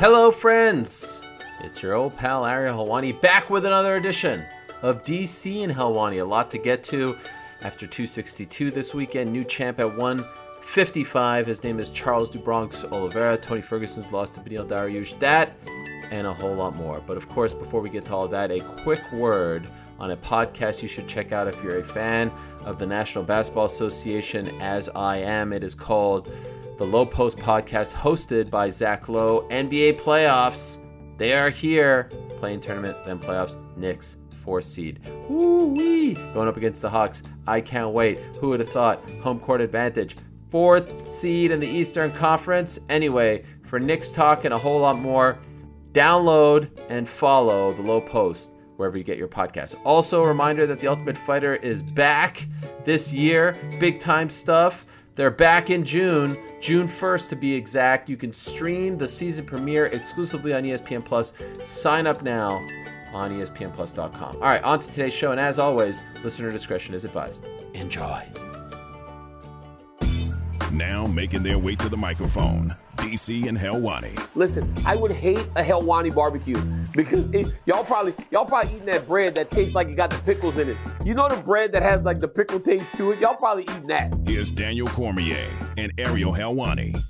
Hello, 0.00 0.30
friends! 0.30 1.20
It's 1.60 1.82
your 1.82 1.92
old 1.92 2.16
pal 2.16 2.46
Ariel 2.46 2.86
Helwani 2.86 3.20
back 3.20 3.50
with 3.50 3.66
another 3.66 3.96
edition 3.96 4.46
of 4.80 5.04
DC 5.04 5.62
and 5.62 5.70
Helwani. 5.70 6.22
A 6.22 6.24
lot 6.24 6.50
to 6.52 6.56
get 6.56 6.82
to 6.84 7.18
after 7.60 7.86
262 7.86 8.70
this 8.70 8.94
weekend. 8.94 9.30
New 9.30 9.44
champ 9.44 9.78
at 9.78 9.94
155. 9.98 11.46
His 11.46 11.62
name 11.62 11.78
is 11.78 11.90
Charles 11.90 12.30
Do 12.30 12.38
Bronx 12.38 12.82
Oliveira. 12.82 13.36
Tony 13.36 13.60
Ferguson's 13.60 14.10
lost 14.10 14.32
to 14.36 14.40
Beneil 14.40 14.66
Dariush. 14.66 15.18
That 15.18 15.52
and 16.10 16.26
a 16.26 16.32
whole 16.32 16.54
lot 16.54 16.74
more. 16.76 17.02
But 17.06 17.18
of 17.18 17.28
course, 17.28 17.52
before 17.52 17.82
we 17.82 17.90
get 17.90 18.06
to 18.06 18.14
all 18.14 18.26
that, 18.28 18.50
a 18.50 18.60
quick 18.60 19.02
word 19.12 19.68
on 19.98 20.12
a 20.12 20.16
podcast 20.16 20.80
you 20.80 20.88
should 20.88 21.08
check 21.08 21.32
out 21.32 21.46
if 21.46 21.62
you're 21.62 21.80
a 21.80 21.84
fan 21.84 22.32
of 22.64 22.78
the 22.78 22.86
National 22.86 23.22
Basketball 23.22 23.66
Association, 23.66 24.48
as 24.62 24.88
I 24.88 25.18
am. 25.18 25.52
It 25.52 25.62
is 25.62 25.74
called 25.74 26.32
the 26.80 26.86
Low 26.86 27.04
Post 27.04 27.36
Podcast, 27.36 27.92
hosted 27.92 28.50
by 28.50 28.70
Zach 28.70 29.10
Lowe. 29.10 29.46
NBA 29.50 30.00
playoffs, 30.00 30.78
they 31.18 31.34
are 31.34 31.50
here. 31.50 32.04
Playing 32.38 32.58
tournament, 32.58 32.96
then 33.04 33.18
playoffs. 33.18 33.58
Knicks, 33.76 34.16
four 34.42 34.62
seed. 34.62 34.98
Woo-wee. 35.28 36.14
Going 36.14 36.48
up 36.48 36.56
against 36.56 36.80
the 36.80 36.88
Hawks. 36.88 37.22
I 37.46 37.60
can't 37.60 37.90
wait. 37.90 38.18
Who 38.40 38.48
would 38.48 38.60
have 38.60 38.70
thought? 38.70 38.98
Home 39.22 39.40
court 39.40 39.60
advantage. 39.60 40.16
Fourth 40.48 41.06
seed 41.06 41.50
in 41.50 41.60
the 41.60 41.68
Eastern 41.68 42.12
Conference. 42.12 42.78
Anyway, 42.88 43.44
for 43.66 43.78
Knicks 43.78 44.08
talk 44.08 44.46
and 44.46 44.54
a 44.54 44.58
whole 44.58 44.80
lot 44.80 44.98
more, 44.98 45.38
download 45.92 46.70
and 46.88 47.06
follow 47.06 47.74
the 47.74 47.82
Low 47.82 48.00
Post 48.00 48.52
wherever 48.76 48.96
you 48.96 49.04
get 49.04 49.18
your 49.18 49.28
podcasts. 49.28 49.78
Also, 49.84 50.24
a 50.24 50.28
reminder 50.28 50.66
that 50.66 50.80
The 50.80 50.88
Ultimate 50.88 51.18
Fighter 51.18 51.56
is 51.56 51.82
back 51.82 52.48
this 52.86 53.12
year. 53.12 53.54
Big 53.78 54.00
time 54.00 54.30
stuff. 54.30 54.86
They're 55.20 55.30
back 55.30 55.68
in 55.68 55.84
June, 55.84 56.34
June 56.62 56.88
1st 56.88 57.28
to 57.28 57.36
be 57.36 57.52
exact. 57.52 58.08
You 58.08 58.16
can 58.16 58.32
stream 58.32 58.96
the 58.96 59.06
season 59.06 59.44
premiere 59.44 59.84
exclusively 59.84 60.54
on 60.54 60.64
ESPN 60.64 61.04
Plus. 61.04 61.34
Sign 61.62 62.06
up 62.06 62.22
now 62.22 62.66
on 63.12 63.30
ESPNPlus.com. 63.30 64.36
All 64.36 64.40
right, 64.40 64.62
on 64.62 64.80
to 64.80 64.90
today's 64.90 65.12
show. 65.12 65.30
And 65.30 65.38
as 65.38 65.58
always, 65.58 66.02
listener 66.24 66.50
discretion 66.50 66.94
is 66.94 67.04
advised. 67.04 67.44
Enjoy. 67.74 68.26
Now 70.72 71.06
making 71.06 71.42
their 71.42 71.58
way 71.58 71.74
to 71.74 71.90
the 71.90 71.98
microphone, 71.98 72.74
DC 72.96 73.48
and 73.48 73.56
Helwani. 73.56 74.28
Listen, 74.34 74.72
I 74.84 74.96
would 74.96 75.10
hate 75.10 75.46
a 75.56 75.62
Helwani 75.62 76.14
barbecue 76.14 76.56
because 76.94 77.30
it, 77.30 77.52
y'all 77.66 77.84
probably 77.84 78.14
y'all 78.30 78.44
probably 78.44 78.74
eating 78.74 78.86
that 78.86 79.06
bread 79.06 79.34
that 79.34 79.50
tastes 79.50 79.74
like 79.74 79.88
it 79.88 79.96
got 79.96 80.10
the 80.10 80.22
pickles 80.22 80.58
in 80.58 80.70
it. 80.70 80.76
You 81.04 81.14
know 81.14 81.28
the 81.28 81.42
bread 81.42 81.72
that 81.72 81.82
has 81.82 82.02
like 82.02 82.20
the 82.20 82.28
pickle 82.28 82.60
taste 82.60 82.92
to 82.96 83.12
it. 83.12 83.18
Y'all 83.18 83.36
probably 83.36 83.64
eating 83.64 83.86
that. 83.88 84.12
Here's 84.26 84.52
Daniel 84.52 84.88
Cormier 84.88 85.50
and 85.76 85.92
Ariel 85.98 86.32
Helwani. 86.32 87.02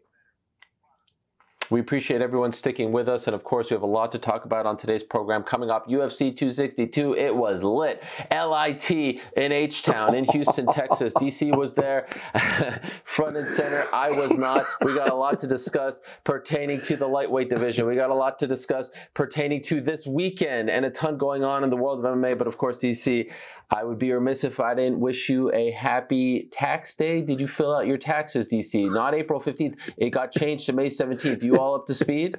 We 1.74 1.80
appreciate 1.80 2.22
everyone 2.22 2.52
sticking 2.52 2.92
with 2.92 3.08
us. 3.08 3.26
And 3.26 3.34
of 3.34 3.42
course, 3.42 3.68
we 3.68 3.74
have 3.74 3.82
a 3.82 3.86
lot 3.86 4.12
to 4.12 4.18
talk 4.20 4.44
about 4.44 4.64
on 4.64 4.76
today's 4.76 5.02
program. 5.02 5.42
Coming 5.42 5.70
up, 5.70 5.88
UFC 5.88 6.30
262. 6.30 7.16
It 7.16 7.34
was 7.34 7.64
lit. 7.64 8.00
LIT 8.30 8.88
in 8.92 9.50
H 9.50 9.82
Town 9.82 10.14
in 10.14 10.24
Houston, 10.26 10.66
Texas. 10.68 11.12
DC 11.14 11.52
was 11.56 11.74
there, 11.74 12.06
front 13.04 13.36
and 13.36 13.48
center. 13.48 13.88
I 13.92 14.12
was 14.12 14.30
not. 14.34 14.64
We 14.84 14.94
got 14.94 15.10
a 15.10 15.16
lot 15.16 15.40
to 15.40 15.48
discuss 15.48 16.00
pertaining 16.22 16.80
to 16.82 16.96
the 16.96 17.08
lightweight 17.08 17.50
division. 17.50 17.86
We 17.86 17.96
got 17.96 18.10
a 18.10 18.14
lot 18.14 18.38
to 18.38 18.46
discuss 18.46 18.90
pertaining 19.12 19.60
to 19.62 19.80
this 19.80 20.06
weekend 20.06 20.70
and 20.70 20.84
a 20.84 20.90
ton 20.90 21.18
going 21.18 21.42
on 21.42 21.64
in 21.64 21.70
the 21.70 21.76
world 21.76 21.98
of 21.98 22.04
MMA. 22.04 22.38
But 22.38 22.46
of 22.46 22.56
course, 22.56 22.76
DC, 22.76 23.32
I 23.70 23.84
would 23.84 23.98
be 23.98 24.12
remiss 24.12 24.44
if 24.44 24.60
I 24.60 24.74
didn't 24.74 25.00
wish 25.00 25.28
you 25.28 25.52
a 25.52 25.70
happy 25.70 26.48
tax 26.52 26.94
day. 26.94 27.22
Did 27.22 27.40
you 27.40 27.48
fill 27.48 27.74
out 27.74 27.86
your 27.86 27.98
taxes, 27.98 28.48
DC? 28.48 28.92
Not 28.92 29.14
April 29.14 29.40
15th. 29.40 29.76
It 29.96 30.10
got 30.10 30.32
changed 30.32 30.66
to 30.66 30.72
May 30.72 30.88
17th. 30.88 31.42
You 31.42 31.58
all 31.58 31.74
up 31.74 31.86
to 31.86 31.94
speed? 31.94 32.38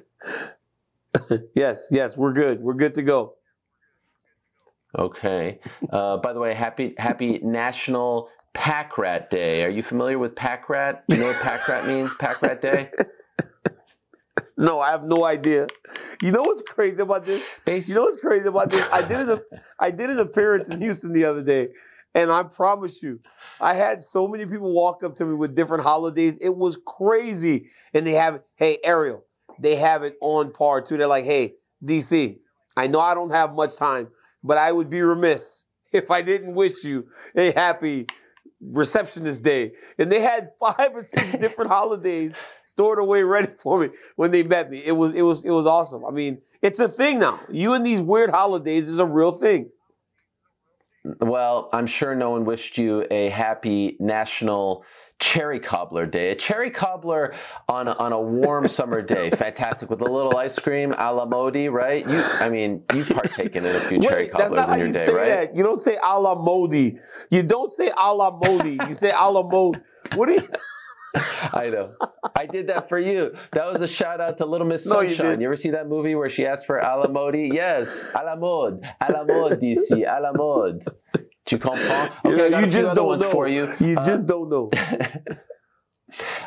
yes, 1.54 1.88
yes, 1.90 2.16
we're 2.16 2.32
good. 2.32 2.60
We're 2.60 2.74
good 2.74 2.94
to 2.94 3.02
go. 3.02 3.34
Okay. 4.96 5.60
Uh, 5.90 6.16
by 6.18 6.32
the 6.32 6.38
way, 6.38 6.54
happy 6.54 6.94
happy 6.96 7.38
National 7.42 8.30
Pack 8.54 8.96
Rat 8.96 9.30
Day. 9.30 9.64
Are 9.64 9.68
you 9.68 9.82
familiar 9.82 10.18
with 10.18 10.34
Pack 10.34 10.68
Rat? 10.70 11.04
You 11.08 11.18
know 11.18 11.26
what 11.26 11.42
Pack 11.42 11.68
Rat 11.68 11.86
means? 11.86 12.10
Pack 12.18 12.40
Rat 12.40 12.62
Day? 12.62 12.90
No, 14.56 14.80
I 14.80 14.90
have 14.90 15.04
no 15.04 15.24
idea. 15.24 15.66
You 16.22 16.32
know 16.32 16.42
what's 16.42 16.62
crazy 16.62 17.02
about 17.02 17.26
this? 17.26 17.44
You 17.88 17.94
know 17.94 18.02
what's 18.04 18.18
crazy 18.18 18.48
about 18.48 18.70
this? 18.70 18.86
I 18.90 19.02
did 19.02 19.28
an 19.28 19.40
I 19.78 19.90
did 19.90 20.10
an 20.10 20.18
appearance 20.18 20.70
in 20.70 20.80
Houston 20.80 21.12
the 21.12 21.26
other 21.26 21.42
day, 21.42 21.68
and 22.14 22.32
I 22.32 22.42
promise 22.42 23.02
you, 23.02 23.20
I 23.60 23.74
had 23.74 24.02
so 24.02 24.26
many 24.26 24.46
people 24.46 24.72
walk 24.72 25.02
up 25.02 25.14
to 25.16 25.26
me 25.26 25.34
with 25.34 25.54
different 25.54 25.82
holidays. 25.82 26.38
It 26.40 26.56
was 26.56 26.78
crazy, 26.86 27.68
and 27.92 28.06
they 28.06 28.12
have 28.12 28.40
hey 28.56 28.78
Ariel, 28.82 29.24
they 29.58 29.76
have 29.76 30.02
it 30.02 30.16
on 30.22 30.52
par 30.52 30.80
too. 30.80 30.96
They're 30.96 31.06
like, 31.06 31.26
hey 31.26 31.54
DC, 31.84 32.38
I 32.76 32.86
know 32.86 33.00
I 33.00 33.12
don't 33.12 33.32
have 33.32 33.54
much 33.54 33.76
time, 33.76 34.08
but 34.42 34.56
I 34.56 34.72
would 34.72 34.88
be 34.88 35.02
remiss 35.02 35.64
if 35.92 36.10
I 36.10 36.22
didn't 36.22 36.54
wish 36.54 36.82
you 36.82 37.08
a 37.36 37.52
happy 37.52 38.06
receptionist 38.60 39.42
day. 39.42 39.72
And 39.98 40.10
they 40.10 40.20
had 40.20 40.50
five 40.58 40.94
or 40.94 41.02
six 41.02 41.32
different 41.40 41.70
holidays 41.70 42.32
stored 42.64 42.98
away 42.98 43.22
ready 43.22 43.48
for 43.58 43.80
me 43.80 43.90
when 44.16 44.30
they 44.30 44.42
met 44.42 44.70
me. 44.70 44.82
It 44.84 44.92
was 44.92 45.14
it 45.14 45.22
was 45.22 45.44
it 45.44 45.50
was 45.50 45.66
awesome. 45.66 46.04
I 46.04 46.10
mean, 46.10 46.40
it's 46.62 46.80
a 46.80 46.88
thing 46.88 47.18
now. 47.18 47.40
You 47.50 47.74
and 47.74 47.84
these 47.84 48.00
weird 48.00 48.30
holidays 48.30 48.88
is 48.88 48.98
a 48.98 49.06
real 49.06 49.32
thing. 49.32 49.70
Well, 51.20 51.68
I'm 51.72 51.86
sure 51.86 52.16
no 52.16 52.30
one 52.30 52.44
wished 52.44 52.78
you 52.78 53.06
a 53.10 53.28
happy 53.28 53.96
National 54.00 54.84
Cherry 55.18 55.60
Cobbler 55.60 56.06
Day. 56.06 56.30
A 56.30 56.34
cherry 56.34 56.70
cobbler 56.70 57.34
on 57.68 57.88
a, 57.88 57.92
on 57.92 58.12
a 58.12 58.20
warm 58.20 58.68
summer 58.78 59.02
day, 59.02 59.30
fantastic 59.30 59.88
with 59.88 60.00
a 60.00 60.04
little 60.04 60.36
ice 60.36 60.58
cream 60.58 60.94
a 60.96 61.12
la 61.12 61.24
Modi, 61.24 61.68
right? 61.68 62.06
You, 62.06 62.22
I 62.40 62.48
mean, 62.48 62.82
you've 62.94 63.08
partaken 63.08 63.64
in 63.64 63.76
a 63.76 63.80
few 63.80 64.00
cherry 64.00 64.24
Wait, 64.24 64.32
that's 64.36 64.54
cobblers 64.54 64.68
in 64.68 64.78
your 64.78 64.86
you 64.88 64.92
day, 64.92 65.06
say 65.06 65.12
right? 65.14 65.28
that. 65.28 65.56
You 65.56 65.62
don't 65.62 65.80
say 65.80 65.96
a 66.02 66.20
la 66.20 66.34
Modi. 66.34 66.98
You 67.30 67.42
don't 67.42 67.72
say 67.72 67.90
a 67.96 68.14
la 68.14 68.30
Modi. 68.30 68.78
You 68.88 68.94
say 68.94 69.10
a 69.10 69.30
la 69.30 69.42
Modi. 69.42 69.80
What 70.14 70.26
do 70.26 70.34
you? 70.34 70.48
I 71.52 71.70
know. 71.70 71.94
I 72.34 72.46
did 72.46 72.68
that 72.68 72.88
for 72.88 72.98
you. 72.98 73.34
That 73.52 73.66
was 73.66 73.80
a 73.80 73.88
shout 73.88 74.20
out 74.20 74.38
to 74.38 74.46
Little 74.46 74.66
Miss 74.66 74.86
No, 74.86 75.00
you 75.00 75.14
Sunshine. 75.14 75.40
you, 75.40 75.46
ever 75.46 75.56
see 75.56 75.70
that 75.70 75.88
movie 75.88 76.14
where 76.14 76.30
she 76.30 76.46
asked 76.46 76.66
for 76.66 76.78
a 76.78 76.96
la 77.00 77.08
mode? 77.08 77.36
Yes, 77.36 78.06
a 78.14 78.24
la 78.24 78.36
mode, 78.36 78.86
a 79.00 79.12
la 79.12 79.24
mode 79.24 79.60
d'ici, 79.60 80.04
a 80.04 80.20
la 80.20 80.32
mode. 80.34 80.84
Tu 81.46 81.58
comprends? 81.58 82.12
Okay, 82.24 82.46
I 82.46 82.50
got 82.50 82.64
you 82.64 82.70
just 82.70 82.86
other 82.86 82.94
don't 82.96 83.06
ones 83.06 83.22
know. 83.22 83.30
for 83.30 83.48
you. 83.48 83.72
You 83.80 83.96
Uh, 83.98 84.04
just 84.04 84.26
don't 84.26 84.48
know. 84.50 84.70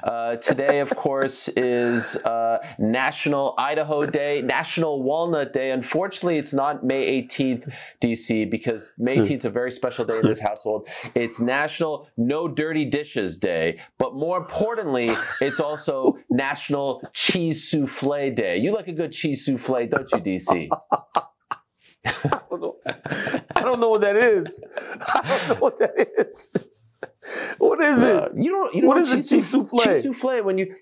Uh, 0.04 0.38
today, 0.38 0.80
of 0.80 0.90
course, 0.96 1.50
is 1.50 2.16
uh, 2.16 2.58
National 2.80 3.54
Idaho 3.58 4.06
Day, 4.06 4.42
National 4.42 5.04
Walnut 5.04 5.52
Day. 5.52 5.72
Unfortunately, 5.72 6.38
it's 6.38 6.54
not 6.54 6.84
May 6.84 7.22
18th, 7.28 7.70
DC, 8.02 8.50
because 8.50 8.94
May 8.98 9.18
18th 9.18 9.38
is 9.40 9.46
a 9.46 9.50
very 9.50 9.72
special 9.72 10.06
day 10.06 10.16
in 10.18 10.26
this 10.26 10.40
household. 10.40 10.88
It's 11.14 11.42
National 11.42 12.08
No 12.18 12.48
Dirty 12.48 12.86
Dishes 12.86 13.38
Day, 13.38 13.82
but 13.98 14.16
more 14.16 14.38
importantly, 14.38 15.12
it's 15.42 15.60
also 15.60 16.18
National 16.30 17.04
Cheese 17.14 17.70
Souffle 17.70 18.34
Day. 18.34 18.58
You 18.58 18.72
like 18.74 18.88
a 18.88 18.94
good 18.94 19.12
cheese 19.12 19.46
souffle, 19.46 19.88
don't 19.90 20.10
you, 20.14 20.20
DC? 20.20 20.70
I 23.70 23.72
don't 23.72 23.80
know. 23.82 23.88
Know 23.88 23.92
what 23.92 24.02
that 24.02 24.18
is. 24.18 24.60
I 25.02 25.38
don't 25.48 25.48
know 25.50 25.56
what 25.62 25.80
that 25.80 25.94
is. 26.18 26.50
What 27.60 27.84
is 27.84 28.02
it? 28.02 28.16
Uh, 28.16 28.30
you 28.36 28.50
don't. 28.50 28.74
You 28.74 28.82
know 28.82 28.88
What 28.88 28.98
is 28.98 29.12
a 29.12 29.18
cheese 29.18 29.48
souffle? 29.52 29.84
Cheese 29.84 30.04
souffle 30.04 30.42
when 30.44 30.58
you 30.58 30.74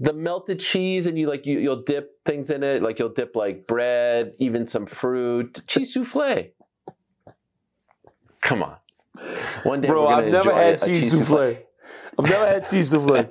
the 0.00 0.12
melted 0.12 0.58
cheese 0.58 1.06
and 1.06 1.16
you 1.16 1.28
like 1.28 1.46
you 1.46 1.58
you'll 1.60 1.82
dip 1.82 2.24
things 2.24 2.50
in 2.50 2.64
it. 2.64 2.82
Like 2.82 2.98
you'll 2.98 3.10
dip 3.10 3.36
like 3.36 3.66
bread, 3.68 4.32
even 4.38 4.66
some 4.66 4.86
fruit. 4.86 5.62
Cheese 5.68 5.94
souffle. 5.94 6.46
Come 8.40 8.62
on. 8.64 8.76
One 9.62 9.80
day, 9.80 9.88
Bro, 9.88 10.08
I've 10.08 10.26
never 10.26 10.52
had 10.52 10.82
cheese 10.82 11.10
cheese 11.10 11.12
souffle. 11.12 11.58
I've 12.18 12.24
never 12.28 12.46
had 12.46 12.68
cheese 12.68 12.90
souffle. 12.90 13.28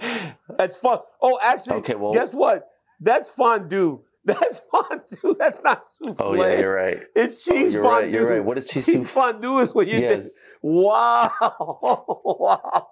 That's 0.57 0.78
fun. 0.78 1.00
Oh, 1.22 1.38
actually, 1.44 1.78
Okay, 1.78 1.95
well- 1.95 2.13
guess 2.13 2.31
what? 2.31 2.63
That's 3.01 3.30
fondue. 3.30 4.04
That's 4.27 4.59
fondue. 4.69 5.35
That's 5.39 5.63
not 5.63 5.85
souffle. 5.85 6.15
Oh 6.19 6.33
yeah, 6.33 6.59
you're 6.59 6.75
right. 6.75 7.00
It's 7.15 7.47
Oh, 7.47 7.53
cheese 7.53 7.74
you're 7.74 7.83
fondue. 7.83 8.03
right. 8.03 8.12
You're 8.12 8.29
right. 8.29 8.44
What 8.44 8.57
is 8.57 8.68
cheese 8.68 8.85
Cheese 8.85 9.09
fondue 9.09 9.59
is 9.59 9.74
when 9.74 9.88
you 9.88 10.00
Yes. 10.00 10.31
wow, 10.62 11.31
wow. 12.39 12.88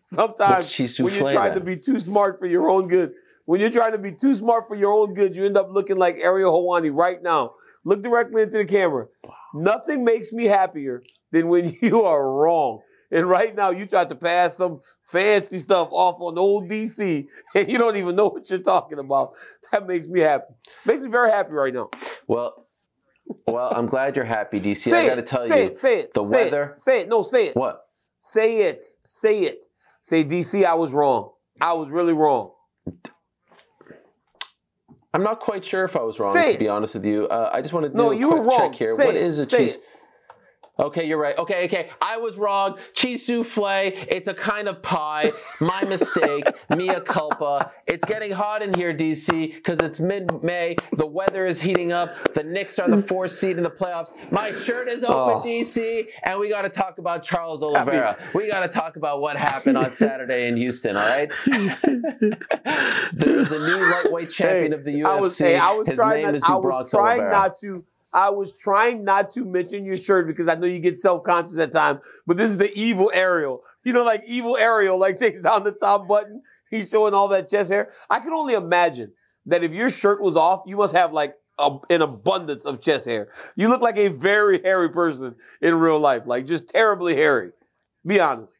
Sometimes 0.00 0.78
when 0.98 1.14
you're 1.14 1.30
trying 1.30 1.54
to 1.54 1.60
be 1.60 1.76
too 1.76 1.98
smart 1.98 2.38
for 2.38 2.46
your 2.46 2.68
own 2.68 2.88
good, 2.88 3.12
when 3.46 3.60
you're 3.60 3.70
trying 3.70 3.92
to 3.92 3.98
be 3.98 4.12
too 4.12 4.34
smart 4.34 4.68
for 4.68 4.76
your 4.76 4.92
own 4.92 5.14
good, 5.14 5.34
you 5.34 5.46
end 5.46 5.56
up 5.56 5.68
looking 5.70 5.96
like 5.96 6.18
Ariel 6.18 6.52
Helwani 6.52 6.90
right 6.94 7.22
now. 7.22 7.54
Look 7.84 8.02
directly 8.02 8.42
into 8.42 8.58
the 8.58 8.64
camera. 8.64 9.06
Nothing 9.54 10.04
makes 10.04 10.32
me 10.32 10.44
happier 10.44 11.02
than 11.32 11.48
when 11.48 11.76
you 11.82 12.02
are 12.02 12.30
wrong. 12.30 12.80
And 13.12 13.28
right 13.28 13.54
now, 13.54 13.70
you 13.70 13.86
tried 13.86 14.08
to 14.08 14.16
pass 14.16 14.56
some 14.56 14.80
fancy 15.06 15.60
stuff 15.60 15.88
off 15.92 16.16
on 16.20 16.36
old 16.38 16.68
DC, 16.68 17.26
and 17.54 17.70
you 17.70 17.78
don't 17.78 17.96
even 17.96 18.16
know 18.16 18.26
what 18.26 18.50
you're 18.50 18.58
talking 18.58 18.98
about. 18.98 19.34
That 19.72 19.86
makes 19.86 20.06
me 20.06 20.20
happy. 20.20 20.54
Makes 20.84 21.02
me 21.02 21.08
very 21.10 21.30
happy 21.30 21.52
right 21.52 21.72
now. 21.74 21.90
Well, 22.26 22.66
well, 23.46 23.72
I'm 23.74 23.86
glad 23.86 24.14
you're 24.16 24.24
happy, 24.24 24.60
DC. 24.60 24.78
say 24.88 25.04
I 25.04 25.08
got 25.08 25.14
to 25.16 25.22
tell 25.22 25.44
say 25.46 25.62
you, 25.64 25.66
it. 25.70 25.78
Say 25.78 26.00
it. 26.00 26.14
the 26.14 26.24
say 26.24 26.44
weather- 26.44 26.74
It. 26.76 26.80
Say 26.80 27.00
it. 27.00 27.08
No, 27.08 27.22
say 27.22 27.46
it. 27.48 27.56
what? 27.56 27.82
Say 28.20 28.62
it. 28.68 28.84
Say 29.04 29.42
it. 29.42 29.66
Say 30.02 30.24
DC. 30.24 30.64
I 30.64 30.74
was 30.74 30.92
wrong. 30.92 31.32
I 31.60 31.72
was 31.72 31.88
really 31.90 32.12
wrong. 32.12 32.52
I'm 35.14 35.22
not 35.22 35.40
quite 35.40 35.64
sure 35.64 35.84
if 35.84 35.96
I 35.96 36.02
was 36.02 36.18
wrong, 36.18 36.32
Say 36.34 36.48
to 36.50 36.54
it. 36.54 36.58
be 36.58 36.68
honest 36.68 36.94
with 36.94 37.04
you. 37.06 37.26
Uh, 37.26 37.50
I 37.52 37.62
just 37.62 37.72
want 37.72 37.84
to 37.84 37.88
do 37.90 37.96
No, 37.96 38.10
a 38.12 38.16
you 38.16 38.28
quick 38.28 38.40
were 38.42 38.46
wrong. 38.48 38.58
check 38.70 38.74
here. 38.74 38.94
Say 38.94 39.06
what 39.06 39.14
it. 39.16 39.22
is 39.22 39.38
a 39.38 39.46
Say 39.46 39.56
cheese? 39.68 39.78
Okay, 40.78 41.06
you're 41.06 41.18
right. 41.18 41.36
Okay, 41.38 41.64
okay. 41.64 41.88
I 42.02 42.18
was 42.18 42.36
wrong. 42.36 42.76
Cheese 42.92 43.26
souffle. 43.26 43.64
It's 44.10 44.28
a 44.28 44.34
kind 44.34 44.68
of 44.68 44.82
pie. 44.82 45.32
My 45.58 45.82
mistake. 45.84 46.44
Mia 46.76 47.00
culpa. 47.00 47.72
It's 47.86 48.04
getting 48.04 48.30
hot 48.32 48.60
in 48.60 48.74
here, 48.74 48.92
DC, 48.92 49.54
because 49.54 49.78
it's 49.82 50.00
mid-May. 50.00 50.76
The 50.92 51.06
weather 51.06 51.46
is 51.46 51.62
heating 51.62 51.92
up. 51.92 52.10
The 52.34 52.42
Knicks 52.42 52.78
are 52.78 52.90
the 52.90 53.00
fourth 53.00 53.32
seed 53.32 53.56
in 53.56 53.62
the 53.62 53.70
playoffs. 53.70 54.10
My 54.30 54.52
shirt 54.52 54.88
is 54.88 55.02
open, 55.02 55.16
Oh. 55.16 55.42
DC, 55.46 56.08
and 56.24 56.38
we 56.38 56.50
got 56.50 56.62
to 56.62 56.68
talk 56.68 56.98
about 56.98 57.22
Charles 57.22 57.62
Oliveira. 57.62 58.18
we 58.34 58.46
got 58.50 58.60
to 58.60 58.68
talk 58.68 58.96
about 58.96 59.22
what 59.22 59.36
happened 59.38 59.78
on 59.78 59.94
Saturday 59.94 60.46
in 60.46 60.56
Houston. 60.58 60.94
All 60.96 61.06
right. 61.08 61.32
There's 63.12 63.50
a 63.52 63.58
new 63.58 63.90
lightweight 63.90 64.30
champion 64.30 64.72
Hey, 64.72 64.78
of 64.78 64.84
the 64.84 64.90
UFC. 65.00 65.06
I 65.06 65.20
was, 65.20 65.38
hey, 65.38 65.56
I 65.56 65.70
was 65.72 65.86
His 65.88 65.96
trying 65.96 66.16
name 66.16 66.22
not, 66.26 66.34
is 66.34 66.42
I 66.44 66.54
was 66.54 66.90
trying 66.90 67.20
Oliveira. 67.20 67.30
not 67.32 67.58
to. 67.60 67.84
I 68.16 68.30
was 68.30 68.52
trying 68.52 69.04
not 69.04 69.30
to 69.34 69.44
mention 69.44 69.84
your 69.84 69.98
shirt 69.98 70.26
because 70.26 70.48
I 70.48 70.54
know 70.54 70.66
you 70.66 70.78
get 70.78 70.98
self 70.98 71.22
conscious 71.22 71.58
at 71.58 71.70
times. 71.70 72.00
But 72.26 72.38
this 72.38 72.50
is 72.50 72.56
the 72.56 72.72
evil 72.74 73.10
Ariel. 73.12 73.62
You 73.84 73.92
know, 73.92 74.02
like 74.04 74.24
evil 74.26 74.56
Ariel, 74.56 74.98
like 74.98 75.18
takes 75.20 75.42
down 75.42 75.64
the 75.64 75.72
top 75.72 76.08
button. 76.08 76.42
He's 76.70 76.88
showing 76.88 77.12
all 77.12 77.28
that 77.28 77.50
chest 77.50 77.70
hair. 77.70 77.92
I 78.08 78.20
can 78.20 78.32
only 78.32 78.54
imagine 78.54 79.12
that 79.44 79.62
if 79.62 79.74
your 79.74 79.90
shirt 79.90 80.22
was 80.22 80.34
off, 80.34 80.62
you 80.66 80.78
must 80.78 80.94
have 80.94 81.12
like 81.12 81.34
a, 81.58 81.76
an 81.90 82.00
abundance 82.00 82.64
of 82.64 82.80
chest 82.80 83.04
hair. 83.04 83.28
You 83.54 83.68
look 83.68 83.82
like 83.82 83.98
a 83.98 84.08
very 84.08 84.62
hairy 84.62 84.88
person 84.88 85.34
in 85.60 85.74
real 85.74 86.00
life, 86.00 86.22
like 86.24 86.46
just 86.46 86.70
terribly 86.70 87.14
hairy. 87.14 87.50
Be 88.06 88.18
honest. 88.18 88.54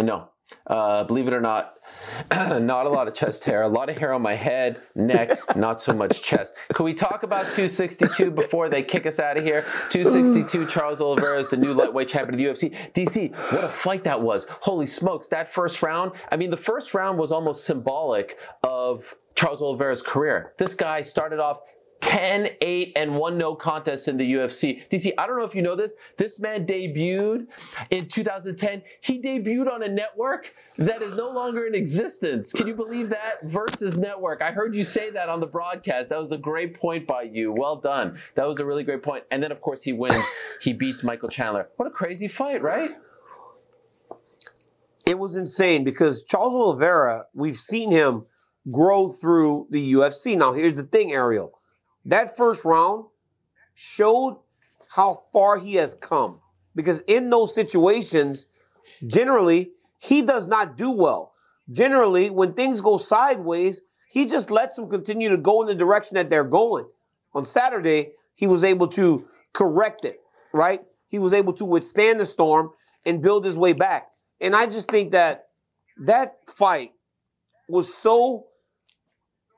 No. 0.00 0.30
Uh, 0.66 1.04
believe 1.04 1.28
it 1.28 1.34
or 1.34 1.40
not, 1.40 1.74
not 2.30 2.86
a 2.86 2.88
lot 2.88 3.08
of 3.08 3.14
chest 3.14 3.44
hair. 3.44 3.62
A 3.62 3.68
lot 3.68 3.88
of 3.88 3.96
hair 3.96 4.12
on 4.12 4.22
my 4.22 4.34
head, 4.34 4.80
neck, 4.94 5.56
not 5.56 5.80
so 5.80 5.92
much 5.92 6.22
chest. 6.22 6.54
Can 6.74 6.84
we 6.84 6.94
talk 6.94 7.22
about 7.22 7.42
262 7.42 8.30
before 8.30 8.68
they 8.68 8.82
kick 8.82 9.06
us 9.06 9.18
out 9.18 9.36
of 9.36 9.44
here? 9.44 9.64
262, 9.90 10.66
Charles 10.66 11.00
Oliveira 11.00 11.38
is 11.38 11.48
the 11.48 11.56
new 11.56 11.72
lightweight 11.72 12.08
champion 12.08 12.34
of 12.34 12.38
the 12.38 12.44
UFC. 12.44 12.76
DC, 12.92 13.32
what 13.52 13.64
a 13.64 13.68
fight 13.68 14.04
that 14.04 14.20
was. 14.20 14.46
Holy 14.60 14.86
smokes, 14.86 15.28
that 15.28 15.52
first 15.52 15.82
round. 15.82 16.12
I 16.30 16.36
mean, 16.36 16.50
the 16.50 16.56
first 16.56 16.94
round 16.94 17.18
was 17.18 17.32
almost 17.32 17.64
symbolic 17.64 18.38
of 18.62 19.14
Charles 19.34 19.62
Oliveira's 19.62 20.02
career. 20.02 20.52
This 20.58 20.74
guy 20.74 21.02
started 21.02 21.38
off 21.38 21.60
10, 22.10 22.48
8, 22.60 22.92
and 22.96 23.14
1 23.14 23.38
no 23.38 23.54
contest 23.54 24.08
in 24.08 24.16
the 24.16 24.32
UFC. 24.32 24.82
DC, 24.90 25.12
I 25.16 25.28
don't 25.28 25.38
know 25.38 25.44
if 25.44 25.54
you 25.54 25.62
know 25.62 25.76
this. 25.76 25.92
This 26.16 26.40
man 26.40 26.66
debuted 26.66 27.46
in 27.90 28.08
2010. 28.08 28.82
He 29.00 29.22
debuted 29.22 29.72
on 29.72 29.84
a 29.84 29.88
network 29.88 30.52
that 30.76 31.02
is 31.02 31.14
no 31.14 31.30
longer 31.30 31.68
in 31.68 31.74
existence. 31.76 32.52
Can 32.52 32.66
you 32.66 32.74
believe 32.74 33.10
that? 33.10 33.44
Versus 33.44 33.96
Network. 33.96 34.42
I 34.42 34.50
heard 34.50 34.74
you 34.74 34.82
say 34.82 35.10
that 35.10 35.28
on 35.28 35.38
the 35.38 35.46
broadcast. 35.46 36.08
That 36.08 36.20
was 36.20 36.32
a 36.32 36.38
great 36.38 36.80
point 36.80 37.06
by 37.06 37.22
you. 37.22 37.54
Well 37.56 37.76
done. 37.76 38.18
That 38.34 38.48
was 38.48 38.58
a 38.58 38.66
really 38.66 38.82
great 38.82 39.04
point. 39.04 39.22
And 39.30 39.40
then, 39.40 39.52
of 39.52 39.60
course, 39.60 39.82
he 39.82 39.92
wins. 39.92 40.24
He 40.60 40.74
beats 40.74 41.02
Michael 41.02 41.28
Chandler. 41.28 41.68
What 41.76 41.86
a 41.86 41.90
crazy 41.90 42.28
fight, 42.28 42.60
right? 42.60 42.90
it 45.06 45.18
was 45.18 45.36
insane 45.36 45.84
because 45.84 46.22
Charles 46.22 46.54
Oliveira, 46.54 47.24
we've 47.34 47.56
seen 47.56 47.90
him 47.90 48.26
grow 48.70 49.08
through 49.08 49.66
the 49.70 49.94
UFC. 49.94 50.36
Now, 50.36 50.52
here's 50.52 50.74
the 50.74 50.82
thing, 50.82 51.12
Ariel. 51.12 51.59
That 52.04 52.36
first 52.36 52.64
round 52.64 53.06
showed 53.74 54.38
how 54.88 55.22
far 55.32 55.58
he 55.58 55.74
has 55.74 55.94
come. 55.94 56.40
Because 56.74 57.00
in 57.06 57.30
those 57.30 57.54
situations, 57.54 58.46
generally, 59.06 59.72
he 59.98 60.22
does 60.22 60.48
not 60.48 60.76
do 60.76 60.90
well. 60.90 61.34
Generally, 61.72 62.30
when 62.30 62.54
things 62.54 62.80
go 62.80 62.96
sideways, 62.96 63.82
he 64.08 64.26
just 64.26 64.50
lets 64.50 64.76
them 64.76 64.88
continue 64.88 65.28
to 65.28 65.36
go 65.36 65.62
in 65.62 65.68
the 65.68 65.74
direction 65.74 66.16
that 66.16 66.30
they're 66.30 66.42
going. 66.42 66.86
On 67.32 67.44
Saturday, 67.44 68.12
he 68.34 68.46
was 68.46 68.64
able 68.64 68.88
to 68.88 69.24
correct 69.52 70.04
it, 70.04 70.20
right? 70.52 70.82
He 71.08 71.18
was 71.18 71.32
able 71.32 71.52
to 71.54 71.64
withstand 71.64 72.18
the 72.18 72.26
storm 72.26 72.70
and 73.04 73.22
build 73.22 73.44
his 73.44 73.56
way 73.56 73.72
back. 73.72 74.08
And 74.40 74.56
I 74.56 74.66
just 74.66 74.90
think 74.90 75.12
that 75.12 75.48
that 75.98 76.38
fight 76.46 76.92
was 77.68 77.94
so, 77.94 78.46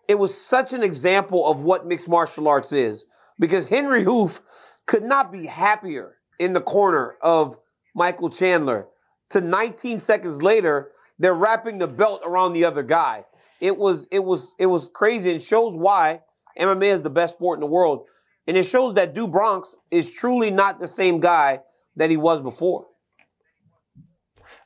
it 0.08 0.18
was 0.18 0.38
such 0.38 0.72
an 0.72 0.82
example 0.82 1.46
of 1.46 1.60
what 1.60 1.86
mixed 1.86 2.08
martial 2.08 2.48
arts 2.48 2.72
is. 2.72 3.04
Because 3.38 3.68
Henri 3.68 4.04
Hooft 4.04 4.40
could 4.86 5.02
not 5.02 5.32
be 5.32 5.46
happier 5.46 6.16
in 6.38 6.52
the 6.52 6.60
corner 6.60 7.16
of 7.22 7.56
Michael 7.94 8.30
Chandler. 8.30 8.86
To 9.30 9.40
19 9.40 9.98
seconds 9.98 10.42
later, 10.42 10.90
they're 11.18 11.34
wrapping 11.34 11.78
the 11.78 11.88
belt 11.88 12.22
around 12.24 12.52
the 12.52 12.64
other 12.64 12.82
guy. 12.82 13.24
It 13.60 13.76
was 13.76 14.08
it 14.10 14.24
was 14.24 14.52
it 14.58 14.66
was 14.66 14.88
crazy 14.92 15.30
and 15.30 15.42
shows 15.42 15.76
why 15.76 16.20
MMA 16.58 16.86
is 16.86 17.02
the 17.02 17.10
best 17.10 17.36
sport 17.36 17.56
in 17.56 17.60
the 17.60 17.66
world. 17.66 18.06
And 18.46 18.56
it 18.56 18.64
shows 18.64 18.94
that 18.94 19.14
Do 19.14 19.28
Bronx 19.28 19.76
is 19.90 20.10
truly 20.10 20.50
not 20.50 20.80
the 20.80 20.88
same 20.88 21.20
guy 21.20 21.60
that 21.96 22.10
he 22.10 22.16
was 22.16 22.40
before. 22.40 22.86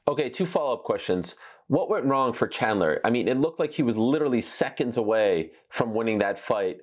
Okay, 0.08 0.30
two 0.30 0.46
follow 0.46 0.74
up 0.74 0.84
questions. 0.84 1.34
What 1.68 1.90
went 1.90 2.04
wrong 2.06 2.32
for 2.32 2.46
Chandler? 2.46 3.00
I 3.04 3.10
mean, 3.10 3.26
it 3.26 3.38
looked 3.38 3.58
like 3.58 3.72
he 3.72 3.82
was 3.82 3.96
literally 3.96 4.40
seconds 4.40 4.96
away 4.96 5.50
from 5.68 5.94
winning 5.94 6.18
that 6.20 6.38
fight. 6.38 6.78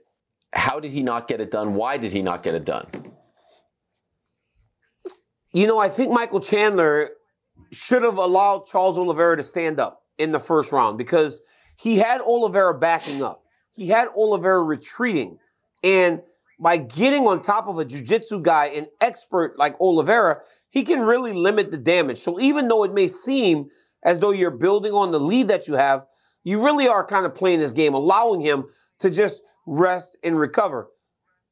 How 0.52 0.80
did 0.80 0.92
he 0.92 1.02
not 1.02 1.28
get 1.28 1.40
it 1.40 1.52
done? 1.52 1.74
Why 1.74 1.98
did 1.98 2.12
he 2.12 2.22
not 2.22 2.44
get 2.44 2.54
it 2.54 2.66
done? 2.66 2.88
You 5.54 5.68
know, 5.68 5.80
I 5.80 5.88
think 5.88 6.12
Michael 6.12 6.42
Chandler 6.42 7.12
should 7.72 8.04
have 8.04 8.18
allowed 8.18 8.66
Charles 8.68 8.98
Oliveira 8.98 9.38
to 9.38 9.44
stand 9.44 9.80
up 9.80 10.02
in 10.18 10.32
the 10.32 10.40
first 10.40 10.72
round 10.72 10.98
because 10.98 11.42
he 11.78 11.98
had 11.98 12.22
Oliveira 12.22 12.78
backing 12.78 13.24
up. 13.24 13.44
He 13.72 13.88
had 13.88 14.10
Oliveira 14.16 14.62
retreating. 14.62 15.38
And 15.84 16.22
by 16.60 16.78
getting 16.78 17.26
on 17.26 17.42
top 17.42 17.68
of 17.68 17.78
a 17.78 17.86
jiu-jitsu 17.86 18.42
guy, 18.42 18.66
an 18.68 18.88
expert 19.02 19.58
like 19.58 19.80
Oliveira, 19.80 20.42
he 20.70 20.84
can 20.84 21.02
really 21.02 21.34
limit 21.34 21.72
the 21.72 21.78
damage. 21.78 22.20
So 22.20 22.40
even 22.40 22.68
though 22.68 22.84
it 22.84 22.94
may 22.94 23.08
seem 23.08 23.70
as 24.04 24.20
though 24.20 24.32
you're 24.32 24.52
building 24.52 24.94
on 24.94 25.12
the 25.12 25.20
lead 25.20 25.48
that 25.48 25.68
you 25.68 25.76
have, 25.76 26.06
you 26.44 26.64
really 26.64 26.88
are 26.88 27.06
kind 27.06 27.26
of 27.26 27.36
playing 27.36 27.60
this 27.60 27.72
game, 27.72 27.94
allowing 27.94 28.42
him 28.42 28.66
to 29.00 29.10
just 29.10 29.44
rest 29.66 30.18
and 30.24 30.38
recover. 30.38 30.90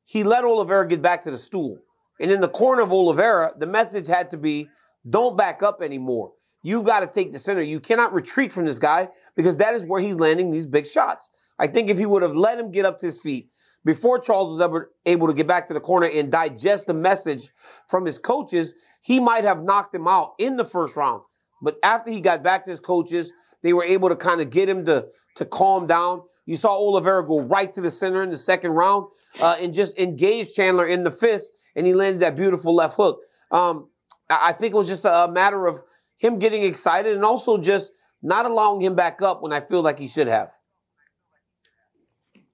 He 0.03 0.23
let 0.23 0.43
Oliveira 0.43 0.87
get 0.87 1.01
back 1.01 1.23
to 1.23 1.31
the 1.31 1.37
stool. 1.37 1.77
And 2.19 2.29
in 2.29 2.41
the 2.41 2.49
corner 2.49 2.81
of 2.81 2.91
Oliveira, 2.91 3.53
the 3.57 3.65
message 3.65 4.07
had 4.07 4.31
to 4.31 4.37
be 4.37 4.67
don't 5.09 5.37
back 5.37 5.63
up 5.63 5.81
anymore. 5.81 6.33
You've 6.63 6.85
got 6.85 6.99
to 6.99 7.07
take 7.07 7.31
the 7.31 7.39
center. 7.39 7.61
You 7.61 7.79
cannot 7.79 8.13
retreat 8.13 8.51
from 8.51 8.65
this 8.65 8.77
guy 8.77 9.09
because 9.35 9.57
that 9.57 9.73
is 9.73 9.85
where 9.85 10.01
he's 10.01 10.17
landing 10.17 10.51
these 10.51 10.67
big 10.67 10.85
shots. 10.85 11.29
I 11.57 11.67
think 11.67 11.89
if 11.89 11.97
he 11.97 12.05
would 12.05 12.21
have 12.21 12.35
let 12.35 12.59
him 12.59 12.71
get 12.71 12.85
up 12.85 12.99
to 12.99 13.07
his 13.07 13.19
feet 13.21 13.49
before 13.83 14.19
Charles 14.19 14.51
was 14.51 14.61
ever 14.61 14.91
able 15.05 15.27
to 15.27 15.33
get 15.33 15.47
back 15.47 15.67
to 15.67 15.73
the 15.73 15.79
corner 15.79 16.07
and 16.07 16.31
digest 16.31 16.87
the 16.87 16.93
message 16.93 17.49
from 17.89 18.05
his 18.05 18.19
coaches, 18.19 18.75
he 19.01 19.19
might 19.19 19.43
have 19.43 19.63
knocked 19.63 19.95
him 19.95 20.07
out 20.07 20.33
in 20.37 20.57
the 20.57 20.65
first 20.65 20.95
round. 20.95 21.23
But 21.61 21.77
after 21.83 22.11
he 22.11 22.21
got 22.21 22.43
back 22.43 22.65
to 22.65 22.71
his 22.71 22.79
coaches, 22.79 23.31
they 23.61 23.73
were 23.73 23.83
able 23.83 24.09
to 24.09 24.15
kind 24.15 24.41
of 24.41 24.49
get 24.49 24.67
him 24.67 24.85
to, 24.85 25.05
to 25.35 25.45
calm 25.45 25.87
down. 25.87 26.23
You 26.45 26.57
saw 26.57 26.71
Oliveira 26.71 27.25
go 27.25 27.41
right 27.41 27.71
to 27.73 27.81
the 27.81 27.91
center 27.91 28.23
in 28.23 28.29
the 28.31 28.37
second 28.37 28.71
round 28.71 29.07
uh, 29.39 29.57
and 29.59 29.73
just 29.73 29.97
engage 29.99 30.53
Chandler 30.53 30.87
in 30.87 31.03
the 31.03 31.11
fist, 31.11 31.53
and 31.75 31.85
he 31.85 31.93
landed 31.93 32.21
that 32.21 32.35
beautiful 32.35 32.73
left 32.73 32.95
hook. 32.95 33.19
Um, 33.51 33.89
I 34.29 34.53
think 34.53 34.73
it 34.73 34.77
was 34.77 34.87
just 34.87 35.05
a 35.05 35.29
matter 35.31 35.67
of 35.67 35.81
him 36.17 36.39
getting 36.39 36.63
excited 36.63 37.15
and 37.15 37.25
also 37.25 37.57
just 37.57 37.91
not 38.21 38.45
allowing 38.45 38.81
him 38.81 38.95
back 38.95 39.21
up 39.21 39.41
when 39.41 39.51
I 39.51 39.59
feel 39.59 39.81
like 39.81 39.99
he 39.99 40.07
should 40.07 40.27
have. 40.27 40.51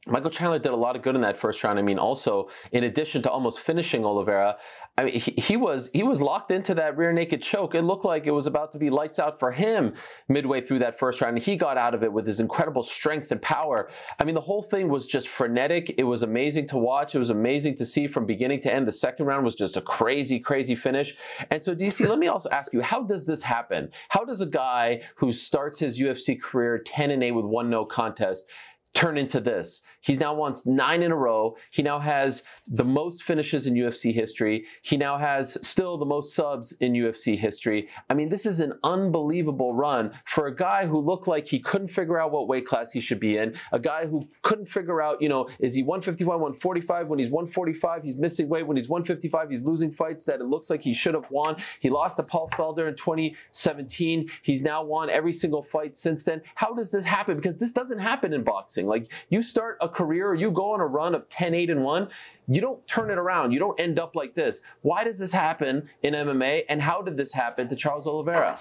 Michael 0.07 0.29
Chandler 0.29 0.59
did 0.59 0.71
a 0.71 0.75
lot 0.75 0.95
of 0.95 1.01
good 1.01 1.15
in 1.15 1.21
that 1.21 1.37
first 1.37 1.63
round. 1.63 1.77
I 1.77 1.81
mean, 1.81 1.99
also 1.99 2.49
in 2.71 2.85
addition 2.85 3.21
to 3.23 3.29
almost 3.29 3.59
finishing 3.59 4.05
Oliveira, 4.05 4.57
I 4.99 5.03
mean, 5.03 5.19
he, 5.19 5.33
he, 5.37 5.57
was 5.57 5.91
he 5.93 6.01
was 6.01 6.21
locked 6.21 6.49
into 6.49 6.73
that 6.73 6.97
rear 6.97 7.13
naked 7.13 7.43
choke. 7.43 7.75
It 7.75 7.83
looked 7.83 8.03
like 8.03 8.25
it 8.25 8.31
was 8.31 8.47
about 8.47 8.71
to 8.71 8.79
be 8.79 8.89
lights 8.89 9.19
out 9.19 9.39
for 9.39 9.51
him 9.51 9.93
midway 10.27 10.59
through 10.59 10.79
that 10.79 10.97
first 10.97 11.21
round. 11.21 11.37
He 11.37 11.55
got 11.55 11.77
out 11.77 11.93
of 11.93 12.01
it 12.01 12.11
with 12.11 12.25
his 12.25 12.39
incredible 12.39 12.81
strength 12.81 13.31
and 13.31 13.39
power. 13.39 13.91
I 14.19 14.23
mean, 14.23 14.33
the 14.33 14.41
whole 14.41 14.63
thing 14.63 14.89
was 14.89 15.05
just 15.05 15.27
frenetic. 15.27 15.93
It 15.99 16.03
was 16.03 16.23
amazing 16.23 16.67
to 16.69 16.77
watch. 16.77 17.13
It 17.13 17.19
was 17.19 17.29
amazing 17.29 17.75
to 17.75 17.85
see 17.85 18.07
from 18.07 18.25
beginning 18.25 18.61
to 18.61 18.73
end. 18.73 18.87
The 18.87 18.91
second 18.91 19.27
round 19.27 19.45
was 19.45 19.53
just 19.53 19.77
a 19.77 19.81
crazy, 19.81 20.39
crazy 20.39 20.75
finish. 20.75 21.15
And 21.51 21.63
so, 21.63 21.75
DC, 21.75 22.07
let 22.09 22.17
me 22.17 22.27
also 22.27 22.49
ask 22.49 22.73
you, 22.73 22.81
how 22.81 23.03
does 23.03 23.27
this 23.27 23.43
happen? 23.43 23.91
How 24.09 24.25
does 24.25 24.41
a 24.41 24.47
guy 24.47 25.01
who 25.17 25.31
starts 25.31 25.77
his 25.77 25.99
UFC 25.99 26.41
career 26.41 26.79
10 26.79 27.11
and 27.11 27.23
8 27.23 27.31
with 27.31 27.45
one 27.45 27.69
no 27.69 27.85
contest 27.85 28.47
turn 28.93 29.17
into 29.17 29.39
this. 29.39 29.81
He's 30.01 30.19
now 30.19 30.33
won 30.33 30.55
nine 30.65 31.03
in 31.03 31.11
a 31.11 31.15
row. 31.15 31.55
He 31.69 31.83
now 31.83 31.99
has 31.99 32.43
the 32.65 32.83
most 32.83 33.23
finishes 33.23 33.67
in 33.67 33.73
UFC 33.73 34.13
history. 34.13 34.65
He 34.81 34.97
now 34.97 35.17
has 35.17 35.57
still 35.67 35.97
the 35.97 36.05
most 36.05 36.33
subs 36.33 36.71
in 36.79 36.93
UFC 36.93 37.37
history. 37.37 37.89
I 38.09 38.13
mean, 38.13 38.29
this 38.29 38.45
is 38.45 38.59
an 38.59 38.73
unbelievable 38.83 39.73
run 39.75 40.13
for 40.25 40.47
a 40.47 40.55
guy 40.55 40.87
who 40.87 40.99
looked 40.99 41.27
like 41.27 41.47
he 41.47 41.59
couldn't 41.59 41.89
figure 41.89 42.19
out 42.19 42.31
what 42.31 42.47
weight 42.47 42.65
class 42.65 42.91
he 42.91 43.01
should 43.01 43.19
be 43.19 43.37
in. 43.37 43.55
A 43.71 43.79
guy 43.79 44.07
who 44.07 44.27
couldn't 44.41 44.67
figure 44.67 45.01
out, 45.01 45.21
you 45.21 45.29
know, 45.29 45.49
is 45.59 45.73
he 45.75 45.83
155, 45.83 46.27
145? 46.27 47.09
When 47.09 47.19
he's 47.19 47.29
145, 47.29 48.03
he's 48.03 48.17
missing 48.17 48.47
weight. 48.49 48.65
When 48.65 48.77
he's 48.77 48.89
155, 48.89 49.49
he's 49.49 49.63
losing 49.63 49.91
fights 49.91 50.25
that 50.25 50.39
it 50.39 50.45
looks 50.45 50.69
like 50.69 50.81
he 50.81 50.93
should 50.93 51.13
have 51.13 51.29
won. 51.29 51.57
He 51.79 51.89
lost 51.89 52.17
to 52.17 52.23
Paul 52.23 52.49
Felder 52.53 52.87
in 52.87 52.95
2017. 52.95 54.29
He's 54.41 54.61
now 54.61 54.83
won 54.83 55.09
every 55.09 55.33
single 55.33 55.63
fight 55.63 55.97
since 55.97 56.23
then. 56.23 56.41
How 56.55 56.73
does 56.73 56.91
this 56.91 57.05
happen? 57.05 57.35
Because 57.35 57.57
this 57.57 57.73
doesn't 57.73 57.99
happen 57.99 58.33
in 58.33 58.43
boxing. 58.43 58.76
Like 58.85 59.07
you 59.29 59.41
start 59.41 59.77
a 59.81 59.89
career, 59.89 60.33
you 60.33 60.51
go 60.51 60.73
on 60.73 60.79
a 60.79 60.85
run 60.85 61.15
of 61.15 61.27
10, 61.29 61.53
8, 61.53 61.69
and 61.69 61.83
1, 61.83 62.09
you 62.47 62.61
don't 62.61 62.85
turn 62.87 63.09
it 63.09 63.17
around. 63.17 63.51
You 63.51 63.59
don't 63.59 63.79
end 63.79 63.99
up 63.99 64.15
like 64.15 64.35
this. 64.35 64.61
Why 64.81 65.03
does 65.03 65.19
this 65.19 65.31
happen 65.31 65.89
in 66.03 66.13
MMA? 66.13 66.63
And 66.69 66.81
how 66.81 67.01
did 67.01 67.17
this 67.17 67.33
happen 67.33 67.67
to 67.69 67.75
Charles 67.75 68.07
Oliveira? 68.07 68.59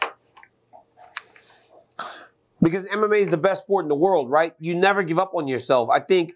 Because 2.63 2.85
MMA 2.87 3.21
is 3.21 3.31
the 3.31 3.37
best 3.37 3.65
sport 3.65 3.85
in 3.85 3.89
the 3.89 3.95
world, 3.95 4.31
right? 4.31 4.55
You 4.59 4.75
never 4.75 5.03
give 5.03 5.19
up 5.19 5.33
on 5.35 5.47
yourself. 5.47 5.91
I 5.91 6.01
think 6.01 6.33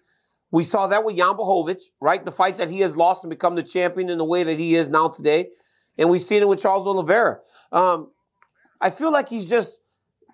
we 0.51 0.65
saw 0.65 0.87
that 0.89 1.05
with 1.05 1.17
Jan 1.17 1.37
Blachowicz, 1.37 1.85
right? 2.01 2.25
The 2.25 2.33
fights 2.33 2.59
that 2.59 2.69
he 2.69 2.81
has 2.81 2.97
lost 2.97 3.25
and 3.25 3.31
become 3.31 3.55
the 3.55 3.63
champion 3.63 4.11
in 4.11 4.19
the 4.19 4.25
way 4.25 4.43
that 4.43 4.59
he 4.59 4.75
is 4.75 4.89
now 4.89 5.09
today. 5.09 5.49
And 5.97 6.11
we've 6.11 6.21
seen 6.21 6.43
it 6.43 6.49
with 6.49 6.61
Charles 6.61 6.87
Oliveira. 6.87 7.39
Um, 7.73 8.11
I 8.81 8.91
feel 8.91 9.13
like 9.13 9.29
he's 9.29 9.49
just 9.49 9.81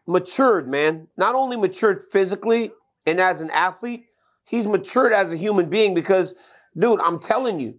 matured, 0.06 0.68
man. 0.68 1.08
Not 1.16 1.34
only 1.34 1.56
matured 1.56 2.02
physically 2.10 2.72
and 3.06 3.20
as 3.20 3.40
an 3.40 3.50
athlete, 3.50 4.06
he's 4.44 4.66
matured 4.66 5.12
as 5.12 5.32
a 5.32 5.36
human 5.36 5.70
being 5.70 5.94
because, 5.94 6.34
dude, 6.76 7.00
I'm 7.00 7.18
telling 7.18 7.60
you, 7.60 7.78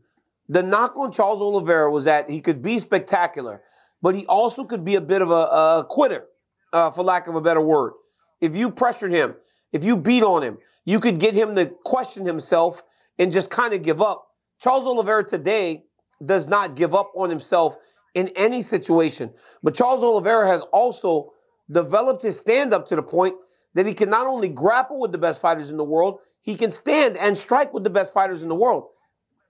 the 0.50 0.64
knock 0.64 0.98
on 0.98 1.12
Charles 1.12 1.42
Oliveira 1.42 1.92
was 1.92 2.06
that 2.06 2.30
he 2.30 2.40
could 2.40 2.62
be 2.62 2.80
spectacular, 2.80 3.62
but 4.02 4.16
he 4.16 4.26
also 4.28 4.64
could 4.64 4.86
be 4.86 4.96
a 4.96 5.02
bit 5.02 5.22
of 5.22 5.30
a, 5.30 5.34
a 5.34 5.86
quitter, 5.88 6.26
uh, 6.72 6.92
for 6.92 7.04
lack 7.04 7.28
of 7.28 7.36
a 7.36 7.42
better 7.42 7.62
word. 7.62 7.94
If 8.40 8.56
you 8.56 8.70
pressured 8.70 9.12
him, 9.12 9.36
if 9.74 9.84
you 9.84 9.98
beat 9.98 10.24
on 10.24 10.44
him, 10.44 10.58
you 10.86 11.00
could 11.02 11.20
get 11.20 11.34
him 11.34 11.56
to 11.56 11.66
question 11.84 12.26
himself 12.26 12.82
and 13.20 13.32
just 13.32 13.50
kind 13.50 13.74
of 13.74 13.84
give 13.84 14.02
up. 14.02 14.28
Charles 14.60 14.86
Oliveira 14.86 15.28
today 15.28 15.84
does 16.26 16.48
not 16.48 16.76
give 16.76 16.96
up 16.96 17.12
on 17.16 17.30
himself 17.30 17.76
in 18.16 18.30
any 18.36 18.62
situation. 18.62 19.32
But 19.62 19.76
Charles 19.76 20.04
Oliveira 20.04 20.48
has 20.48 20.62
also 20.72 21.34
developed 21.70 22.24
his 22.24 22.40
stand 22.40 22.74
up 22.74 22.88
to 22.88 22.96
the 22.96 23.04
point 23.04 23.36
that 23.78 23.86
he 23.86 23.94
can 23.94 24.10
not 24.10 24.26
only 24.26 24.50
grapple 24.50 25.00
with 25.00 25.12
the 25.12 25.20
best 25.20 25.40
fighters 25.40 25.70
in 25.70 25.78
the 25.78 25.84
world, 25.84 26.18
he 26.42 26.56
can 26.56 26.72
stand 26.72 27.16
and 27.16 27.38
strike 27.38 27.76
with 27.76 27.84
the 27.84 27.92
best 27.92 28.12
fighters 28.12 28.42
in 28.42 28.50
the 28.50 28.56
world. 28.56 28.88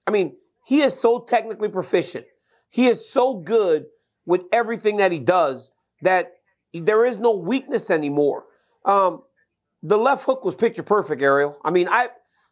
I 0.05 0.11
mean, 0.11 0.35
he 0.65 0.81
is 0.81 0.99
so 0.99 1.19
technically 1.19 1.69
proficient. 1.69 2.25
He 2.69 2.87
is 2.87 3.09
so 3.09 3.35
good 3.35 3.85
with 4.25 4.41
everything 4.51 4.97
that 4.97 5.13
he 5.13 5.19
does 5.19 5.71
that 6.01 6.33
there 6.73 7.05
is 7.05 7.19
no 7.19 7.37
weakness 7.37 7.89
anymore. 7.89 8.43
Um, 8.83 9.21
the 9.81 9.97
left 9.97 10.25
hook 10.25 10.43
was 10.43 10.55
picture 10.55 10.83
perfect, 10.83 11.21
Ariel. 11.21 11.57
I 11.63 11.71
mean, 11.71 11.87
I 11.89 12.09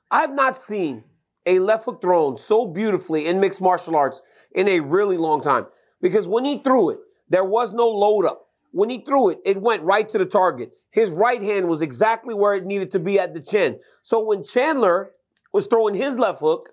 I've 0.10 0.34
not 0.34 0.58
seen 0.58 1.04
a 1.46 1.60
left 1.60 1.84
hook 1.84 2.02
thrown 2.02 2.38
so 2.38 2.66
beautifully 2.66 3.28
in 3.28 3.42
mixed 3.42 3.62
martial 3.62 3.98
arts 3.98 4.22
in 4.54 4.70
a 4.70 4.80
really 4.80 5.18
long 5.18 5.42
time. 5.42 5.66
Because 6.02 6.26
when 6.26 6.46
he 6.46 6.60
threw 6.60 6.92
it, 6.92 7.00
there 7.28 7.44
was 7.44 7.74
no 7.74 7.90
load 7.90 8.26
up. 8.26 8.45
When 8.76 8.90
he 8.90 8.98
threw 9.00 9.30
it, 9.30 9.40
it 9.46 9.62
went 9.62 9.84
right 9.84 10.08
to 10.10 10.18
the 10.18 10.26
target. 10.26 10.74
His 10.92 11.10
right 11.10 11.42
hand 11.42 11.70
was 11.70 11.82
exactly 11.82 12.34
where 12.34 12.56
it 12.56 12.66
needed 12.66 12.92
to 12.92 13.00
be 13.00 13.18
at 13.18 13.34
the 13.34 13.40
chin. 13.40 13.80
So 14.02 14.20
when 14.20 14.44
Chandler 14.44 15.12
was 15.54 15.66
throwing 15.66 15.96
his 15.96 16.20
left 16.20 16.42
hook, 16.42 16.72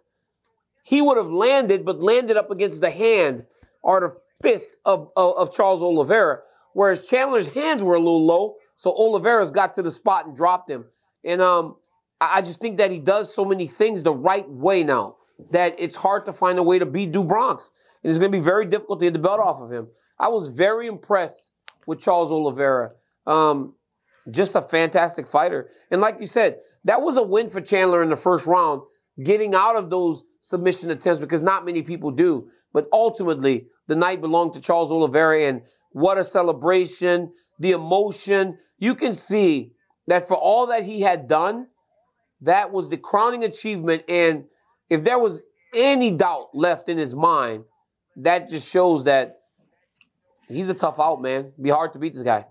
he 0.82 1.00
would 1.00 1.16
have 1.16 1.30
landed, 1.30 1.84
but 1.84 2.02
landed 2.02 2.36
up 2.36 2.50
against 2.50 2.80
the 2.80 2.90
hand 2.90 3.44
or 3.82 4.00
the 4.00 4.48
fist 4.48 4.74
of, 4.84 5.12
of, 5.16 5.36
of 5.36 5.54
Charles 5.54 5.80
Oliveira. 5.80 6.40
Whereas 6.72 7.06
Chandler's 7.06 7.46
hands 7.46 7.84
were 7.84 7.94
a 7.94 8.00
little 8.00 8.26
low, 8.26 8.56
so 8.74 8.90
Oliveira's 8.90 9.52
got 9.52 9.76
to 9.76 9.82
the 9.82 9.92
spot 9.92 10.26
and 10.26 10.34
dropped 10.34 10.68
him. 10.68 10.86
And 11.24 11.40
um, 11.40 11.76
I 12.20 12.42
just 12.42 12.60
think 12.60 12.78
that 12.78 12.90
he 12.90 12.98
does 12.98 13.32
so 13.32 13.44
many 13.44 13.68
things 13.68 14.02
the 14.02 14.12
right 14.12 14.50
way 14.50 14.82
now 14.82 15.18
that 15.52 15.76
it's 15.78 15.96
hard 15.96 16.26
to 16.26 16.32
find 16.32 16.58
a 16.58 16.64
way 16.64 16.80
to 16.80 16.86
beat 16.86 17.12
Do 17.12 17.22
Bronx. 17.22 17.70
And 18.02 18.10
it's 18.10 18.18
going 18.18 18.32
to 18.32 18.36
be 18.36 18.42
very 18.42 18.66
difficult 18.66 18.98
to 18.98 19.06
get 19.06 19.12
the 19.12 19.20
belt 19.20 19.38
off 19.38 19.60
of 19.60 19.70
him. 19.70 19.86
I 20.18 20.26
was 20.30 20.48
very 20.48 20.88
impressed 20.88 21.51
with 21.86 22.00
Charles 22.00 22.30
Oliveira. 22.30 22.92
Um, 23.26 23.74
just 24.30 24.54
a 24.54 24.62
fantastic 24.62 25.26
fighter. 25.26 25.68
And 25.90 26.00
like 26.00 26.20
you 26.20 26.26
said, 26.26 26.58
that 26.84 27.02
was 27.02 27.16
a 27.16 27.22
win 27.22 27.48
for 27.48 27.60
Chandler 27.60 28.02
in 28.02 28.10
the 28.10 28.16
first 28.16 28.46
round, 28.46 28.82
getting 29.22 29.54
out 29.54 29.76
of 29.76 29.90
those 29.90 30.24
submission 30.40 30.90
attempts 30.90 31.20
because 31.20 31.40
not 31.40 31.64
many 31.64 31.82
people 31.82 32.10
do. 32.10 32.48
But 32.72 32.88
ultimately, 32.92 33.66
the 33.88 33.96
night 33.96 34.20
belonged 34.20 34.54
to 34.54 34.60
Charles 34.60 34.90
Oliveira, 34.90 35.42
and 35.42 35.62
what 35.90 36.18
a 36.18 36.24
celebration, 36.24 37.32
the 37.58 37.72
emotion. 37.72 38.58
You 38.78 38.94
can 38.94 39.12
see 39.12 39.72
that 40.06 40.26
for 40.26 40.36
all 40.36 40.68
that 40.68 40.84
he 40.84 41.02
had 41.02 41.28
done, 41.28 41.68
that 42.40 42.72
was 42.72 42.88
the 42.88 42.96
crowning 42.96 43.44
achievement. 43.44 44.04
And 44.08 44.44
if 44.88 45.04
there 45.04 45.18
was 45.18 45.42
any 45.74 46.10
doubt 46.10 46.48
left 46.54 46.88
in 46.88 46.98
his 46.98 47.14
mind, 47.14 47.64
that 48.16 48.48
just 48.48 48.70
shows 48.70 49.04
that 49.04 49.41
he's 50.48 50.68
a 50.68 50.74
tough 50.74 50.98
out, 51.00 51.22
man. 51.22 51.52
Be 51.60 51.70
hard 51.70 51.92
to 51.94 51.98
beat 51.98 52.14
this 52.14 52.22
guy. 52.22 52.46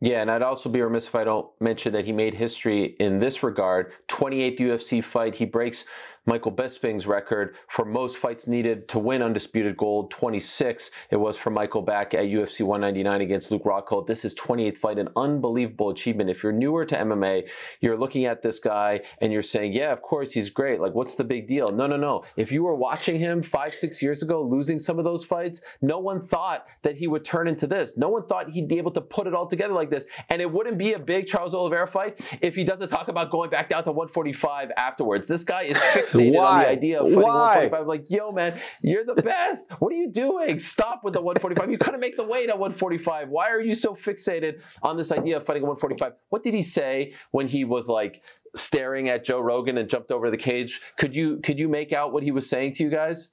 Yeah, 0.00 0.20
and 0.20 0.30
I'd 0.30 0.42
also 0.42 0.68
be 0.68 0.82
remiss 0.82 1.06
if 1.06 1.14
I 1.14 1.24
don't 1.24 1.48
mention 1.58 1.92
that 1.94 2.04
he 2.04 2.12
made 2.12 2.34
history 2.34 2.96
in 3.00 3.18
this 3.18 3.42
regard. 3.42 3.92
28th 4.08 4.58
UFC 4.58 5.02
fight, 5.02 5.36
he 5.36 5.46
breaks 5.46 5.84
Michael 6.28 6.50
Bisping's 6.50 7.06
record 7.06 7.54
for 7.68 7.84
most 7.84 8.16
fights 8.16 8.48
needed 8.48 8.88
to 8.88 8.98
win 8.98 9.22
undisputed 9.22 9.76
gold. 9.76 10.10
26 10.10 10.90
it 11.10 11.16
was 11.16 11.36
for 11.36 11.50
Michael 11.50 11.82
back 11.82 12.14
at 12.14 12.24
UFC 12.24 12.66
199 12.66 13.20
against 13.20 13.52
Luke 13.52 13.62
Rockhold. 13.62 14.08
This 14.08 14.24
is 14.24 14.34
28th 14.34 14.76
fight, 14.76 14.98
an 14.98 15.08
unbelievable 15.14 15.90
achievement. 15.90 16.28
If 16.28 16.42
you're 16.42 16.50
newer 16.52 16.84
to 16.84 16.96
MMA, 16.96 17.44
you're 17.80 17.96
looking 17.96 18.24
at 18.24 18.42
this 18.42 18.58
guy 18.58 19.02
and 19.20 19.32
you're 19.32 19.42
saying, 19.42 19.72
yeah, 19.72 19.92
of 19.92 20.02
course 20.02 20.32
he's 20.32 20.50
great. 20.50 20.80
Like, 20.80 20.94
what's 20.94 21.14
the 21.14 21.22
big 21.22 21.46
deal? 21.46 21.70
No, 21.70 21.86
no, 21.86 21.96
no. 21.96 22.24
If 22.36 22.50
you 22.50 22.64
were 22.64 22.74
watching 22.74 23.20
him 23.20 23.40
five, 23.42 23.72
six 23.72 24.02
years 24.02 24.20
ago, 24.20 24.42
losing 24.42 24.80
some 24.80 24.98
of 24.98 25.04
those 25.04 25.24
fights, 25.24 25.60
no 25.80 26.00
one 26.00 26.20
thought 26.20 26.66
that 26.82 26.96
he 26.96 27.06
would 27.06 27.24
turn 27.24 27.46
into 27.46 27.68
this. 27.68 27.96
No 27.96 28.08
one 28.08 28.26
thought 28.26 28.50
he'd 28.50 28.66
be 28.66 28.78
able 28.78 28.90
to 28.92 29.00
put 29.00 29.28
it 29.28 29.34
all 29.34 29.46
together 29.46 29.74
like 29.74 29.90
this. 29.90 30.06
And 30.28 30.42
it 30.42 30.50
wouldn't 30.50 30.76
be 30.76 30.94
a 30.94 30.98
big 30.98 31.28
Charles 31.28 31.54
Oliveira 31.54 31.86
fight 31.86 32.18
if 32.40 32.56
he 32.56 32.64
doesn't 32.64 32.88
talk 32.88 33.06
about 33.06 33.30
going 33.30 33.50
back 33.50 33.68
down 33.68 33.84
to 33.84 33.92
145 33.92 34.72
afterwards. 34.76 35.28
This 35.28 35.44
guy 35.44 35.62
is 35.62 35.78
fixed 35.78 36.15
fixated 36.18 36.34
Why? 36.34 36.46
on 36.46 36.58
the 36.60 36.68
idea 36.68 37.00
of 37.00 37.06
fighting 37.06 37.22
Why? 37.22 37.68
145. 37.68 37.80
I'm 37.80 37.86
like, 37.86 38.10
yo, 38.10 38.32
man, 38.32 38.60
you're 38.82 39.04
the 39.04 39.14
best. 39.14 39.70
what 39.78 39.92
are 39.92 39.96
you 39.96 40.10
doing? 40.10 40.58
Stop 40.58 41.04
with 41.04 41.14
the 41.14 41.20
145. 41.20 41.70
You 41.70 41.78
couldn't 41.78 42.00
make 42.00 42.16
the 42.16 42.24
weight 42.24 42.48
at 42.48 42.58
145. 42.58 43.28
Why 43.28 43.50
are 43.50 43.60
you 43.60 43.74
so 43.74 43.94
fixated 43.94 44.60
on 44.82 44.96
this 44.96 45.12
idea 45.12 45.36
of 45.36 45.46
fighting 45.46 45.62
at 45.62 45.68
145? 45.68 46.12
What 46.28 46.42
did 46.42 46.54
he 46.54 46.62
say 46.62 47.14
when 47.30 47.48
he 47.48 47.64
was 47.64 47.88
like 47.88 48.22
staring 48.54 49.08
at 49.08 49.24
Joe 49.24 49.40
Rogan 49.40 49.78
and 49.78 49.88
jumped 49.88 50.10
over 50.10 50.30
the 50.30 50.36
cage? 50.36 50.80
Could 50.96 51.14
you 51.14 51.40
could 51.42 51.58
you 51.58 51.68
make 51.68 51.92
out 51.92 52.12
what 52.12 52.22
he 52.22 52.30
was 52.30 52.48
saying 52.48 52.74
to 52.74 52.82
you 52.82 52.90
guys? 52.90 53.30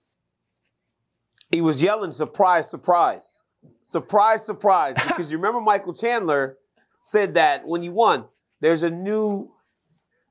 He 1.51 1.61
was 1.61 1.83
yelling, 1.83 2.11
surprise, 2.11 2.69
surprise. 2.69 3.41
Surprise, 3.83 4.45
surprise. 4.45 4.95
Because 5.07 5.31
you 5.31 5.37
remember 5.37 5.61
Michael 5.61 5.93
Chandler 5.93 6.57
said 6.99 7.35
that 7.35 7.67
when 7.67 7.81
he 7.81 7.89
won, 7.89 8.25
there's 8.61 8.83
a 8.83 8.89
new 8.89 9.51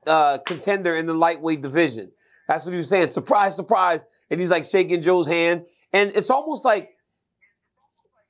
uh, 0.05 0.39
contender 0.39 0.95
in 0.95 1.05
the 1.05 1.13
lightweight 1.13 1.61
division. 1.61 2.11
That's 2.47 2.65
what 2.65 2.71
he 2.71 2.77
was 2.77 2.89
saying. 2.89 3.11
Surprise, 3.11 3.55
surprise. 3.55 4.01
And 4.29 4.39
he's 4.39 4.49
like 4.49 4.65
shaking 4.65 5.01
Joe's 5.01 5.27
hand. 5.27 5.63
And 5.91 6.11
it's 6.15 6.29
almost 6.29 6.65
like 6.65 6.89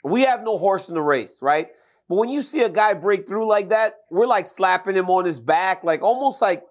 we 0.03 0.21
have 0.21 0.43
no 0.43 0.57
horse 0.57 0.89
in 0.89 0.95
the 0.95 1.01
race, 1.01 1.39
right? 1.41 1.67
But 2.09 2.15
when 2.15 2.29
you 2.29 2.41
see 2.41 2.61
a 2.61 2.69
guy 2.69 2.93
break 2.93 3.27
through 3.27 3.47
like 3.47 3.69
that, 3.69 3.95
we're 4.11 4.27
like 4.27 4.47
slapping 4.47 4.95
him 4.95 5.09
on 5.09 5.25
his 5.25 5.39
back, 5.39 5.83
like 5.83 6.01
almost 6.01 6.41
like 6.41 6.63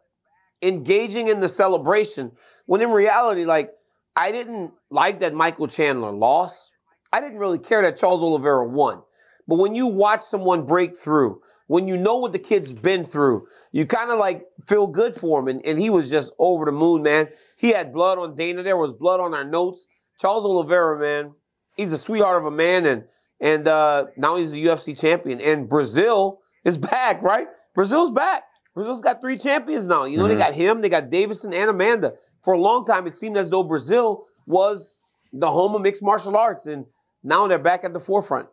engaging 0.62 1.28
in 1.28 1.40
the 1.40 1.48
celebration. 1.48 2.32
When 2.66 2.80
in 2.80 2.90
reality, 2.90 3.44
like, 3.44 3.70
I 4.14 4.30
didn't 4.30 4.72
like 4.90 5.20
that 5.20 5.34
Michael 5.34 5.68
Chandler 5.68 6.12
lost. 6.12 6.72
I 7.12 7.20
didn't 7.20 7.38
really 7.38 7.58
care 7.58 7.82
that 7.82 7.96
Charles 7.96 8.22
Oliveira 8.22 8.68
won. 8.68 9.02
But 9.48 9.56
when 9.56 9.74
you 9.74 9.86
watch 9.86 10.22
someone 10.22 10.66
break 10.66 10.96
through, 10.96 11.40
when 11.72 11.88
you 11.88 11.96
know 11.96 12.18
what 12.18 12.32
the 12.32 12.38
kid's 12.38 12.74
been 12.74 13.02
through, 13.02 13.46
you 13.72 13.86
kind 13.86 14.10
of 14.10 14.18
like 14.18 14.44
feel 14.66 14.86
good 14.86 15.16
for 15.16 15.40
him. 15.40 15.48
And, 15.48 15.64
and 15.64 15.78
he 15.78 15.88
was 15.88 16.10
just 16.10 16.34
over 16.38 16.66
the 16.66 16.70
moon, 16.70 17.02
man. 17.02 17.28
He 17.56 17.70
had 17.70 17.94
blood 17.94 18.18
on 18.18 18.36
Dana. 18.36 18.62
There 18.62 18.76
was 18.76 18.92
blood 18.92 19.20
on 19.20 19.32
our 19.32 19.42
notes. 19.42 19.86
Charles 20.20 20.44
Oliveira, 20.44 21.00
man, 21.00 21.32
he's 21.74 21.90
a 21.92 21.96
sweetheart 21.96 22.36
of 22.36 22.44
a 22.44 22.50
man, 22.50 22.84
and 22.84 23.04
and 23.40 23.66
uh, 23.66 24.04
now 24.18 24.36
he's 24.36 24.52
a 24.52 24.56
UFC 24.56 25.00
champion. 25.00 25.40
And 25.40 25.66
Brazil 25.66 26.40
is 26.62 26.76
back, 26.76 27.22
right? 27.22 27.46
Brazil's 27.74 28.10
back. 28.10 28.42
Brazil's 28.74 29.00
got 29.00 29.22
three 29.22 29.38
champions 29.38 29.88
now. 29.88 30.04
You 30.04 30.18
know, 30.18 30.24
mm-hmm. 30.24 30.34
they 30.34 30.38
got 30.38 30.54
him, 30.54 30.82
they 30.82 30.90
got 30.90 31.08
Deiveson 31.08 31.54
and 31.54 31.70
Amanda. 31.70 32.12
For 32.44 32.52
a 32.52 32.60
long 32.60 32.84
time, 32.84 33.06
it 33.06 33.14
seemed 33.14 33.38
as 33.38 33.48
though 33.48 33.62
Brazil 33.62 34.26
was 34.44 34.94
the 35.32 35.50
home 35.50 35.74
of 35.74 35.80
mixed 35.80 36.02
martial 36.02 36.36
arts, 36.36 36.66
and 36.66 36.84
now 37.22 37.46
they're 37.46 37.58
back 37.58 37.82
at 37.82 37.94
the 37.94 38.00
forefront. 38.00 38.48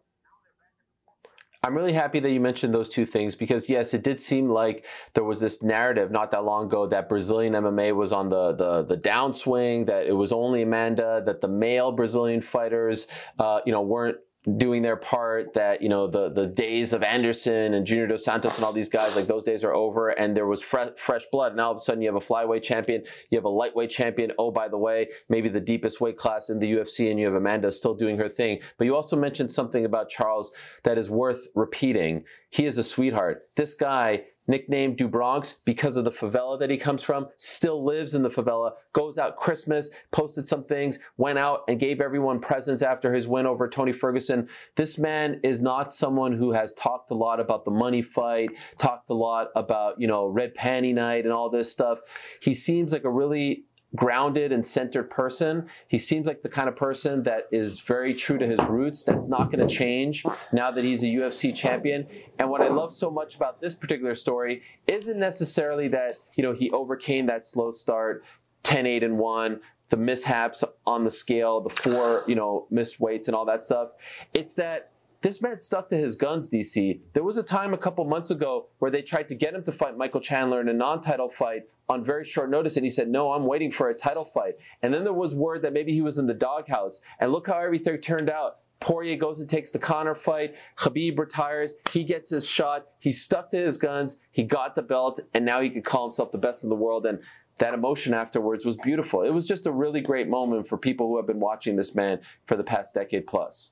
I'm 1.62 1.76
really 1.76 1.92
happy 1.92 2.22
that 2.22 2.32
you 2.32 2.40
mentioned 2.40 2.74
those 2.74 2.88
two 2.88 3.06
things 3.06 3.36
because 3.36 3.68
yes, 3.68 3.94
it 3.94 4.02
did 4.02 4.20
seem 4.20 4.50
like 4.50 4.86
there 5.14 5.26
was 5.26 5.42
this 5.42 5.62
narrative 5.62 6.10
not 6.10 6.32
that 6.32 6.46
long 6.46 6.68
ago 6.68 6.88
that 6.88 7.10
Brazilian 7.10 7.54
MMA 7.54 7.94
was 7.94 8.14
on 8.14 8.30
the 8.30 8.54
the, 8.54 8.84
the 8.84 8.98
downswing, 8.98 9.86
that 9.88 10.08
it 10.08 10.14
was 10.14 10.32
only 10.32 10.62
Amanda, 10.62 11.22
that 11.26 11.42
the 11.42 11.50
male 11.50 11.92
Brazilian 11.92 12.42
fighters, 12.42 13.08
uh, 13.40 13.60
you 13.66 13.74
know, 13.74 13.82
weren't 13.82 14.18
doing 14.58 14.82
their 14.82 14.96
part 14.96 15.54
that 15.54 15.82
you 15.82 15.90
know 15.90 16.08
the 16.08 16.30
the 16.30 16.46
days 16.46 16.94
of 16.94 17.04
Anderson 17.04 17.74
and 17.74 17.86
Junior 17.86 18.08
Dos 18.08 18.24
Santos 18.24 18.56
and 18.56 18.64
all 18.64 18.72
these 18.72 18.88
guys 18.88 19.16
like 19.16 19.28
those 19.28 19.44
days 19.44 19.64
are 19.64 19.74
over 19.74 20.10
and 20.10 20.36
there 20.36 20.48
was 20.48 20.62
fre- 20.62 20.96
fresh 20.96 21.24
blood. 21.32 21.52
And 21.52 21.62
all 21.62 21.72
of 21.72 21.78
a 21.78 21.80
sudden 21.80 22.02
you 22.02 22.08
have 22.08 22.22
a 22.22 22.26
flyweight 22.26 22.64
champion 22.64 23.04
you 23.30 23.38
have 23.38 23.46
a 23.46 23.50
lightweight 23.50 23.90
champion. 23.90 24.32
Oh 24.40 24.52
by 24.52 24.70
the 24.70 24.78
way 24.78 25.10
maybe 25.28 25.50
the 25.50 25.60
deepest 25.60 26.00
weight 26.00 26.18
class 26.18 26.50
in 26.50 26.60
the 26.60 26.72
UFC 26.72 27.10
and 27.10 27.20
you 27.20 27.26
have 27.26 27.36
Amanda 27.36 27.72
still 27.72 27.96
doing 27.96 28.18
her 28.18 28.30
thing. 28.30 28.60
But 28.78 28.86
you 28.86 28.96
also 28.96 29.18
mentioned 29.18 29.52
something 29.52 29.84
about 29.84 30.10
Charles 30.10 30.52
that 30.84 30.98
is 30.98 31.10
worth 31.10 31.48
repeating. 31.54 32.24
He 32.50 32.66
is 32.66 32.78
a 32.78 32.84
sweetheart. 32.84 33.50
This 33.56 33.74
guy 33.74 34.24
nicknamed 34.50 34.98
Do 34.98 35.08
Bronx 35.08 35.62
because 35.64 35.96
of 35.96 36.04
the 36.04 36.12
favela 36.12 36.60
that 36.60 36.70
he 36.70 36.78
comes 36.78 37.04
from, 37.04 37.28
still 37.38 37.86
lives 37.86 38.16
in 38.16 38.24
the 38.24 38.30
favela, 38.30 38.72
goes 38.92 39.18
out 39.18 39.38
Christmas, 39.38 39.90
posted 40.12 40.48
some 40.48 40.66
things, 40.66 41.00
went 41.16 41.40
out 41.40 41.62
and 41.70 41.80
gave 41.80 42.02
everyone 42.02 42.42
presents 42.42 42.84
after 42.84 43.14
his 43.14 43.28
win 43.28 43.46
over 43.46 43.70
Tony 43.70 43.94
Ferguson. 43.94 44.50
This 44.76 44.98
man 44.98 45.40
is 45.44 45.62
not 45.62 45.94
someone 45.94 46.34
who 46.34 46.52
has 46.52 46.74
talked 46.74 47.12
a 47.12 47.16
lot 47.16 47.40
about 47.40 47.64
the 47.64 47.72
money 47.72 48.02
fight, 48.02 48.50
talked 48.78 49.10
a 49.10 49.14
lot 49.14 49.50
about, 49.56 50.02
you 50.02 50.08
know, 50.08 50.26
red 50.26 50.56
panty 50.56 50.94
night 50.94 51.24
and 51.24 51.34
all 51.34 51.50
this 51.50 51.72
stuff. 51.72 52.00
He 52.42 52.54
seems 52.54 52.92
like 52.92 53.04
a 53.04 53.12
really 53.12 53.66
grounded 53.96 54.52
and 54.52 54.66
centered 54.66 55.10
person. 55.10 55.68
He 55.88 55.98
seems 55.98 56.28
like 56.28 56.44
the 56.44 56.50
kind 56.50 56.70
of 56.70 56.76
person 56.76 57.24
that 57.24 57.48
is 57.52 57.80
very 57.80 58.14
true 58.14 58.38
to 58.38 58.46
his 58.46 58.60
roots. 58.68 59.04
That's 59.04 59.28
not 59.28 59.52
going 59.52 59.68
to 59.68 59.74
change 59.74 60.24
now 60.54 60.70
that 60.72 60.84
he's 60.84 61.04
a 61.04 61.08
UFC 61.08 61.56
champion. 61.56 62.08
And 62.38 62.50
what 62.50 62.62
I 62.62 62.68
love 62.68 62.94
so 62.94 63.10
much 63.10 63.36
about 63.36 63.62
this 63.62 63.76
particular 63.76 64.16
story 64.16 64.62
isn't 64.88 65.18
necessarily 65.18 65.88
that, 65.90 66.16
you 66.38 66.44
know, 66.44 66.54
he 66.54 66.70
overcame 66.72 67.26
that 67.28 67.48
slow 67.48 67.72
start, 67.72 68.24
10-8 68.64 69.04
and 69.04 69.18
1, 69.18 69.60
the 69.90 69.98
mishaps 69.98 70.64
on 70.86 71.04
the 71.04 71.12
scale, 71.12 71.62
the 71.62 71.70
four, 71.70 72.24
you 72.28 72.36
know, 72.36 72.68
missed 72.70 73.00
weights 73.00 73.28
and 73.28 73.36
all 73.36 73.46
that 73.46 73.66
stuff. 73.66 73.90
It's 74.34 74.54
that 74.56 74.89
this 75.22 75.42
man 75.42 75.60
stuck 75.60 75.90
to 75.90 75.98
his 75.98 76.16
guns, 76.16 76.50
DC. 76.50 77.02
There 77.14 77.24
was 77.24 77.38
a 77.38 77.44
time 77.44 77.74
a 77.74 77.78
couple 77.78 78.06
months 78.06 78.32
ago 78.32 78.68
where 78.80 78.90
they 78.90 79.02
tried 79.02 79.28
to 79.30 79.36
get 79.36 79.54
him 79.54 79.64
to 79.64 79.72
fight 79.72 79.98
Michael 79.98 80.22
Chandler 80.22 80.62
in 80.62 80.70
a 80.70 80.74
non 80.74 81.02
title 81.02 81.30
fight 81.30 81.64
on 81.90 82.06
very 82.06 82.24
short 82.24 82.50
notice, 82.50 82.78
and 82.78 82.86
he 82.86 82.90
said, 82.90 83.10
No, 83.10 83.34
I'm 83.34 83.46
waiting 83.46 83.72
for 83.72 83.90
a 83.90 83.94
title 83.94 84.24
fight. 84.24 84.56
And 84.82 84.94
then 84.94 85.04
there 85.04 85.14
was 85.14 85.36
word 85.36 85.64
that 85.64 85.74
maybe 85.74 85.92
he 85.92 86.02
was 86.02 86.18
in 86.18 86.28
the 86.28 86.34
doghouse. 86.34 87.02
And 87.20 87.32
look 87.32 87.48
how 87.48 87.60
everything 87.60 87.98
turned 87.98 88.30
out. 88.30 88.60
Poirier 88.80 89.18
goes 89.18 89.42
and 89.42 89.50
takes 89.50 89.72
the 89.72 89.80
Conor 89.80 90.16
fight. 90.16 90.56
Khabib 90.78 91.20
retires. 91.20 91.74
He 91.92 92.06
gets 92.06 92.30
his 92.30 92.48
shot. 92.48 92.86
He 93.00 93.12
stuck 93.12 93.52
to 93.52 93.58
his 93.58 93.78
guns. 93.78 94.18
He 94.32 94.44
got 94.44 94.76
the 94.76 94.82
belt, 94.82 95.20
and 95.34 95.44
now 95.44 95.60
he 95.60 95.70
could 95.70 95.84
call 95.84 96.08
himself 96.08 96.32
the 96.32 96.38
best 96.38 96.64
in 96.64 96.70
the 96.70 96.76
world. 96.76 97.06
And 97.06 97.20
that 97.58 97.74
emotion 97.74 98.14
afterwards 98.14 98.66
was 98.66 98.78
beautiful. 98.78 99.24
It 99.24 99.32
was 99.32 99.46
just 99.46 99.66
a 99.66 99.72
really 99.72 100.00
great 100.00 100.30
moment 100.30 100.70
for 100.70 100.78
people 100.78 101.08
who 101.08 101.18
have 101.18 101.28
been 101.28 101.42
watching 101.42 101.76
this 101.76 101.94
man 101.94 102.22
for 102.48 102.56
the 102.56 102.64
past 102.64 102.94
decade 102.94 103.28
plus. 103.28 103.72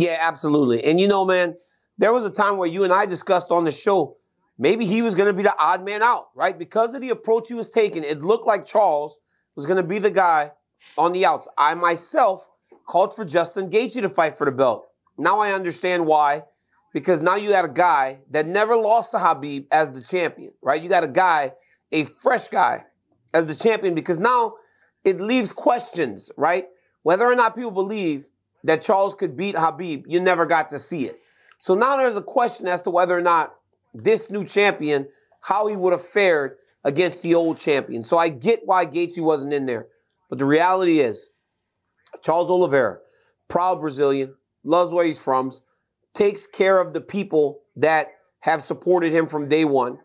Yeah, 0.00 0.16
absolutely. 0.18 0.82
And 0.84 0.98
you 0.98 1.08
know, 1.08 1.26
man, 1.26 1.56
there 1.98 2.12
was 2.12 2.24
a 2.24 2.30
time 2.30 2.56
where 2.56 2.68
you 2.68 2.84
and 2.84 2.92
I 2.92 3.04
discussed 3.04 3.50
on 3.50 3.64
the 3.64 3.70
show 3.70 4.16
maybe 4.58 4.86
he 4.86 5.02
was 5.02 5.14
going 5.14 5.26
to 5.26 5.32
be 5.32 5.42
the 5.42 5.54
odd 5.58 5.84
man 5.84 6.02
out, 6.02 6.28
right? 6.34 6.58
Because 6.58 6.94
of 6.94 7.00
the 7.00 7.10
approach 7.10 7.48
he 7.48 7.54
was 7.54 7.70
taking, 7.70 8.04
it 8.04 8.22
looked 8.22 8.46
like 8.46 8.64
Charles 8.66 9.18
was 9.56 9.66
going 9.66 9.78
to 9.78 9.82
be 9.82 9.98
the 9.98 10.10
guy 10.10 10.52
on 10.96 11.12
the 11.12 11.26
outs. 11.26 11.48
I 11.58 11.74
myself 11.74 12.48
called 12.86 13.14
for 13.14 13.24
Justin 13.24 13.70
Gaethje 13.70 14.00
to 14.00 14.08
fight 14.08 14.38
for 14.38 14.44
the 14.44 14.52
belt. 14.52 14.86
Now 15.18 15.40
I 15.40 15.52
understand 15.52 16.06
why, 16.06 16.44
because 16.94 17.20
now 17.20 17.36
you 17.36 17.52
had 17.54 17.64
a 17.64 17.68
guy 17.68 18.20
that 18.30 18.46
never 18.46 18.76
lost 18.76 19.10
to 19.12 19.18
Khabib 19.18 19.66
as 19.70 19.92
the 19.92 20.02
champion, 20.02 20.52
right? 20.62 20.82
You 20.82 20.88
got 20.88 21.04
a 21.04 21.08
guy, 21.08 21.52
a 21.92 22.04
fresh 22.04 22.48
guy, 22.48 22.84
as 23.34 23.46
the 23.46 23.54
champion, 23.54 23.94
because 23.94 24.18
now 24.18 24.54
it 25.04 25.20
leaves 25.20 25.52
questions, 25.52 26.30
right? 26.36 26.66
Whether 27.02 27.26
or 27.26 27.34
not 27.34 27.54
people 27.54 27.70
believe 27.70 28.24
that 28.64 28.82
Charles 28.82 29.14
could 29.14 29.36
beat 29.36 29.54
Khabib, 29.54 30.04
you 30.06 30.20
never 30.20 30.46
got 30.46 30.70
to 30.70 30.78
see 30.78 31.06
it. 31.06 31.20
So 31.58 31.74
now 31.74 31.96
there's 31.96 32.16
a 32.16 32.22
question 32.22 32.66
as 32.66 32.82
to 32.82 32.90
whether 32.90 33.16
or 33.16 33.22
not 33.22 33.54
this 33.94 34.30
new 34.30 34.44
champion, 34.44 35.08
how 35.40 35.66
he 35.66 35.76
would 35.76 35.92
have 35.92 36.04
fared 36.04 36.56
against 36.84 37.22
the 37.22 37.34
old 37.34 37.58
champion. 37.58 38.04
So 38.04 38.16
I 38.16 38.28
get 38.28 38.60
why 38.64 38.86
Gaethje 38.86 39.22
wasn't 39.22 39.52
in 39.52 39.66
there. 39.66 39.86
But 40.28 40.38
the 40.38 40.44
reality 40.44 41.00
is, 41.00 41.30
Charles 42.22 42.50
Oliveira, 42.50 42.98
proud 43.48 43.80
Brazilian, 43.80 44.34
loves 44.64 44.92
where 44.92 45.04
he's 45.04 45.20
from, 45.20 45.52
takes 46.14 46.46
care 46.46 46.80
of 46.80 46.92
the 46.92 47.00
people 47.00 47.60
that 47.76 48.08
have 48.40 48.62
supported 48.62 49.12
him 49.12 49.26
from 49.26 49.48
day 49.48 49.64
one, 49.64 49.98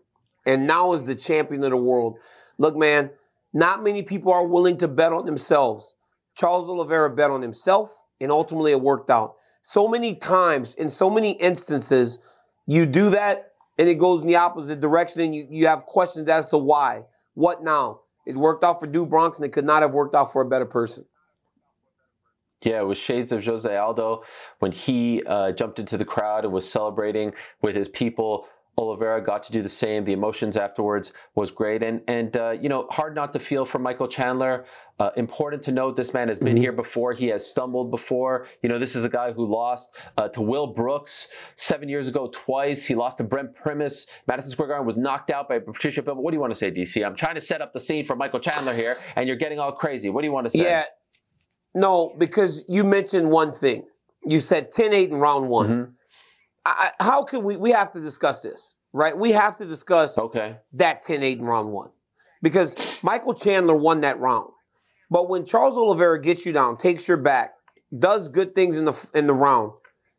and 0.45 0.67
now 0.67 0.93
is 0.93 1.03
the 1.03 1.15
champion 1.15 1.63
of 1.63 1.69
the 1.69 1.77
world. 1.77 2.17
Look, 2.57 2.75
man, 2.75 3.11
not 3.53 3.83
many 3.83 4.03
people 4.03 4.33
are 4.33 4.45
willing 4.45 4.77
to 4.77 4.87
bet 4.87 5.13
on 5.13 5.25
themselves. 5.25 5.95
Charles 6.35 6.67
Oliveira 6.67 7.09
bet 7.09 7.31
on 7.31 7.41
himself, 7.41 7.95
and 8.19 8.31
ultimately 8.31 8.71
it 8.71 8.81
worked 8.81 9.09
out. 9.09 9.35
So 9.63 9.87
many 9.87 10.15
times, 10.15 10.73
in 10.75 10.89
so 10.89 11.09
many 11.09 11.31
instances, 11.31 12.19
you 12.67 12.85
do 12.85 13.09
that 13.11 13.51
and 13.77 13.89
it 13.89 13.95
goes 13.95 14.21
in 14.21 14.27
the 14.27 14.35
opposite 14.35 14.79
direction 14.79 15.21
and 15.21 15.35
you, 15.35 15.47
you 15.49 15.67
have 15.67 15.85
questions 15.85 16.29
as 16.29 16.49
to 16.49 16.57
why. 16.57 17.03
What 17.33 17.63
now? 17.63 18.01
It 18.25 18.35
worked 18.35 18.63
out 18.63 18.79
for 18.79 18.87
Do 18.87 19.05
Bronx 19.05 19.37
and 19.37 19.45
it 19.45 19.49
could 19.49 19.65
not 19.65 19.81
have 19.81 19.91
worked 19.91 20.15
out 20.15 20.31
for 20.31 20.41
a 20.41 20.45
better 20.45 20.65
person. 20.65 21.05
Yeah, 22.61 22.81
it 22.81 22.85
was 22.85 22.97
shades 22.97 23.31
of 23.31 23.45
Jose 23.45 23.75
Aldo 23.75 24.23
when 24.59 24.71
he 24.71 25.21
uh, 25.27 25.51
jumped 25.51 25.77
into 25.77 25.97
the 25.97 26.05
crowd 26.05 26.45
and 26.45 26.53
was 26.53 26.69
celebrating 26.69 27.33
with 27.61 27.75
his 27.75 27.87
people 27.87 28.47
Oliveira 28.77 29.23
got 29.23 29.43
to 29.43 29.51
do 29.51 29.61
the 29.61 29.69
same. 29.69 30.03
The 30.03 30.11
emotions 30.11 30.57
afterwards 30.57 31.13
was 31.33 31.49
great, 31.49 31.81
and 31.81 32.01
and 32.07 32.35
uh, 32.35 32.51
you 32.51 32.67
know 32.67 32.87
hard 32.91 33.15
not 33.15 33.31
to 33.33 33.39
feel 33.39 33.65
for 33.65 33.79
Michael 33.79 34.07
Chandler. 34.07 34.65
Uh, 34.97 35.09
important 35.17 35.61
to 35.63 35.71
note, 35.71 35.97
this 35.97 36.13
man 36.13 36.29
has 36.29 36.39
been 36.39 36.49
mm-hmm. 36.49 36.57
here 36.57 36.71
before. 36.71 37.13
He 37.13 37.27
has 37.27 37.45
stumbled 37.45 37.91
before. 37.91 38.47
You 38.61 38.69
know, 38.69 38.79
this 38.79 38.95
is 38.95 39.03
a 39.03 39.09
guy 39.09 39.33
who 39.33 39.45
lost 39.45 39.95
uh, 40.17 40.29
to 40.29 40.41
Will 40.41 40.67
Brooks 40.67 41.27
seven 41.55 41.89
years 41.89 42.07
ago 42.07 42.29
twice. 42.33 42.85
He 42.85 42.95
lost 42.95 43.17
to 43.17 43.23
Brent 43.23 43.55
Primus. 43.55 44.07
Madison 44.27 44.51
Square 44.51 44.69
Garden 44.69 44.85
was 44.87 44.95
knocked 44.95 45.31
out 45.31 45.49
by 45.49 45.59
Patricky 45.59 46.03
But 46.03 46.17
What 46.17 46.31
do 46.31 46.35
you 46.35 46.41
want 46.41 46.51
to 46.51 46.59
say, 46.59 46.71
DC? 46.71 47.05
I'm 47.05 47.15
trying 47.15 47.35
to 47.35 47.41
set 47.41 47.61
up 47.61 47.73
the 47.73 47.79
scene 47.79 48.05
for 48.05 48.15
Michael 48.15 48.39
Chandler 48.39 48.73
here, 48.73 48.97
and 49.15 49.27
you're 49.27 49.37
getting 49.37 49.59
all 49.59 49.73
crazy. 49.73 50.09
What 50.09 50.21
do 50.21 50.27
you 50.27 50.33
want 50.33 50.45
to 50.45 50.51
say? 50.51 50.63
Yeah, 50.63 50.85
no, 51.73 52.13
because 52.17 52.63
you 52.67 52.83
mentioned 52.83 53.29
one 53.29 53.51
thing. 53.51 53.85
You 54.25 54.39
said 54.39 54.71
10-8 54.71 55.09
in 55.09 55.15
round 55.15 55.49
one. 55.49 55.67
Mm-hmm 55.69 55.91
I, 56.65 56.91
how 56.99 57.23
can 57.23 57.43
we? 57.43 57.57
We 57.57 57.71
have 57.71 57.91
to 57.93 58.01
discuss 58.01 58.41
this, 58.41 58.75
right? 58.93 59.17
We 59.17 59.31
have 59.31 59.55
to 59.57 59.65
discuss 59.65 60.17
okay. 60.17 60.57
that 60.73 61.03
10-8 61.03 61.39
in 61.39 61.45
round 61.45 61.71
one 61.71 61.89
because 62.41 62.75
Michael 63.01 63.33
Chandler 63.33 63.75
won 63.75 64.01
that 64.01 64.19
round. 64.19 64.49
But 65.09 65.29
when 65.29 65.45
Charles 65.45 65.77
Oliveira 65.77 66.19
gets 66.19 66.45
you 66.45 66.51
down, 66.51 66.77
takes 66.77 67.07
your 67.07 67.17
back, 67.17 67.53
does 67.97 68.29
good 68.29 68.55
things 68.55 68.77
in 68.77 68.85
the 68.85 69.09
in 69.13 69.27
the 69.27 69.33
round, 69.33 69.71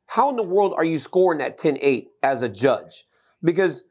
how 0.06 0.30
in 0.30 0.36
the 0.36 0.42
world 0.42 0.72
are 0.76 0.84
you 0.84 0.98
scoring 0.98 1.38
that 1.40 1.58
10-8 1.58 2.06
as 2.22 2.42
a 2.42 2.48
judge? 2.48 3.04
Because 3.42 3.82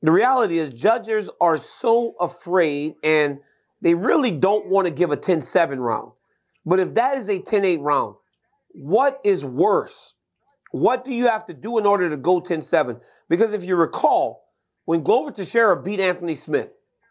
the 0.00 0.10
reality 0.10 0.58
is 0.58 0.70
judges 0.70 1.30
are 1.40 1.56
so 1.56 2.14
afraid 2.18 2.94
and 3.04 3.38
they 3.80 3.94
really 3.94 4.30
don't 4.30 4.66
want 4.66 4.86
to 4.86 4.92
give 4.92 5.10
a 5.12 5.16
10-7 5.16 5.78
round. 5.78 6.12
But 6.64 6.80
if 6.80 6.94
that 6.94 7.18
is 7.18 7.28
a 7.28 7.38
10-8 7.38 7.78
round, 7.80 8.16
what 8.68 9.20
is 9.24 9.44
worse? 9.44 10.14
What 10.72 11.04
do 11.04 11.12
you 11.12 11.28
have 11.28 11.46
to 11.46 11.54
do 11.54 11.78
in 11.78 11.86
order 11.86 12.10
to 12.10 12.16
go 12.16 12.40
10 12.40 12.62
7? 12.62 12.98
Because 13.28 13.52
if 13.52 13.64
you 13.64 13.76
recall, 13.76 14.48
when 14.86 15.02
Glover 15.02 15.30
Teixeira 15.30 15.80
beat 15.80 16.00
Anthony 16.00 16.34
Smith 16.34 16.70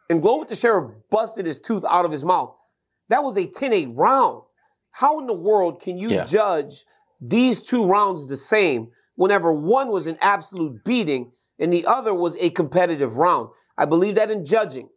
and 0.10 0.21
Glover 0.21 0.45
Teixeira 0.45 0.91
busted 1.10 1.45
his 1.45 1.60
tooth 1.60 1.86
out 1.88 2.04
of 2.04 2.12
his 2.12 2.26
mouth, 2.26 2.56
that 3.10 3.24
was 3.24 3.38
a 3.38 3.45
10 3.45 3.71
8 3.71 3.89
round. 3.93 4.41
How 4.89 5.19
in 5.19 5.28
the 5.28 5.34
world 5.34 5.80
can 5.80 5.97
you 5.97 6.10
yeah. 6.10 6.26
judge 6.26 6.86
these 7.21 7.60
two 7.60 7.86
rounds 7.86 8.28
the 8.28 8.36
same 8.36 8.89
whenever 9.15 9.54
one 9.54 9.89
was 9.89 10.08
an 10.08 10.17
absolute 10.21 10.84
beating 10.84 11.32
and 11.60 11.71
the 11.71 11.86
other 11.86 12.13
was 12.13 12.36
a 12.38 12.50
competitive 12.50 13.17
round? 13.17 13.50
I 13.78 13.86
believe 13.86 14.15
that 14.15 14.32
in 14.32 14.43
judging, 14.43 14.89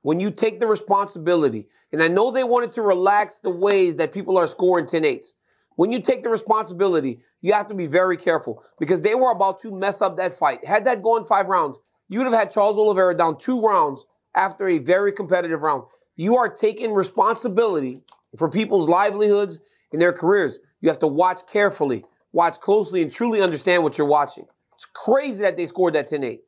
when 0.00 0.20
you 0.20 0.30
take 0.30 0.58
the 0.58 0.66
responsibility, 0.66 1.68
and 1.92 2.02
I 2.02 2.08
know 2.08 2.30
they 2.30 2.44
wanted 2.44 2.72
to 2.72 2.82
relax 2.82 3.38
the 3.38 3.50
ways 3.50 3.96
that 3.96 4.12
people 4.12 4.38
are 4.38 4.46
scoring 4.46 4.86
10 4.86 5.02
8s, 5.02 5.32
when 5.76 5.92
you 5.92 6.00
take 6.00 6.22
the 6.22 6.28
responsibility, 6.28 7.20
you 7.42 7.52
have 7.52 7.68
to 7.68 7.74
be 7.74 7.86
very 7.86 8.16
careful 8.16 8.64
because 8.78 9.00
they 9.00 9.14
were 9.14 9.30
about 9.30 9.60
to 9.60 9.70
mess 9.70 10.02
up 10.02 10.16
that 10.16 10.34
fight. 10.34 10.64
Had 10.64 10.84
that 10.86 11.02
gone 11.02 11.24
five 11.24 11.46
rounds, 11.46 11.78
you 12.08 12.18
would 12.18 12.26
have 12.26 12.38
had 12.38 12.50
Charles 12.50 12.78
Oliveira 12.78 13.16
down 13.16 13.38
two 13.38 13.60
rounds 13.60 14.06
after 14.34 14.68
a 14.68 14.78
very 14.78 15.12
competitive 15.12 15.60
round. 15.62 15.84
You 16.16 16.36
are 16.36 16.48
taking 16.48 16.92
responsibility 16.92 18.02
for 18.36 18.50
people's 18.50 18.88
livelihoods 18.88 19.60
and 19.92 20.00
their 20.00 20.12
careers. 20.12 20.58
You 20.80 20.88
have 20.88 20.98
to 21.00 21.06
watch 21.06 21.40
carefully, 21.46 22.04
watch 22.32 22.58
closely, 22.60 23.02
and 23.02 23.12
truly 23.12 23.42
understand 23.42 23.82
what 23.82 23.98
you're 23.98 24.06
watching. 24.06 24.46
It's 24.74 24.86
crazy 24.86 25.42
that 25.42 25.56
they 25.56 25.66
scored 25.66 25.94
that 25.94 26.06
10 26.08 26.24
8. 26.24 26.40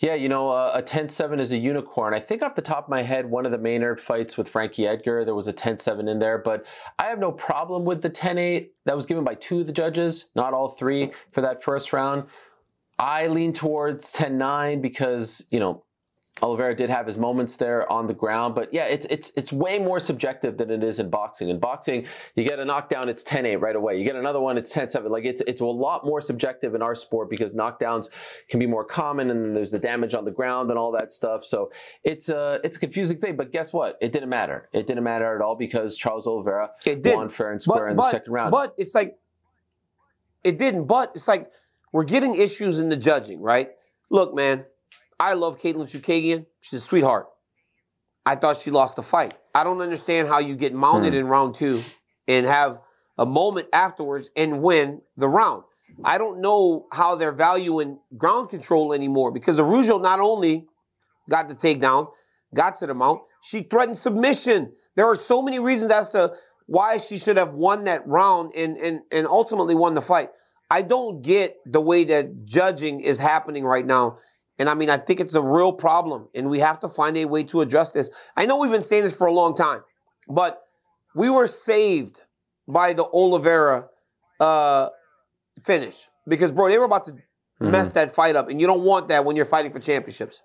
Yeah, 0.00 0.14
you 0.14 0.30
know, 0.30 0.48
uh, 0.48 0.72
a 0.74 0.82
10-7 0.82 1.40
is 1.40 1.52
a 1.52 1.58
unicorn. 1.58 2.14
I 2.14 2.20
think 2.20 2.42
off 2.42 2.54
the 2.54 2.62
top 2.62 2.84
of 2.84 2.88
my 2.88 3.02
head, 3.02 3.26
one 3.26 3.44
of 3.44 3.52
the 3.52 3.58
Maynard 3.58 4.00
fights 4.00 4.38
with 4.38 4.48
Frankie 4.48 4.86
Edgar, 4.86 5.26
there 5.26 5.34
was 5.34 5.46
a 5.46 5.52
10-7 5.52 6.08
in 6.08 6.18
there, 6.18 6.38
but 6.38 6.64
I 6.98 7.04
have 7.04 7.18
no 7.18 7.30
problem 7.30 7.84
with 7.84 8.00
the 8.00 8.08
10-8 8.08 8.70
that 8.86 8.96
was 8.96 9.04
given 9.04 9.24
by 9.24 9.34
two 9.34 9.60
of 9.60 9.66
the 9.66 9.74
judges, 9.74 10.30
not 10.34 10.54
all 10.54 10.70
three 10.70 11.12
for 11.32 11.42
that 11.42 11.62
first 11.62 11.92
round. 11.92 12.24
I 12.98 13.26
lean 13.26 13.52
towards 13.52 14.10
10-9 14.14 14.80
because, 14.80 15.46
you 15.50 15.60
know, 15.60 15.84
Oliveira 16.42 16.74
did 16.74 16.88
have 16.88 17.06
his 17.06 17.18
moments 17.18 17.56
there 17.58 17.90
on 17.92 18.06
the 18.06 18.14
ground, 18.14 18.54
but 18.54 18.72
yeah, 18.72 18.84
it's 18.84 19.06
it's 19.10 19.30
it's 19.36 19.52
way 19.52 19.78
more 19.78 20.00
subjective 20.00 20.56
than 20.56 20.70
it 20.70 20.82
is 20.82 20.98
in 20.98 21.10
boxing. 21.10 21.48
In 21.50 21.58
boxing, 21.58 22.06
you 22.34 22.44
get 22.44 22.58
a 22.58 22.64
knockdown, 22.64 23.08
it's 23.08 23.22
10-8 23.22 23.60
right 23.60 23.76
away. 23.76 23.98
You 23.98 24.04
get 24.04 24.16
another 24.16 24.40
one, 24.40 24.56
it's 24.56 24.72
10-7. 24.72 25.10
Like 25.10 25.24
it's 25.24 25.42
it's 25.42 25.60
a 25.60 25.66
lot 25.66 26.04
more 26.06 26.20
subjective 26.22 26.74
in 26.74 26.80
our 26.82 26.94
sport 26.94 27.28
because 27.28 27.52
knockdowns 27.52 28.08
can 28.48 28.58
be 28.58 28.66
more 28.66 28.84
common 28.84 29.30
and 29.30 29.54
there's 29.54 29.70
the 29.70 29.78
damage 29.78 30.14
on 30.14 30.24
the 30.24 30.30
ground 30.30 30.70
and 30.70 30.78
all 30.78 30.92
that 30.92 31.12
stuff. 31.12 31.44
So 31.44 31.70
it's 32.04 32.28
a 32.30 32.58
it's 32.64 32.76
a 32.76 32.80
confusing 32.80 33.18
thing. 33.18 33.36
But 33.36 33.52
guess 33.52 33.72
what? 33.72 33.98
It 34.00 34.12
didn't 34.12 34.30
matter. 34.30 34.68
It 34.72 34.86
didn't 34.86 35.04
matter 35.04 35.34
at 35.34 35.42
all 35.42 35.56
because 35.56 35.96
Charles 35.98 36.26
Oliveira 36.26 36.70
won 37.04 37.28
fair 37.28 37.52
and 37.52 37.60
square 37.60 37.84
But- 37.84 37.90
in 37.90 37.96
but- 37.96 38.04
the 38.04 38.10
second 38.12 38.32
round. 38.32 38.50
But 38.50 38.74
it's 38.78 38.94
like, 38.94 39.18
it 40.42 40.58
didn't. 40.58 40.84
But 40.86 41.12
it's 41.14 41.28
like, 41.28 41.50
we're 41.92 42.04
getting 42.04 42.34
issues 42.34 42.78
in 42.78 42.88
the 42.88 42.96
judging, 42.96 43.42
right? 43.42 43.70
Look, 44.10 44.34
man, 44.34 44.64
I 45.20 45.34
love 45.34 45.60
Kaitlyn 45.60 45.86
Chookagian. 45.86 46.46
She's 46.60 46.80
a 46.80 46.84
sweetheart. 46.84 47.26
I 48.24 48.36
thought 48.36 48.56
she 48.56 48.70
lost 48.70 48.96
the 48.96 49.02
fight. 49.02 49.34
I 49.54 49.64
don't 49.64 49.80
understand 49.82 50.28
how 50.28 50.38
you 50.38 50.56
get 50.56 50.72
mounted 50.74 51.12
Hmm. 51.12 51.20
in 51.20 51.26
round 51.28 51.54
two 51.56 51.82
and 52.26 52.46
have 52.46 52.80
a 53.18 53.26
moment 53.26 53.68
afterwards 53.72 54.30
and 54.34 54.62
win 54.62 55.02
the 55.16 55.28
round. 55.28 55.64
I 56.04 56.16
don't 56.18 56.40
know 56.40 56.86
how 56.92 57.16
they're 57.16 57.32
valuing 57.32 57.98
ground 58.16 58.48
control 58.48 58.94
anymore 58.94 59.30
because 59.30 59.60
Araujo 59.60 59.98
not 59.98 60.20
only 60.20 60.66
got 61.28 61.48
the 61.48 61.54
takedown, 61.54 62.08
got 62.54 62.76
to 62.76 62.86
the 62.86 62.94
mount, 62.94 63.20
she 63.42 63.62
threatened 63.62 63.98
submission. 63.98 64.72
There 64.96 65.06
are 65.06 65.14
so 65.14 65.42
many 65.42 65.58
reasons 65.58 65.92
as 65.92 66.08
to 66.10 66.32
why 66.66 66.96
she 66.98 67.18
should 67.18 67.36
have 67.36 67.52
won 67.52 67.84
that 67.84 68.06
round 68.06 68.54
and, 68.56 68.76
and, 68.78 69.00
and 69.12 69.26
ultimately 69.26 69.74
won 69.74 69.94
the 69.94 70.00
fight. 70.02 70.30
I 70.70 70.82
don't 70.82 71.20
get 71.20 71.56
the 71.66 71.80
way 71.80 72.04
that 72.04 72.44
judging 72.44 73.00
is 73.00 73.18
happening 73.18 73.64
right 73.64 73.84
now. 73.84 74.18
And 74.60 74.68
I 74.68 74.74
mean, 74.74 74.90
I 74.90 74.98
think 74.98 75.20
it's 75.20 75.34
a 75.34 75.42
real 75.42 75.72
problem, 75.72 76.28
and 76.34 76.50
we 76.50 76.58
have 76.60 76.78
to 76.80 76.88
find 76.90 77.16
a 77.16 77.24
way 77.24 77.42
to 77.44 77.62
address 77.62 77.92
this. 77.92 78.10
I 78.36 78.44
know 78.44 78.58
we've 78.58 78.70
been 78.70 78.82
saying 78.82 79.04
this 79.04 79.16
for 79.16 79.26
a 79.26 79.32
long 79.32 79.56
time, 79.56 79.80
but 80.28 80.62
we 81.14 81.30
were 81.30 81.46
saved 81.46 82.20
by 82.68 82.92
the 82.92 83.04
Oliveira 83.04 83.88
uh, 84.38 84.90
finish 85.62 86.08
because, 86.28 86.52
bro, 86.52 86.68
they 86.68 86.76
were 86.78 86.84
about 86.84 87.06
to 87.06 87.12
Mhm. 87.12 87.70
mess 87.70 87.92
that 87.92 88.14
fight 88.14 88.36
up, 88.36 88.50
and 88.50 88.60
you 88.60 88.66
don't 88.66 88.84
want 88.84 89.08
that 89.08 89.24
when 89.24 89.34
you're 89.34 89.46
fighting 89.46 89.72
for 89.72 89.80
championships. 89.80 90.42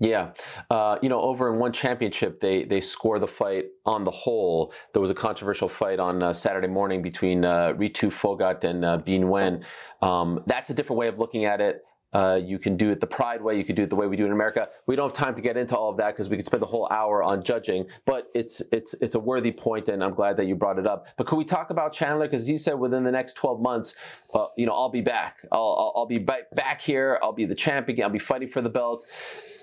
Yeah, 0.00 0.30
uh, 0.70 0.98
you 1.02 1.08
know, 1.08 1.20
over 1.20 1.52
in 1.52 1.58
one 1.58 1.72
championship, 1.72 2.40
they 2.40 2.62
they 2.62 2.80
score 2.80 3.18
the 3.18 3.26
fight 3.26 3.64
on 3.84 4.04
the 4.04 4.12
whole. 4.12 4.72
There 4.92 5.02
was 5.02 5.10
a 5.10 5.14
controversial 5.14 5.68
fight 5.68 5.98
on 5.98 6.22
uh, 6.22 6.32
Saturday 6.32 6.68
morning 6.68 7.02
between 7.02 7.44
uh, 7.44 7.72
Ritu 7.76 8.12
Phogat 8.12 8.62
and 8.62 8.84
uh, 8.84 8.98
Bin 8.98 9.28
Wen. 9.28 9.64
Um, 10.00 10.44
that's 10.46 10.70
a 10.70 10.74
different 10.74 10.98
way 11.00 11.08
of 11.08 11.18
looking 11.18 11.44
at 11.46 11.60
it. 11.60 11.84
Uh, 12.12 12.40
you 12.42 12.58
can 12.58 12.76
do 12.76 12.90
it 12.90 13.00
the 13.00 13.06
Pride 13.06 13.42
way. 13.42 13.56
You 13.56 13.64
can 13.64 13.74
do 13.74 13.82
it 13.82 13.90
the 13.90 13.96
way 13.96 14.06
we 14.06 14.16
do 14.16 14.22
it 14.22 14.26
in 14.26 14.32
America. 14.32 14.68
We 14.86 14.96
don't 14.96 15.14
have 15.14 15.24
time 15.26 15.34
to 15.34 15.42
get 15.42 15.56
into 15.56 15.76
all 15.76 15.90
of 15.90 15.98
that 15.98 16.14
because 16.14 16.28
we 16.28 16.36
could 16.36 16.46
spend 16.46 16.62
the 16.62 16.66
whole 16.66 16.88
hour 16.90 17.22
on 17.22 17.42
judging. 17.42 17.86
But 18.06 18.30
it's 18.34 18.62
it's 18.72 18.94
it's 19.00 19.14
a 19.14 19.20
worthy 19.20 19.52
point, 19.52 19.88
and 19.88 20.02
I'm 20.02 20.14
glad 20.14 20.36
that 20.38 20.46
you 20.46 20.54
brought 20.54 20.78
it 20.78 20.86
up. 20.86 21.06
But 21.16 21.26
could 21.26 21.36
we 21.36 21.44
talk 21.44 21.70
about 21.70 21.92
Chandler? 21.92 22.26
Because 22.26 22.46
he 22.46 22.56
said 22.56 22.74
within 22.74 23.04
the 23.04 23.12
next 23.12 23.34
12 23.34 23.60
months, 23.60 23.94
uh, 24.32 24.46
you 24.56 24.64
know, 24.64 24.72
I'll 24.72 24.88
be 24.88 25.02
back. 25.02 25.44
I'll 25.52 25.60
I'll, 25.60 25.92
I'll 25.96 26.06
be 26.06 26.18
ba- 26.18 26.46
back 26.54 26.80
here. 26.80 27.18
I'll 27.22 27.32
be 27.32 27.44
the 27.44 27.54
champ 27.54 27.88
again. 27.88 28.04
I'll 28.04 28.10
be 28.10 28.18
fighting 28.18 28.48
for 28.48 28.62
the 28.62 28.70
belt. 28.70 29.04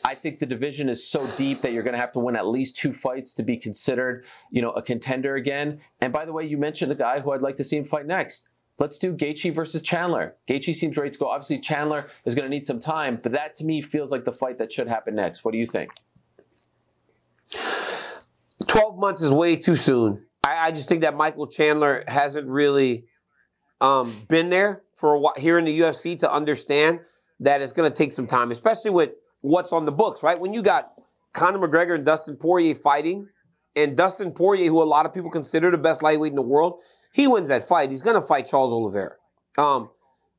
I 0.06 0.14
think 0.14 0.38
the 0.38 0.46
division 0.46 0.88
is 0.88 1.08
so 1.08 1.26
deep 1.36 1.62
that 1.62 1.74
you're 1.74 1.82
going 1.82 1.96
to 1.96 2.00
have 2.00 2.12
to 2.12 2.20
win 2.20 2.36
at 2.36 2.46
least 2.46 2.76
two 2.76 2.94
fights 2.94 3.34
to 3.34 3.44
be 3.44 3.58
considered, 3.58 4.24
you 4.52 4.62
know, 4.62 4.70
a 4.70 4.82
contender 4.84 5.36
again. 5.36 5.80
And 6.00 6.14
by 6.14 6.26
the 6.26 6.32
way, 6.32 6.46
you 6.46 6.60
mentioned 6.60 6.92
the 6.92 6.96
guy 6.96 7.22
who 7.22 7.32
I'd 7.32 7.42
like 7.42 7.58
to 7.58 7.64
see 7.64 7.78
him 7.78 7.86
fight 7.86 8.06
next. 8.06 8.50
Let's 8.78 9.00
do 9.00 9.14
Gaethje 9.14 9.56
versus 9.56 9.82
Chandler. 9.82 10.36
Gaethje 10.50 10.76
seems 10.76 10.98
ready 10.98 11.12
to 11.12 11.18
go. 11.18 11.28
Obviously, 11.28 11.60
Chandler 11.60 12.10
is 12.26 12.36
going 12.36 12.46
to 12.46 12.50
need 12.50 12.68
some 12.68 12.80
time, 12.80 13.20
but 13.24 13.32
that 13.32 13.56
to 13.56 13.64
me 13.64 13.82
feels 13.82 14.12
like 14.12 14.26
the 14.26 14.34
fight 14.34 14.58
that 14.58 14.74
should 14.74 14.88
happen 14.88 15.16
next. 15.16 15.46
What 15.46 15.52
do 15.54 15.58
you 15.58 15.68
think? 15.68 15.92
12 18.68 18.98
months 18.98 19.22
is 19.22 19.32
way 19.32 19.56
too 19.56 19.78
soon. 19.78 20.26
I, 20.44 20.68
I 20.68 20.72
just 20.72 20.90
think 20.90 21.02
that 21.02 21.16
Michael 21.16 21.48
Chandler 21.48 22.04
hasn't 22.08 22.48
really 22.48 23.06
um, 23.80 24.26
been 24.28 24.50
there 24.50 24.84
for 24.94 25.14
a 25.14 25.20
while 25.20 25.36
here 25.38 25.58
in 25.58 25.66
the 25.66 25.80
UFC 25.80 26.20
to 26.20 26.32
understand 26.32 27.00
that 27.40 27.62
it's 27.62 27.72
going 27.72 27.90
to 27.90 27.96
take 27.96 28.12
some 28.12 28.28
time, 28.28 28.52
especially 28.52 28.92
with 28.92 29.12
what's 29.42 29.72
on 29.72 29.86
the 29.86 29.92
books, 29.92 30.24
right? 30.24 30.40
When 30.40 30.54
you 30.54 30.62
got 30.62 30.94
Conor 31.32 31.60
McGregor 31.66 31.96
and 31.96 32.06
Dustin 32.06 32.36
Poirier 32.36 32.76
fighting, 32.76 33.28
and 33.76 33.96
Dustin 33.98 34.32
Poirier, 34.32 34.70
who 34.70 34.82
a 34.82 34.86
lot 34.86 35.06
of 35.06 35.14
people 35.14 35.30
consider 35.30 35.70
the 35.70 35.78
best 35.78 36.02
lightweight 36.02 36.32
in 36.32 36.36
the 36.36 36.42
world, 36.42 36.82
he 37.16 37.28
wins 37.28 37.48
that 37.48 37.66
fight. 37.66 37.92
He's 37.92 38.02
going 38.02 38.22
to 38.22 38.28
fight 38.28 38.46
Charles 38.46 38.74
Oliveira. 38.74 39.16
Um, 39.58 39.90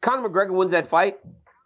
Conor 0.03 0.29
McGregor 0.29 0.51
wins 0.51 0.73
that 0.73 0.87
fight. 0.87 1.17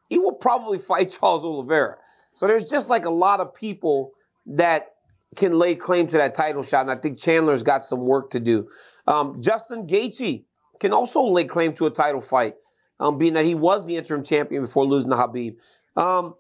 He 0.09 0.21
will 0.21 0.35
probably 0.35 0.79
fight 0.91 1.11
Charles 1.11 1.45
Oliveira. 1.45 1.97
So 2.37 2.47
there's 2.47 2.63
just 2.63 2.89
like 2.89 3.07
a 3.07 3.11
lot 3.11 3.41
of 3.41 3.53
people 3.53 4.13
that 4.47 4.93
can 5.35 5.59
lay 5.59 5.75
claim 5.75 6.07
to 6.07 6.17
that 6.19 6.37
title 6.37 6.63
shot, 6.63 6.83
and 6.83 6.93
I 6.93 6.95
think 6.95 7.19
Chandler's 7.19 7.65
got 7.65 7.85
some 7.85 8.03
work 8.03 8.31
to 8.31 8.39
do. 8.39 8.69
Um, 9.09 9.43
Justin 9.43 9.89
Gaethje 9.89 10.45
can 10.79 10.93
also 10.93 11.23
lay 11.23 11.43
claim 11.43 11.73
to 11.75 11.87
a 11.87 11.91
title 11.91 12.21
fight, 12.21 12.55
um, 13.01 13.19
being 13.19 13.35
that 13.35 13.45
he 13.45 13.57
was 13.57 13.87
the 13.87 13.97
interim 13.97 14.23
champion 14.23 14.63
before 14.63 14.87
losing 14.87 15.11
to 15.11 15.17
Khabib. 15.17 15.57
Um, 15.97 16.37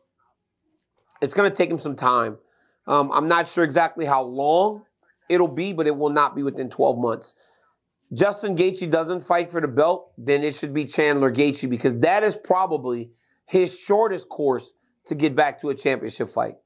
it's 1.20 1.34
going 1.34 1.50
to 1.50 1.56
take 1.56 1.70
him 1.70 1.78
some 1.78 1.96
time. 1.96 2.38
Um, 2.86 3.10
I'm 3.10 3.26
not 3.26 3.48
sure 3.48 3.64
exactly 3.64 4.06
how 4.06 4.22
long 4.22 4.84
it'll 5.28 5.48
be, 5.48 5.72
but 5.72 5.88
it 5.88 5.96
will 5.96 6.10
not 6.10 6.36
be 6.36 6.44
within 6.44 6.70
12 6.70 6.98
months. 6.98 7.34
Justin 8.12 8.56
Gaethje 8.56 8.90
doesn't 8.90 9.22
fight 9.22 9.50
for 9.50 9.60
the 9.60 9.68
belt, 9.68 10.12
then 10.18 10.42
it 10.42 10.54
should 10.56 10.74
be 10.74 10.84
Chandler 10.84 11.32
Gaethje 11.32 11.70
because 11.70 11.96
that 12.00 12.24
is 12.24 12.36
probably 12.36 13.12
his 13.46 13.78
shortest 13.78 14.28
course 14.28 14.72
to 15.06 15.14
get 15.14 15.36
back 15.36 15.60
to 15.60 15.70
a 15.70 15.74
championship 15.74 16.28
fight. 16.28 16.56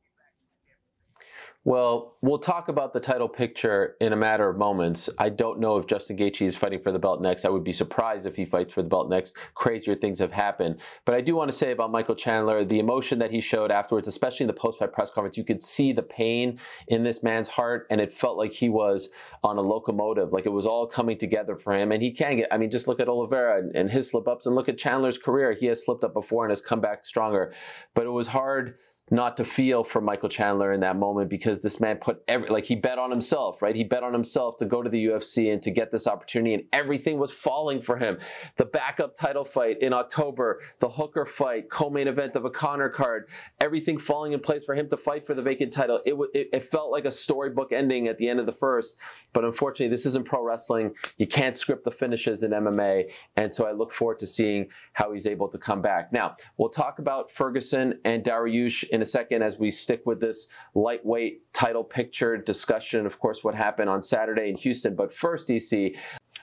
Well, 1.67 2.19
we'll 2.21 2.41
talk 2.41 2.69
about 2.69 2.93
the 2.93 3.01
title 3.01 3.27
picture 3.27 3.97
in 3.99 4.13
a 4.13 4.17
matter 4.17 4.51
of 4.51 4.59
moments. 4.59 5.09
I 5.19 5.31
don't 5.31 5.61
know 5.61 5.79
if 5.79 5.87
Justin 5.87 6.19
Gaethje 6.19 6.47
is 6.47 6.55
fighting 6.55 6.83
for 6.83 6.93
the 6.93 6.99
belt 6.99 7.23
next. 7.23 7.47
I 7.47 7.49
would 7.49 7.65
be 7.65 7.73
surprised 7.73 8.27
if 8.27 8.37
he 8.37 8.45
fights 8.45 8.75
for 8.75 8.83
the 8.83 8.89
belt 8.91 9.09
next. 9.09 9.35
Crazier 9.55 9.95
things 9.95 10.19
have 10.19 10.33
happened. 10.33 10.77
But 11.07 11.15
I 11.15 11.23
do 11.23 11.35
want 11.35 11.51
to 11.51 11.57
say 11.57 11.73
about 11.73 11.91
Michael 11.91 12.17
Chandler, 12.17 12.67
the 12.67 12.81
emotion 12.81 13.19
that 13.21 13.31
he 13.31 13.41
showed 13.41 13.71
afterwards, 13.71 14.07
especially 14.07 14.45
in 14.45 14.49
the 14.49 14.53
post-fight 14.53 14.93
press 14.93 15.09
conference, 15.09 15.39
you 15.39 15.45
could 15.45 15.63
see 15.63 15.95
the 15.95 16.03
pain 16.03 16.61
in 16.89 17.03
this 17.03 17.23
man's 17.23 17.49
heart, 17.49 17.87
and 17.89 17.99
it 17.99 18.13
felt 18.13 18.37
like 18.37 18.53
he 18.53 18.69
was 18.69 19.09
on 19.43 19.57
a 19.57 19.63
locomotive, 19.63 20.35
like 20.35 20.45
it 20.45 20.51
was 20.51 20.67
all 20.67 20.87
coming 20.87 21.19
together 21.19 21.57
for 21.57 21.73
him. 21.73 21.93
And 21.93 22.03
he 22.03 22.11
can 22.11 22.37
get, 22.37 22.49
I 22.53 22.59
mean, 22.59 22.71
just 22.71 22.89
look 22.89 23.01
at 23.01 23.09
Oliveira 23.09 23.59
and, 23.59 23.75
and 23.75 23.91
his 23.91 24.11
slip-ups, 24.11 24.45
and 24.45 24.55
look 24.55 24.69
at 24.69 24.77
Chandler's 24.77 25.17
career. 25.17 25.55
He 25.55 25.65
has 25.67 25.83
slipped 25.83 26.05
up 26.05 26.13
before 26.13 26.45
and 26.45 26.51
has 26.51 26.61
come 26.61 26.83
back 26.83 27.07
stronger. 27.07 27.55
But 27.95 28.05
it 28.05 28.11
was 28.11 28.29
hard 28.29 28.75
not 29.11 29.37
to 29.37 29.45
feel 29.45 29.85
for 29.85 30.01
Michael 30.01 30.31
Chandler 30.31 30.73
in 30.73 30.81
that 30.81 30.97
moment 30.97 31.29
because 31.29 31.61
this 31.61 31.79
man 31.79 31.97
put 31.97 32.23
every 32.27 32.49
like 32.49 32.65
he 32.65 32.75
bet 32.75 32.99
on 32.99 33.11
himself, 33.11 33.61
right? 33.61 33.77
He 33.77 33.85
bet 33.85 34.03
on 34.03 34.15
himself 34.15 34.57
to 34.59 34.65
go 34.65 34.83
to 34.83 34.89
the 34.89 35.07
UFC 35.07 35.53
and 35.53 35.63
to 35.63 35.71
get 35.71 35.93
this 35.93 36.07
opportunity, 36.07 36.55
and 36.55 36.65
everything 36.73 37.19
was 37.19 37.31
falling 37.31 37.83
for 37.83 37.99
him. 37.99 38.19
The 38.57 38.65
backup 38.65 39.15
title 39.15 39.45
fight 39.45 39.83
in 39.83 39.93
October, 39.93 40.61
the 40.81 40.89
Hooker 40.89 41.27
fight, 41.27 41.71
co-main 41.71 42.09
event 42.09 42.35
of 42.35 42.47
a 42.47 42.51
Conor 42.51 42.89
card, 42.89 43.29
everything 43.61 43.99
falling 43.99 44.33
in 44.33 44.41
place 44.41 44.65
for 44.65 44.75
him 44.75 44.89
to 44.89 44.97
fight 44.97 45.27
for 45.27 45.35
the 45.35 45.43
vacant 45.43 45.73
title. 45.73 46.01
It 46.07 46.15
it, 46.33 46.49
it 46.53 46.65
felt 46.65 46.91
like 46.91 47.05
a 47.05 47.13
storybook 47.13 47.73
ending 47.73 48.09
at 48.09 48.17
the 48.17 48.29
end 48.29 48.41
of 48.41 48.47
the 48.47 48.53
first, 48.53 48.97
but 49.35 49.45
unfortunately, 49.45 49.95
this 49.95 50.07
isn't 50.07 50.27
pro 50.27 50.43
wrestling. 50.43 50.95
You 51.19 51.27
can't 51.27 51.59
script 51.59 51.85
the 51.85 51.91
finishes 51.91 52.43
in 52.43 52.53
MMA, 52.53 53.11
and 53.37 53.53
so 53.53 53.67
I 53.67 53.73
look 53.73 53.93
forward 53.93 54.19
to 54.21 54.27
seeing 54.27 54.69
how 54.95 55.13
he's 55.13 55.27
able 55.27 55.49
to 55.49 55.59
come 55.59 55.83
back. 55.83 56.11
Now, 56.11 56.37
we'll 56.57 56.71
talk 56.71 56.99
about 56.99 57.31
Ferguson 57.31 57.99
and 58.05 58.25
Dariush 58.25 58.85
in 58.95 59.03
a 59.03 59.07
second 59.07 59.43
as 59.43 59.59
we 59.59 59.71
stick 59.71 60.03
with 60.07 60.21
this 60.21 60.47
lightweight 60.75 61.53
title 61.53 61.85
picture 61.85 62.37
discussion. 62.37 63.07
Of 63.07 63.19
course, 63.19 63.43
what 63.43 63.55
happened 63.55 63.91
on 63.91 64.03
Saturday 64.03 64.49
in 64.49 64.57
Houston. 64.57 64.95
But 64.95 65.13
first, 65.13 65.49
DC. 65.49 65.97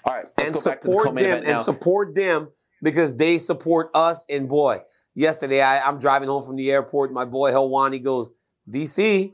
All 0.03 0.13
right, 0.13 0.29
let's 0.37 0.43
and 0.43 0.53
go 0.53 0.63
back 0.63 0.81
to 0.81 0.87
the 0.87 0.93
support 0.93 1.15
them 1.15 1.37
and 1.37 1.45
now. 1.45 1.61
support 1.61 2.15
them 2.15 2.49
because 2.83 3.15
they 3.15 3.37
support 3.37 3.89
us. 3.93 4.25
And 4.29 4.49
boy, 4.49 4.81
yesterday 5.15 5.61
I, 5.61 5.79
I'm 5.79 5.97
driving 5.97 6.27
home 6.27 6.43
from 6.45 6.57
the 6.57 6.71
airport. 6.71 7.13
My 7.13 7.25
boy 7.25 7.51
Helwani 7.51 8.03
goes, 8.03 8.31
DC, 8.69 9.33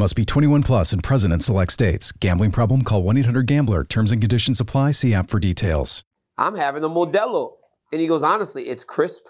Must 0.00 0.16
be 0.16 0.24
21 0.24 0.62
plus 0.62 0.94
and 0.94 1.02
present 1.02 1.30
in 1.30 1.40
select 1.40 1.70
states. 1.72 2.10
Gambling 2.10 2.52
problem? 2.52 2.84
Call 2.84 3.02
1 3.02 3.18
800 3.18 3.46
GAMBLER. 3.46 3.84
Terms 3.84 4.10
and 4.10 4.18
conditions 4.18 4.58
apply. 4.58 4.92
See 4.92 5.12
app 5.12 5.28
for 5.28 5.38
details. 5.38 6.04
I'm 6.38 6.54
having 6.54 6.82
a 6.82 6.88
Modelo. 6.88 7.56
And 7.92 8.00
he 8.00 8.06
goes, 8.06 8.22
honestly, 8.22 8.62
it's 8.62 8.82
crisp. 8.82 9.26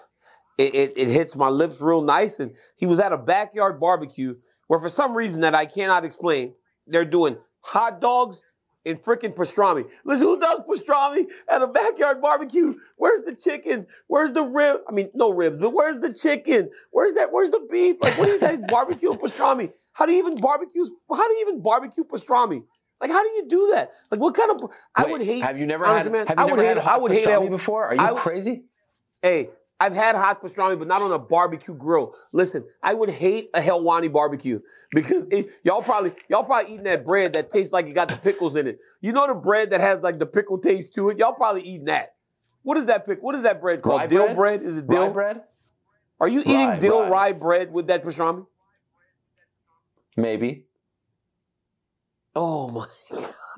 It, 0.57 0.73
it, 0.73 0.93
it, 0.95 1.07
hits 1.09 1.35
my 1.35 1.49
lips 1.49 1.81
real 1.81 2.01
nice. 2.01 2.39
And 2.39 2.55
he 2.77 2.85
was 2.85 3.01
at 3.01 3.11
a 3.11 3.17
backyard 3.17 3.81
barbecue 3.81 4.35
where, 4.67 4.79
for 4.79 4.87
some 4.87 5.13
reason 5.13 5.41
that 5.41 5.53
I 5.53 5.65
cannot 5.65 6.05
explain, 6.05 6.53
they're 6.87 7.03
doing 7.03 7.35
hot 7.59 7.99
dogs 7.99 8.41
and 8.85 9.01
freaking 9.01 9.33
pastrami. 9.35 9.87
Listen, 10.05 10.27
who 10.27 10.39
does 10.39 10.59
pastrami 10.61 11.25
at 11.47 11.61
a 11.61 11.67
backyard 11.67 12.21
barbecue? 12.21 12.75
Where's 12.97 13.21
the 13.23 13.35
chicken? 13.35 13.85
Where's 14.07 14.33
the 14.33 14.43
rib? 14.43 14.81
I 14.87 14.91
mean, 14.91 15.09
no 15.13 15.31
ribs, 15.31 15.57
but 15.59 15.71
where's 15.73 15.99
the 15.99 16.13
chicken? 16.13 16.69
Where's 16.91 17.13
that? 17.15 17.31
Where's 17.31 17.49
the 17.51 17.65
beef? 17.71 17.97
Like, 18.01 18.17
what 18.17 18.25
do 18.25 18.31
you 18.31 18.39
guys 18.39 18.59
barbecue 18.67 19.11
pastrami? 19.13 19.71
How 19.93 20.05
do 20.05 20.11
you 20.13 20.19
even 20.19 20.39
barbecue? 20.41 20.85
How 21.09 21.27
do 21.27 21.33
you 21.35 21.45
even 21.47 21.61
barbecue 21.61 22.03
pastrami? 22.03 22.63
Like, 22.99 23.11
how 23.11 23.21
do 23.23 23.29
you 23.29 23.45
do 23.49 23.71
that? 23.73 23.91
Like, 24.11 24.19
what 24.19 24.35
kind 24.35 24.51
of? 24.51 24.69
I 24.95 25.03
Wait, 25.05 25.11
would 25.11 25.21
hate. 25.23 25.43
Have 25.43 25.57
you 25.59 25.65
never 25.65 25.85
honestly, 25.85 26.11
had? 26.11 26.11
man, 26.13 26.27
Have 26.27 26.37
you 26.37 26.43
I 26.43 26.45
would 26.45 26.57
never 26.57 26.61
hate. 26.61 26.77
had 26.77 26.83
hot 26.83 26.93
I 26.93 26.97
would 27.01 27.11
hate 27.11 27.27
pastrami 27.27 27.49
before? 27.49 27.85
Are 27.85 27.95
you 27.95 28.01
I- 28.01 28.13
crazy? 28.13 28.63
Hey, 29.21 29.49
I've 29.81 29.95
had 29.95 30.15
hot 30.15 30.43
pastrami, 30.43 30.77
but 30.77 30.87
not 30.87 31.01
on 31.01 31.11
a 31.11 31.17
barbecue 31.17 31.73
grill. 31.73 32.13
Listen, 32.33 32.63
I 32.83 32.93
would 32.93 33.09
hate 33.09 33.49
a 33.55 33.59
Helwani 33.59 34.13
barbecue 34.13 34.59
because 34.91 35.27
it, 35.29 35.49
y'all 35.63 35.81
probably 35.81 36.13
y'all 36.29 36.43
probably 36.43 36.73
eating 36.73 36.83
that 36.83 37.03
bread 37.03 37.33
that 37.33 37.49
tastes 37.49 37.73
like 37.73 37.87
it 37.87 37.93
got 37.93 38.07
the 38.07 38.17
pickles 38.17 38.55
in 38.55 38.67
it. 38.67 38.79
You 39.01 39.11
know 39.11 39.25
the 39.25 39.33
bread 39.33 39.71
that 39.71 39.81
has 39.81 40.01
like 40.01 40.19
the 40.19 40.27
pickle 40.27 40.59
taste 40.59 40.93
to 40.95 41.09
it. 41.09 41.17
Y'all 41.17 41.33
probably 41.33 41.63
eating 41.63 41.85
that. 41.85 42.13
What 42.61 42.77
is 42.77 42.85
that 42.85 43.07
pick? 43.07 43.23
What 43.23 43.33
is 43.33 43.41
that 43.41 43.59
bread 43.59 43.81
called? 43.81 44.01
Rye 44.01 44.07
dill 44.07 44.25
bread? 44.25 44.35
bread? 44.35 44.61
Is 44.61 44.77
it 44.77 44.87
dill? 44.87 45.07
Rye 45.07 45.13
bread? 45.13 45.41
Are 46.19 46.27
you 46.27 46.41
eating 46.41 46.67
Rye, 46.67 46.79
dill 46.79 47.01
rye. 47.01 47.09
rye 47.09 47.31
bread 47.31 47.73
with 47.73 47.87
that 47.87 48.05
pastrami? 48.05 48.45
Maybe. 50.15 50.65
Oh 52.35 52.69
my 52.69 52.85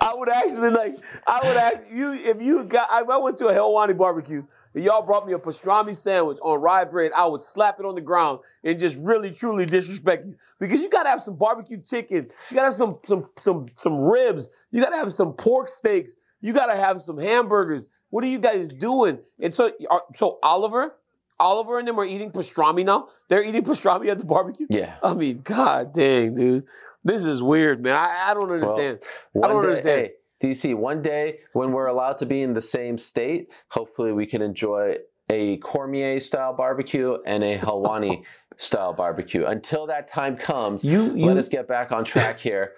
I 0.00 0.14
would 0.14 0.28
actually 0.28 0.70
like, 0.70 0.96
I 1.26 1.40
would 1.42 1.56
ask 1.56 1.78
you 1.92 2.12
if 2.12 2.40
you 2.40 2.64
got, 2.64 2.88
I 2.90 3.00
I 3.00 3.16
went 3.18 3.38
to 3.38 3.48
a 3.48 3.54
Helwani 3.54 3.96
barbecue 3.96 4.42
and 4.74 4.82
y'all 4.84 5.02
brought 5.02 5.26
me 5.26 5.32
a 5.32 5.38
pastrami 5.38 5.94
sandwich 5.94 6.38
on 6.42 6.60
rye 6.60 6.84
bread, 6.84 7.12
I 7.16 7.26
would 7.26 7.42
slap 7.42 7.78
it 7.78 7.86
on 7.86 7.94
the 7.94 8.00
ground 8.00 8.40
and 8.64 8.78
just 8.78 8.96
really 8.96 9.30
truly 9.30 9.66
disrespect 9.66 10.26
you. 10.26 10.34
Because 10.58 10.82
you 10.82 10.90
gotta 10.90 11.08
have 11.08 11.22
some 11.22 11.36
barbecue 11.36 11.80
chicken, 11.82 12.28
you 12.50 12.54
gotta 12.54 12.66
have 12.66 12.74
some 12.74 12.98
some 13.06 13.28
some 13.40 13.66
some 13.74 13.98
ribs, 13.98 14.50
you 14.70 14.82
gotta 14.82 14.96
have 14.96 15.12
some 15.12 15.32
pork 15.32 15.68
steaks, 15.68 16.14
you 16.40 16.52
gotta 16.52 16.76
have 16.76 17.00
some 17.00 17.18
hamburgers. 17.18 17.88
What 18.10 18.24
are 18.24 18.28
you 18.28 18.38
guys 18.38 18.68
doing? 18.68 19.18
And 19.40 19.52
so 19.52 19.70
are- 19.90 20.04
so 20.16 20.38
Oliver, 20.42 20.94
Oliver 21.40 21.78
and 21.78 21.88
them 21.88 21.98
are 21.98 22.04
eating 22.04 22.30
pastrami 22.30 22.84
now. 22.84 23.08
They're 23.28 23.42
eating 23.42 23.64
pastrami 23.64 24.08
at 24.08 24.18
the 24.18 24.24
barbecue. 24.24 24.66
Yeah. 24.70 24.96
I 25.02 25.14
mean, 25.14 25.40
god 25.42 25.92
dang, 25.94 26.36
dude. 26.36 26.64
This 27.04 27.24
is 27.24 27.42
weird, 27.42 27.82
man. 27.82 27.96
I, 27.96 28.30
I 28.30 28.34
don't 28.34 28.50
understand. 28.50 28.98
I 29.36 29.46
don't 29.48 29.62
day, 29.62 29.68
understand. 29.68 30.10
Hey, 30.40 30.50
DC, 30.50 30.74
one 30.74 31.02
day 31.02 31.40
when 31.52 31.72
we're 31.72 31.86
allowed 31.86 32.18
to 32.18 32.26
be 32.26 32.42
in 32.42 32.54
the 32.54 32.60
same 32.60 32.98
state, 32.98 33.48
hopefully 33.68 34.12
we 34.12 34.26
can 34.26 34.42
enjoy 34.42 34.96
a 35.30 35.58
Cormier 35.58 36.20
style 36.20 36.54
barbecue 36.54 37.16
and 37.26 37.44
a 37.44 37.58
Helwani 37.58 38.22
style 38.56 38.92
barbecue. 38.92 39.44
Until 39.44 39.86
that 39.86 40.08
time 40.08 40.36
comes, 40.36 40.84
You- 40.84 41.12
let 41.26 41.36
us 41.36 41.48
get 41.48 41.68
back 41.68 41.92
on 41.92 42.04
track 42.04 42.40
here. 42.40 42.72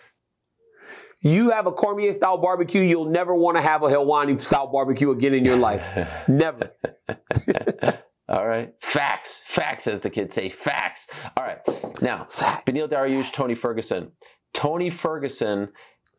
You 1.23 1.51
have 1.51 1.67
a 1.67 1.73
Cormier 1.73 2.13
style 2.13 2.37
barbecue, 2.37 2.83
you'll 2.83 3.11
never 3.11 3.35
want 3.35 3.57
to 3.57 3.63
have 3.63 3.83
a 3.83 3.87
Helwani 3.87 4.41
style 4.41 4.67
barbecue 4.67 5.11
again 5.11 5.35
in 5.35 5.45
your 5.45 5.57
life. 5.57 5.83
Never. 6.29 6.71
All 8.37 8.47
right. 8.47 8.71
Facts. 8.81 9.43
Facts, 9.47 9.87
as 9.87 10.03
the 10.03 10.11
kids 10.11 10.35
say. 10.35 10.51
Facts. 10.51 11.09
All 11.39 11.43
right. 11.43 11.61
Now, 12.03 12.27
Facts. 12.29 12.71
Beneil 12.71 12.87
Dariush, 12.87 13.33
Tony 13.33 13.55
Ferguson. 13.55 14.13
Tony 14.53 14.91
Ferguson 14.91 15.71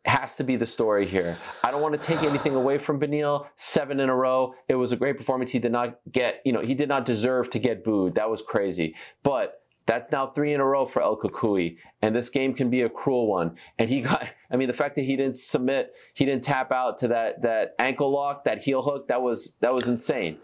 has 0.04 0.34
to 0.34 0.42
be 0.42 0.56
the 0.56 0.66
story 0.66 1.06
here. 1.06 1.36
I 1.62 1.70
don't 1.70 1.80
want 1.80 1.94
to 1.94 2.00
take 2.00 2.24
anything 2.24 2.56
away 2.56 2.78
from 2.78 2.98
Beneil. 2.98 3.46
Seven 3.54 4.00
in 4.00 4.08
a 4.08 4.16
row. 4.16 4.54
It 4.68 4.74
was 4.74 4.90
a 4.90 4.96
great 4.96 5.16
performance. 5.16 5.52
He 5.52 5.60
did 5.60 5.70
not 5.70 6.00
get, 6.10 6.40
you 6.44 6.52
know, 6.52 6.60
he 6.60 6.74
did 6.74 6.88
not 6.88 7.04
deserve 7.06 7.50
to 7.50 7.60
get 7.60 7.84
booed. 7.84 8.16
That 8.16 8.28
was 8.28 8.42
crazy. 8.42 8.96
But 9.22 9.60
that's 9.86 10.10
now 10.10 10.26
three 10.26 10.52
in 10.52 10.60
a 10.60 10.64
row 10.64 10.86
for 10.86 11.00
El 11.00 11.20
Cucuy. 11.20 11.76
And 12.02 12.16
this 12.16 12.30
game 12.30 12.52
can 12.52 12.68
be 12.68 12.82
a 12.82 12.88
cruel 12.88 13.28
one. 13.28 13.54
And 13.78 13.88
he 13.88 14.00
got, 14.00 14.26
I 14.50 14.56
mean, 14.56 14.66
the 14.66 14.74
fact 14.74 14.96
that 14.96 15.04
he 15.04 15.14
didn't 15.14 15.36
submit, 15.36 15.92
he 16.14 16.24
didn't 16.24 16.42
tap 16.42 16.72
out 16.72 16.98
to 16.98 17.08
that 17.08 17.42
that 17.42 17.76
ankle 17.78 18.12
lock, 18.12 18.42
that 18.42 18.58
heel 18.58 18.82
hook, 18.82 19.06
that 19.06 19.22
was 19.22 19.56
that 19.60 19.72
was 19.72 19.86
insane. 19.86 20.38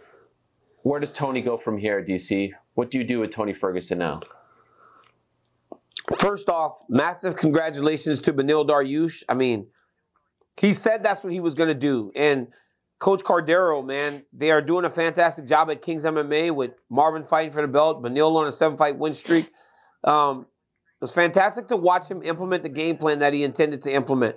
Where 0.84 1.00
does 1.00 1.12
Tony 1.12 1.40
go 1.40 1.56
from 1.56 1.78
here, 1.78 2.04
DC? 2.04 2.50
What 2.74 2.90
do 2.90 2.98
you 2.98 3.04
do 3.04 3.20
with 3.20 3.30
Tony 3.30 3.54
Ferguson 3.54 3.96
now? 3.96 4.20
First 6.18 6.50
off, 6.50 6.76
massive 6.90 7.36
congratulations 7.36 8.20
to 8.20 8.34
Beneil 8.34 8.68
Dariush. 8.68 9.22
I 9.26 9.32
mean, 9.32 9.68
he 10.58 10.74
said 10.74 11.02
that's 11.02 11.24
what 11.24 11.32
he 11.32 11.40
was 11.40 11.54
going 11.54 11.68
to 11.68 11.74
do. 11.74 12.12
And 12.14 12.48
Coach 12.98 13.22
Cordeiro, 13.22 13.82
man, 13.82 14.24
they 14.30 14.50
are 14.50 14.60
doing 14.60 14.84
a 14.84 14.90
fantastic 14.90 15.46
job 15.46 15.70
at 15.70 15.80
Kings 15.80 16.04
MMA 16.04 16.54
with 16.54 16.72
Marvin 16.90 17.24
fighting 17.24 17.52
for 17.52 17.62
the 17.62 17.68
belt, 17.68 18.02
Beneil 18.02 18.36
on 18.36 18.46
a 18.46 18.52
seven 18.52 18.76
fight 18.76 18.98
win 18.98 19.14
streak. 19.14 19.50
Um, 20.04 20.40
it 20.40 21.00
was 21.00 21.12
fantastic 21.12 21.66
to 21.68 21.78
watch 21.78 22.08
him 22.08 22.22
implement 22.22 22.62
the 22.62 22.68
game 22.68 22.98
plan 22.98 23.20
that 23.20 23.32
he 23.32 23.42
intended 23.42 23.80
to 23.82 23.90
implement. 23.90 24.36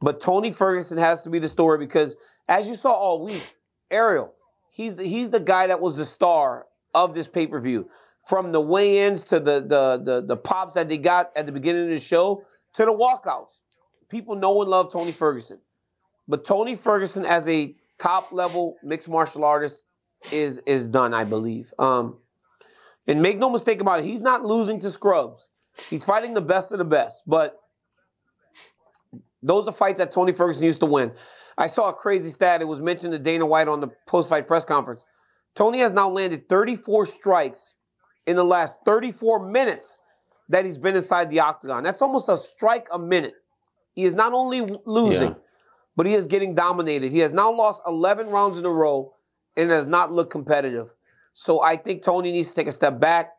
But 0.00 0.20
Tony 0.20 0.52
Ferguson 0.52 0.98
has 0.98 1.22
to 1.22 1.30
be 1.30 1.38
the 1.38 1.48
story 1.48 1.78
because, 1.78 2.16
as 2.48 2.68
you 2.68 2.74
saw 2.74 2.90
all 2.90 3.24
week, 3.24 3.54
Ariel, 3.92 4.34
he's 4.70 4.94
the, 4.94 5.04
he's 5.04 5.30
the 5.30 5.40
guy 5.40 5.66
that 5.66 5.80
was 5.80 5.96
the 5.96 6.04
star 6.04 6.66
of 6.94 7.14
this 7.14 7.28
pay 7.28 7.46
per 7.46 7.60
view. 7.60 7.88
From 8.26 8.52
the 8.52 8.60
weigh-ins 8.60 9.24
to 9.24 9.40
the, 9.40 9.60
the 9.60 10.02
the 10.04 10.24
the 10.26 10.36
pops 10.36 10.74
that 10.74 10.88
they 10.88 10.98
got 10.98 11.30
at 11.34 11.46
the 11.46 11.52
beginning 11.52 11.84
of 11.84 11.88
the 11.88 11.98
show 11.98 12.44
to 12.74 12.84
the 12.84 12.92
walkouts, 12.92 13.60
people 14.08 14.36
know 14.36 14.60
and 14.60 14.70
love 14.70 14.92
Tony 14.92 15.12
Ferguson. 15.12 15.60
But 16.26 16.44
Tony 16.44 16.74
Ferguson, 16.74 17.24
as 17.24 17.48
a 17.48 17.74
top 17.98 18.32
level 18.32 18.76
mixed 18.82 19.08
martial 19.08 19.44
artist, 19.44 19.82
is 20.30 20.58
is 20.66 20.86
done, 20.86 21.14
I 21.14 21.24
believe. 21.24 21.72
Um, 21.78 22.18
and 23.06 23.22
make 23.22 23.38
no 23.38 23.48
mistake 23.48 23.80
about 23.80 24.00
it, 24.00 24.04
he's 24.04 24.20
not 24.20 24.44
losing 24.44 24.78
to 24.80 24.90
scrubs. 24.90 25.48
He's 25.88 26.04
fighting 26.04 26.34
the 26.34 26.42
best 26.42 26.72
of 26.72 26.78
the 26.78 26.84
best. 26.84 27.22
But 27.26 27.58
those 29.42 29.66
are 29.68 29.72
fights 29.72 29.98
that 29.98 30.12
Tony 30.12 30.32
Ferguson 30.32 30.64
used 30.64 30.80
to 30.80 30.86
win. 30.86 31.12
I 31.58 31.66
saw 31.66 31.88
a 31.88 31.92
crazy 31.92 32.30
stat. 32.30 32.62
It 32.62 32.68
was 32.68 32.80
mentioned 32.80 33.12
to 33.12 33.18
Dana 33.18 33.44
White 33.44 33.66
on 33.68 33.80
the 33.80 33.88
post-fight 34.06 34.46
press 34.46 34.64
conference. 34.64 35.04
Tony 35.56 35.80
has 35.80 35.92
now 35.92 36.08
landed 36.08 36.48
34 36.48 37.06
strikes 37.06 37.74
in 38.26 38.36
the 38.36 38.44
last 38.44 38.78
34 38.84 39.50
minutes 39.50 39.98
that 40.48 40.64
he's 40.64 40.78
been 40.78 40.94
inside 40.94 41.30
the 41.30 41.40
octagon. 41.40 41.82
That's 41.82 42.00
almost 42.00 42.28
a 42.28 42.38
strike 42.38 42.86
a 42.92 42.98
minute. 42.98 43.34
He 43.94 44.04
is 44.04 44.14
not 44.14 44.32
only 44.32 44.60
losing, 44.86 45.30
Yeah. 45.30 45.34
but 45.96 46.06
he 46.06 46.14
is 46.14 46.26
getting 46.28 46.54
dominated. 46.54 47.10
He 47.10 47.18
has 47.18 47.32
now 47.32 47.50
lost 47.50 47.82
11 47.86 48.28
rounds 48.28 48.56
in 48.58 48.64
a 48.64 48.70
row 48.70 49.12
and 49.56 49.70
has 49.70 49.86
not 49.86 50.12
looked 50.12 50.30
competitive. 50.30 50.90
So 51.34 51.60
I 51.60 51.76
think 51.76 52.02
Tony 52.02 52.30
needs 52.30 52.50
to 52.50 52.54
take 52.54 52.68
a 52.68 52.72
step 52.72 53.00
back, 53.00 53.32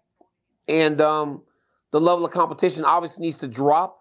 and 0.67 0.99
um, 0.99 1.43
the 1.91 2.01
level 2.01 2.25
of 2.25 2.31
competition 2.31 2.83
obviously 2.83 3.21
needs 3.25 3.37
to 3.37 3.47
drop 3.47 3.98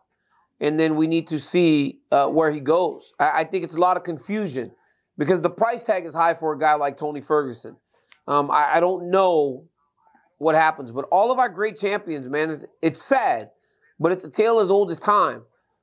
and 0.60 0.78
then 0.78 0.96
we 0.96 1.06
need 1.06 1.28
to 1.28 1.38
see 1.38 2.00
uh, 2.10 2.26
where 2.26 2.50
he 2.50 2.60
goes. 2.60 3.12
I, 3.18 3.40
I 3.40 3.44
think 3.44 3.64
it's 3.64 3.74
a 3.74 3.80
lot 3.80 3.96
of 3.96 4.04
confusion 4.04 4.72
because 5.16 5.40
the 5.40 5.50
price 5.50 5.82
tag 5.82 6.04
is 6.06 6.14
high 6.14 6.34
for 6.34 6.52
a 6.52 6.58
guy 6.58 6.74
like 6.74 6.96
Tony 6.98 7.20
Ferguson. 7.20 7.76
Um, 8.26 8.50
I, 8.50 8.74
I 8.76 8.80
don't 8.80 9.10
know 9.10 9.64
what 10.38 10.54
happens, 10.54 10.92
but 10.92 11.06
all 11.10 11.32
of 11.32 11.38
our 11.38 11.48
great 11.48 11.76
champions, 11.76 12.28
man, 12.28 12.50
it's- 12.50 12.68
it's 12.82 13.02
sad, 13.02 13.50
but 13.98 14.12
it's 14.12 14.24
a 14.24 14.30
tale 14.30 14.60
as 14.60 14.70
old 14.70 14.90
as 14.90 14.98
time. 14.98 15.42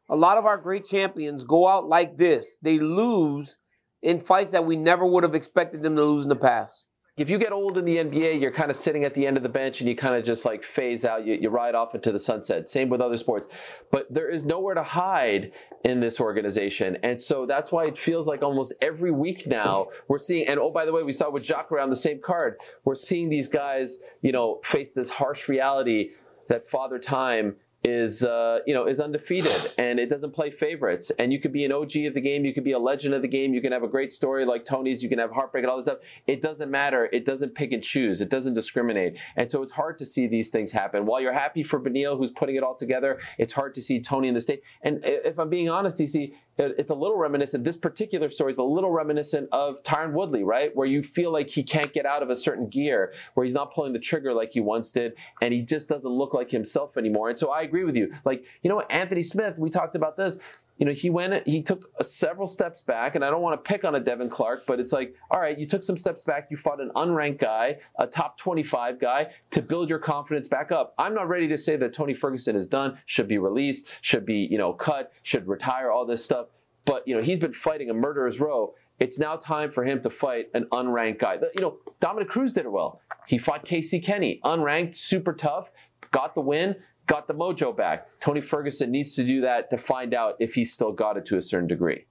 A 0.10 0.16
lot 0.16 0.38
of 0.38 0.46
our 0.46 0.58
great 0.58 0.86
champions 0.86 1.44
go 1.44 1.68
out 1.68 1.88
like 1.90 2.18
this. 2.18 2.56
They 2.62 2.78
lose 2.80 3.58
in 4.04 4.20
fights 4.20 4.52
that 4.52 4.66
we 4.66 4.76
never 4.78 5.06
would 5.06 5.24
have 5.24 5.34
expected 5.36 5.82
them 5.82 5.96
to 5.96 6.04
lose 6.04 6.24
in 6.24 6.30
the 6.30 6.36
past. 6.36 6.86
If 7.18 7.30
you 7.30 7.38
get 7.38 7.54
old 7.54 7.78
in 7.78 7.86
the 7.86 7.96
NBA, 7.96 8.42
you're 8.42 8.52
kind 8.52 8.70
of 8.70 8.76
sitting 8.76 9.06
at 9.06 9.14
the 9.14 9.26
end 9.26 9.38
of 9.38 9.44
the 9.44 9.48
bench 9.48 9.80
and 9.80 9.88
you 9.88 9.96
kind 9.96 10.16
of 10.16 10.26
just 10.26 10.44
like 10.44 10.66
phase 10.66 11.06
out. 11.06 11.26
You, 11.26 11.36
you 11.36 11.50
ride 11.50 11.74
off 11.74 11.96
into 11.96 12.12
the 12.12 12.20
sunset. 12.20 12.68
Same 12.68 12.90
with 12.90 13.00
other 13.00 13.16
sports. 13.16 13.48
But 13.90 14.14
there 14.14 14.30
is 14.30 14.44
nowhere 14.44 14.76
to 14.76 14.84
hide 14.84 15.54
in 15.86 16.02
this 16.02 16.20
organization. 16.20 16.98
And 17.04 17.22
so 17.22 17.46
that's 17.46 17.72
why 17.72 17.86
it 17.86 17.98
feels 17.98 18.28
like 18.28 18.42
almost 18.42 18.74
every 18.82 19.12
week 19.12 19.48
now 19.48 19.88
we're 20.10 20.20
seeing, 20.20 20.46
and 20.46 20.60
oh, 20.60 20.72
by 20.72 20.84
the 20.84 20.92
way, 20.92 21.04
we 21.04 21.14
saw 21.14 21.30
with 21.30 21.46
Jacare 21.46 21.80
on 21.80 21.90
the 21.90 21.96
same 21.96 22.20
card, 22.22 22.58
we're 22.84 22.96
seeing 22.96 23.30
these 23.30 23.48
guys, 23.48 24.00
you 24.22 24.34
know, 24.34 24.60
face 24.66 24.94
this 24.94 25.12
harsh 25.12 25.48
reality 25.48 26.10
that 26.50 26.68
Father 26.68 27.00
Time 27.00 27.56
is 27.86 28.24
uh, 28.24 28.60
you 28.66 28.74
know 28.74 28.86
is 28.86 29.00
undefeated 29.00 29.74
and 29.78 30.00
it 30.00 30.10
doesn't 30.10 30.32
play 30.32 30.50
favorites. 30.50 31.12
And 31.20 31.32
you 31.32 31.40
could 31.40 31.54
be 31.54 31.64
an 31.66 31.72
OG 31.72 31.96
of 32.08 32.14
the 32.16 32.22
game, 32.22 32.44
you 32.44 32.54
could 32.54 32.64
be 32.64 32.72
a 32.72 32.80
legend 32.80 33.14
of 33.14 33.22
the 33.22 33.28
game, 33.28 33.54
you 33.54 33.62
can 33.62 33.72
have 33.72 33.84
a 33.84 33.88
great 33.88 34.12
story 34.12 34.44
like 34.44 34.66
Tony's, 34.66 35.04
you 35.04 35.10
can 35.10 35.20
have 35.20 35.32
heartbreak 35.32 35.64
and 35.64 35.70
all 35.70 35.78
this 35.78 35.86
stuff. 35.86 36.00
It 36.26 36.42
doesn't 36.42 36.72
matter. 36.72 37.08
It 37.14 37.26
doesn't 37.26 37.54
pick 37.54 37.72
and 37.72 37.84
choose. 37.84 38.22
It 38.22 38.30
doesn't 38.30 38.56
discriminate. 38.56 39.18
And 39.36 39.50
so 39.52 39.62
it's 39.62 39.72
hard 39.72 40.00
to 40.00 40.06
see 40.06 40.26
these 40.28 40.50
things 40.50 40.72
happen. 40.72 41.06
While 41.06 41.22
you're 41.22 41.34
happy 41.34 41.62
for 41.62 41.80
Beneil, 41.80 42.18
who's 42.18 42.32
putting 42.32 42.56
it 42.56 42.64
all 42.64 42.76
together, 42.76 43.20
it's 43.38 43.54
hard 43.54 43.76
to 43.76 43.82
see 43.82 44.02
Tony 44.02 44.28
in 44.28 44.34
the 44.34 44.42
state. 44.42 44.64
And 44.82 45.02
if 45.04 45.38
I'm 45.38 45.50
being 45.50 45.70
honest, 45.70 46.00
DC, 46.00 46.34
it's 46.58 46.90
a 46.90 46.96
little 46.96 47.18
reminiscent. 47.18 47.64
This 47.64 47.78
particular 47.78 48.30
story 48.30 48.52
is 48.52 48.58
a 48.58 48.64
little 48.64 48.92
reminiscent 48.92 49.50
of 49.52 49.84
Tyron 49.84 50.14
Woodley, 50.14 50.44
right? 50.44 50.76
Where 50.76 50.88
you 50.88 51.04
feel 51.04 51.32
like 51.32 51.50
he 51.50 51.64
can't 51.64 51.94
get 51.94 52.06
out 52.06 52.24
of 52.24 52.30
a 52.30 52.36
certain 52.36 52.70
gear, 52.70 53.14
where 53.34 53.46
he's 53.46 53.54
not 53.54 53.74
pulling 53.74 53.94
the 53.94 54.00
trigger 54.00 54.34
like 54.34 54.52
he 54.52 54.62
once 54.62 54.92
did, 54.92 55.14
and 55.42 55.54
he 55.54 55.62
just 55.62 55.90
doesn't 55.90 56.10
look 56.10 56.34
like 56.34 56.52
himself 56.52 56.98
anymore. 56.98 57.30
And 57.30 57.38
so 57.38 57.52
I 57.52 57.62
agree 57.62 57.84
with 57.84 57.96
you. 57.96 58.14
Like, 58.24 58.46
you 58.64 58.70
know, 58.70 58.82
Anthony 58.82 59.24
Smith, 59.24 59.58
we 59.58 59.70
talked 59.70 59.96
about 59.96 60.18
this 60.18 60.40
you 60.78 60.86
know, 60.86 60.92
he 60.92 61.10
went, 61.10 61.48
he 61.48 61.62
took 61.62 61.90
several 62.02 62.48
steps 62.48 62.82
back, 62.82 63.16
and 63.16 63.24
I 63.24 63.30
don't 63.30 63.42
want 63.42 63.64
to 63.64 63.70
pick 63.70 63.86
on 63.86 63.96
a 63.96 64.00
Devin 64.00 64.30
Clark, 64.30 64.66
but 64.66 64.80
it's 64.80 64.92
like, 64.92 65.16
all 65.32 65.40
right, 65.40 65.58
you 65.58 65.66
took 65.66 65.84
some 65.84 65.98
steps 65.98 66.26
back, 66.26 66.48
you 66.52 66.58
fought 66.58 66.82
an 66.82 66.92
unranked 66.96 67.40
guy, 67.40 67.78
a 67.98 68.06
top 68.06 68.38
25 68.38 69.00
guy, 69.00 69.28
to 69.52 69.62
build 69.62 69.90
your 69.90 70.00
confidence 70.00 70.50
back 70.50 70.72
up. 70.72 70.94
I'm 70.98 71.14
not 71.14 71.30
ready 71.30 71.48
to 71.48 71.58
say 71.58 71.78
that 71.78 71.94
Tony 71.94 72.14
Ferguson 72.14 72.58
is 72.58 72.68
done, 72.68 72.98
should 73.06 73.28
be 73.28 73.38
released, 73.38 73.88
should 74.02 74.26
be, 74.26 74.48
you 74.52 74.58
know, 74.58 74.74
cut, 74.74 75.14
should 75.24 75.48
retire, 75.48 75.92
all 75.92 76.06
this 76.06 76.26
stuff. 76.26 76.48
But, 76.84 77.08
you 77.08 77.16
know, 77.16 77.22
he's 77.22 77.40
been 77.40 77.54
fighting 77.54 77.90
a 77.90 77.94
murderer's 77.94 78.40
row. 78.40 78.76
It's 79.00 79.18
now 79.18 79.38
time 79.38 79.72
for 79.72 79.86
him 79.86 80.02
to 80.04 80.10
fight 80.10 80.50
an 80.54 80.68
unranked 80.72 81.20
guy. 81.20 81.40
You 81.56 81.62
know, 81.62 81.78
Dominick 82.00 82.30
Cruz 82.30 82.54
did 82.54 82.66
it 82.66 82.72
well. 82.72 83.02
He 83.28 83.38
fought 83.38 83.66
Casey 83.66 84.00
Kenney, 84.00 84.40
unranked, 84.44 84.96
super 84.96 85.34
tough, 85.34 85.72
got 86.12 86.36
the 86.36 86.42
win 86.42 86.76
got 87.08 87.28
the 87.28 87.34
mojo 87.34 87.76
back. 87.76 88.08
Tony 88.20 88.42
Ferguson 88.42 88.92
needs 88.92 89.16
to 89.16 89.24
do 89.24 89.42
that 89.42 89.70
to 89.70 89.78
find 89.78 90.14
out 90.14 90.36
if 90.40 90.56
he's 90.56 90.74
still 90.74 90.92
got 90.92 91.18
it 91.18 91.26
to 91.28 91.38
a 91.38 91.42
certain 91.42 91.68
degree. 91.68 92.06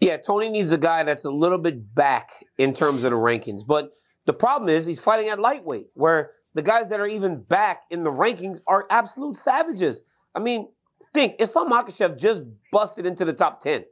Yeah, 0.00 0.16
Tony 0.16 0.48
needs 0.48 0.70
a 0.70 0.78
guy 0.78 1.02
that's 1.02 1.24
a 1.24 1.30
little 1.30 1.58
bit 1.58 1.94
back 1.94 2.30
in 2.56 2.72
terms 2.72 3.02
of 3.02 3.10
the 3.10 3.16
rankings. 3.16 3.66
But 3.66 3.92
the 4.26 4.32
problem 4.32 4.68
is 4.68 4.86
he's 4.86 5.00
fighting 5.00 5.28
at 5.28 5.40
lightweight, 5.40 5.88
where 5.94 6.32
the 6.54 6.62
guys 6.62 6.88
that 6.90 7.00
are 7.00 7.06
even 7.06 7.42
back 7.42 7.82
in 7.90 8.04
the 8.04 8.12
rankings 8.12 8.60
are 8.66 8.86
absolute 8.90 9.36
savages. 9.36 10.02
I 10.34 10.40
mean, 10.40 10.68
think 11.12 11.36
Islam 11.40 11.70
Makhachev 11.70 12.16
just 12.18 12.42
busted 12.70 13.06
into 13.06 13.24
the 13.24 13.32
top 13.32 13.60
10. 13.60 13.84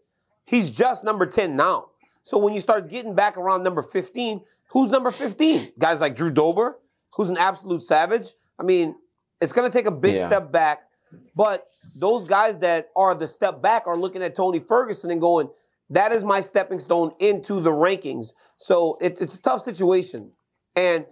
He's 0.44 0.70
just 0.70 1.04
number 1.04 1.26
10 1.26 1.56
now. 1.56 1.86
So 2.22 2.38
when 2.38 2.54
you 2.54 2.60
start 2.60 2.90
getting 2.90 3.14
back 3.14 3.36
around 3.36 3.62
number 3.62 3.82
15, 3.82 4.42
who's 4.70 4.90
number 4.90 5.10
15? 5.10 5.72
Guys 5.78 6.00
like 6.00 6.14
Drew 6.14 6.30
Dober, 6.30 6.78
who's 7.14 7.28
an 7.28 7.36
absolute 7.36 7.82
savage. 7.82 8.28
I 8.58 8.62
mean, 8.62 8.94
it's 9.40 9.52
going 9.52 9.70
to 9.70 9.76
take 9.76 9.86
a 9.86 9.90
big 9.90 10.16
yeah. 10.16 10.26
step 10.26 10.52
back. 10.52 10.80
But 11.34 11.66
those 11.94 12.24
guys 12.24 12.58
that 12.58 12.88
are 12.96 13.14
the 13.14 13.28
step 13.28 13.62
back 13.62 13.86
are 13.86 13.96
looking 13.96 14.22
at 14.22 14.34
Tony 14.34 14.60
Ferguson 14.60 15.10
and 15.10 15.20
going, 15.20 15.48
that 15.90 16.12
is 16.12 16.24
my 16.24 16.40
stepping 16.40 16.78
stone 16.78 17.12
into 17.20 17.60
the 17.60 17.70
rankings. 17.70 18.32
So 18.56 18.98
it, 19.00 19.20
it's 19.20 19.36
a 19.36 19.42
tough 19.42 19.62
situation. 19.62 20.32
And 20.74 21.06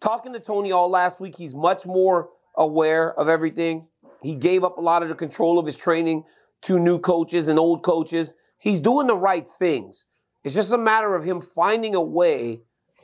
talking 0.00 0.32
to 0.32 0.40
Tony 0.40 0.72
all 0.72 0.90
last 0.90 1.20
week, 1.20 1.36
he's 1.36 1.54
much 1.54 1.86
more 1.86 2.30
aware 2.56 3.18
of 3.18 3.28
everything. 3.28 3.86
He 4.22 4.34
gave 4.34 4.64
up 4.64 4.78
a 4.78 4.80
lot 4.80 5.02
of 5.02 5.08
the 5.08 5.14
control 5.14 5.58
of 5.58 5.66
his 5.66 5.76
training 5.76 6.24
to 6.62 6.78
new 6.78 6.98
coaches 6.98 7.48
and 7.48 7.58
old 7.58 7.82
coaches. 7.82 8.34
He's 8.58 8.80
doing 8.80 9.06
the 9.06 9.16
right 9.16 9.46
things. 9.46 10.04
It's 10.44 10.54
just 10.54 10.72
a 10.72 10.78
matter 10.78 11.14
of 11.14 11.24
him 11.24 11.40
finding 11.40 11.94
a 11.94 12.02
way 12.02 12.62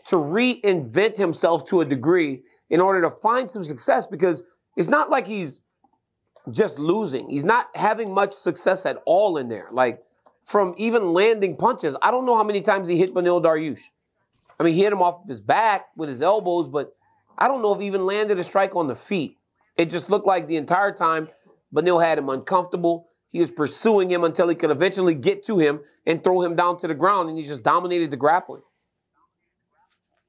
to 0.08 0.16
reinvent 0.16 1.16
himself 1.16 1.66
to 1.66 1.80
a 1.80 1.84
degree 1.84 2.42
in 2.70 2.80
order 2.80 3.02
to 3.02 3.10
find 3.10 3.50
some 3.50 3.64
success 3.64 4.06
because 4.06 4.42
it's 4.76 4.88
not 4.88 5.10
like 5.10 5.26
he's 5.26 5.60
just 6.50 6.78
losing. 6.78 7.28
He's 7.28 7.44
not 7.44 7.68
having 7.74 8.12
much 8.12 8.32
success 8.32 8.86
at 8.86 9.02
all 9.06 9.38
in 9.38 9.48
there. 9.48 9.68
Like 9.72 10.02
from 10.44 10.74
even 10.76 11.12
landing 11.12 11.56
punches, 11.56 11.96
I 12.02 12.10
don't 12.10 12.26
know 12.26 12.36
how 12.36 12.44
many 12.44 12.60
times 12.60 12.88
he 12.88 12.96
hit 12.96 13.14
Beneil 13.14 13.42
Dariush. 13.42 13.82
I 14.58 14.62
mean, 14.62 14.74
he 14.74 14.82
hit 14.82 14.92
him 14.92 15.02
off 15.02 15.22
of 15.22 15.28
his 15.28 15.40
back 15.40 15.86
with 15.96 16.08
his 16.08 16.22
elbows, 16.22 16.68
but 16.68 16.94
I 17.36 17.48
don't 17.48 17.62
know 17.62 17.74
if 17.74 17.80
he 17.80 17.86
even 17.86 18.06
landed 18.06 18.38
a 18.38 18.44
strike 18.44 18.74
on 18.74 18.86
the 18.86 18.94
feet. 18.94 19.36
It 19.76 19.90
just 19.90 20.08
looked 20.08 20.26
like 20.26 20.46
the 20.46 20.56
entire 20.56 20.92
time 20.92 21.28
Beneil 21.74 22.02
had 22.02 22.18
him 22.18 22.28
uncomfortable. 22.28 23.08
He 23.30 23.40
was 23.40 23.50
pursuing 23.50 24.10
him 24.10 24.24
until 24.24 24.48
he 24.48 24.54
could 24.54 24.70
eventually 24.70 25.14
get 25.14 25.44
to 25.46 25.58
him 25.58 25.80
and 26.06 26.24
throw 26.24 26.40
him 26.40 26.56
down 26.56 26.78
to 26.78 26.88
the 26.88 26.94
ground, 26.94 27.28
and 27.28 27.36
he 27.36 27.44
just 27.44 27.62
dominated 27.62 28.10
the 28.10 28.16
grappling. 28.16 28.62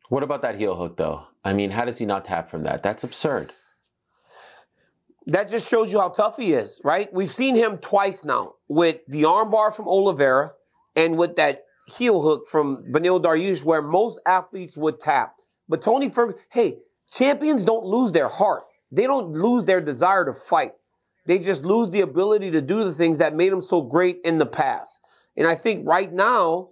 What 0.09 0.23
about 0.23 0.41
that 0.41 0.57
heel 0.57 0.75
hook, 0.75 0.97
though? 0.97 1.23
I 1.47 1.53
mean, 1.53 1.71
how 1.71 1.85
does 1.85 1.97
he 1.97 2.05
not 2.05 2.25
tap 2.25 2.51
from 2.51 2.63
that? 2.63 2.83
That's 2.83 3.05
absurd. 3.05 3.51
That 5.27 5.49
just 5.49 5.69
shows 5.69 5.93
you 5.93 5.99
how 6.01 6.09
tough 6.09 6.35
he 6.35 6.51
is, 6.51 6.81
right? 6.83 7.07
We've 7.13 7.31
seen 7.31 7.55
him 7.55 7.77
twice 7.77 8.25
now 8.25 8.55
with 8.67 8.97
the 9.07 9.23
armbar 9.23 9.73
from 9.73 9.87
Oliveira 9.87 10.51
and 10.97 11.17
with 11.17 11.37
that 11.37 11.63
heel 11.87 12.21
hook 12.21 12.49
from 12.49 12.83
Beneil 12.91 13.21
Dariush, 13.23 13.63
where 13.63 13.81
most 13.81 14.19
athletes 14.25 14.75
would 14.75 14.99
tap. 14.99 15.35
But 15.69 15.81
Tony 15.81 16.09
Ferguson, 16.09 16.41
hey, 16.51 16.79
champions 17.13 17.63
don't 17.63 17.85
lose 17.85 18.11
their 18.11 18.27
heart. 18.27 18.63
They 18.91 19.07
don't 19.07 19.31
lose 19.31 19.63
their 19.63 19.79
desire 19.79 20.25
to 20.25 20.33
fight. 20.33 20.73
They 21.27 21.39
just 21.39 21.63
lose 21.63 21.89
the 21.91 22.01
ability 22.01 22.51
to 22.51 22.61
do 22.61 22.83
the 22.83 22.93
things 22.93 23.19
that 23.19 23.33
made 23.33 23.53
them 23.53 23.61
so 23.61 23.81
great 23.81 24.19
in 24.25 24.37
the 24.37 24.45
past. 24.45 24.99
And 25.37 25.47
I 25.47 25.55
think 25.55 25.87
right 25.87 26.11
now, 26.11 26.71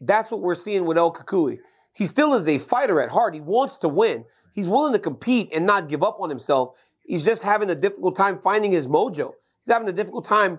that's 0.00 0.32
what 0.32 0.40
we're 0.40 0.56
seeing 0.56 0.84
with 0.84 0.98
El 0.98 1.12
Cucuy. 1.12 1.58
He 1.96 2.04
still 2.04 2.34
is 2.34 2.46
a 2.46 2.58
fighter 2.58 3.00
at 3.00 3.08
heart. 3.08 3.34
He 3.34 3.40
wants 3.40 3.78
to 3.78 3.88
win. 3.88 4.26
He's 4.52 4.68
willing 4.68 4.92
to 4.92 4.98
compete 4.98 5.50
and 5.54 5.64
not 5.64 5.88
give 5.88 6.02
up 6.02 6.18
on 6.20 6.28
himself. 6.28 6.76
He's 7.06 7.24
just 7.24 7.42
having 7.42 7.70
a 7.70 7.74
difficult 7.74 8.16
time 8.16 8.38
finding 8.38 8.70
his 8.70 8.86
mojo. 8.86 9.32
He's 9.64 9.72
having 9.72 9.88
a 9.88 9.92
difficult 9.92 10.26
time 10.26 10.58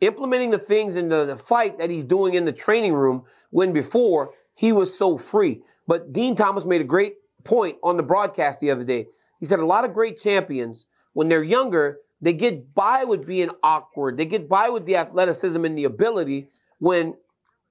implementing 0.00 0.50
the 0.50 0.58
things 0.58 0.96
in 0.96 1.08
the, 1.08 1.24
the 1.24 1.36
fight 1.36 1.78
that 1.78 1.90
he's 1.90 2.04
doing 2.04 2.34
in 2.34 2.44
the 2.44 2.52
training 2.52 2.94
room 2.94 3.24
when 3.50 3.72
before 3.72 4.34
he 4.54 4.70
was 4.70 4.96
so 4.96 5.18
free. 5.18 5.62
But 5.88 6.12
Dean 6.12 6.36
Thomas 6.36 6.64
made 6.64 6.80
a 6.80 6.84
great 6.84 7.14
point 7.42 7.76
on 7.82 7.96
the 7.96 8.02
broadcast 8.04 8.60
the 8.60 8.70
other 8.70 8.84
day. 8.84 9.06
He 9.40 9.46
said 9.46 9.58
a 9.58 9.66
lot 9.66 9.84
of 9.84 9.92
great 9.92 10.16
champions, 10.16 10.86
when 11.12 11.28
they're 11.28 11.42
younger, 11.42 11.98
they 12.20 12.32
get 12.32 12.72
by 12.72 13.02
with 13.02 13.26
being 13.26 13.50
awkward. 13.64 14.16
They 14.16 14.26
get 14.26 14.48
by 14.48 14.68
with 14.68 14.86
the 14.86 14.96
athleticism 14.96 15.64
and 15.64 15.76
the 15.76 15.84
ability 15.84 16.50
when 16.78 17.14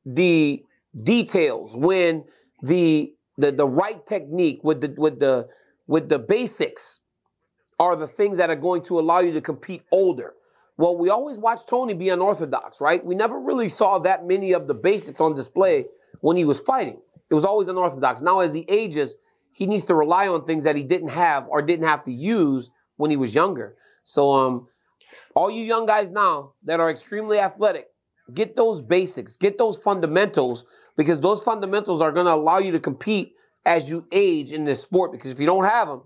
the 0.06 0.64
details, 0.96 1.76
when 1.76 2.26
the 2.62 3.14
the 3.38 3.52
the 3.52 3.68
right 3.68 4.06
technique 4.06 4.60
with 4.64 4.82
the 4.82 4.94
with 4.98 5.20
the 5.20 5.48
with 5.88 6.10
the 6.10 6.20
basics 6.20 7.00
are 7.80 7.96
the 7.96 8.08
things 8.08 8.38
that 8.38 8.50
are 8.50 8.56
going 8.56 8.84
to 8.84 9.00
allow 9.00 9.20
you 9.20 9.34
to 9.34 9.42
compete 9.42 9.84
older. 9.92 10.34
Well, 10.78 10.98
we 10.98 11.10
always 11.10 11.38
watch 11.38 11.66
Tony 11.66 11.94
be 11.94 12.10
unorthodox, 12.10 12.80
right? 12.80 13.04
We 13.04 13.16
never 13.16 13.40
really 13.40 13.70
saw 13.70 14.00
that 14.00 14.26
many 14.26 14.54
of 14.54 14.68
the 14.68 14.74
basics 14.74 15.20
on 15.20 15.36
display 15.36 15.86
when 16.22 16.38
he 16.38 16.46
was 16.46 16.60
fighting. 16.60 17.00
It 17.30 17.34
was 17.34 17.46
always 17.46 17.68
unorthodox. 17.68 18.22
Now, 18.22 18.40
as 18.40 18.54
he 18.54 18.66
ages, 18.68 19.16
he 19.52 19.66
needs 19.66 19.86
to 19.86 19.96
rely 19.96 20.28
on 20.28 20.46
things 20.46 20.64
that 20.64 20.76
he 20.76 20.84
didn't 20.84 21.10
have 21.10 21.48
or 21.48 21.62
didn't 21.62 21.86
have 21.86 22.04
to 22.04 22.12
use 22.12 22.72
when 22.98 23.12
he 23.12 23.18
was 23.18 23.34
younger. 23.36 23.76
So, 24.04 24.32
um, 24.32 24.68
all 25.36 25.50
you 25.50 25.64
young 25.64 25.86
guys 25.86 26.12
now 26.12 26.54
that 26.64 26.80
are 26.80 26.90
extremely 26.90 27.40
athletic, 27.40 27.88
get 28.34 28.56
those 28.56 28.82
basics, 28.82 29.38
get 29.38 29.58
those 29.58 29.78
fundamentals 29.78 30.66
because 30.98 31.20
those 31.20 31.42
fundamentals 31.42 32.02
are 32.02 32.12
going 32.12 32.26
to 32.26 32.34
allow 32.34 32.60
you 32.60 32.72
to 32.72 32.80
compete 32.80 33.34
as 33.66 33.90
you 33.90 34.06
age 34.12 34.52
in 34.52 34.64
this 34.64 34.82
sport. 34.82 35.12
Because 35.12 35.32
if 35.32 35.40
you 35.40 35.46
don't 35.46 35.66
have 35.66 35.88
them, 35.88 36.02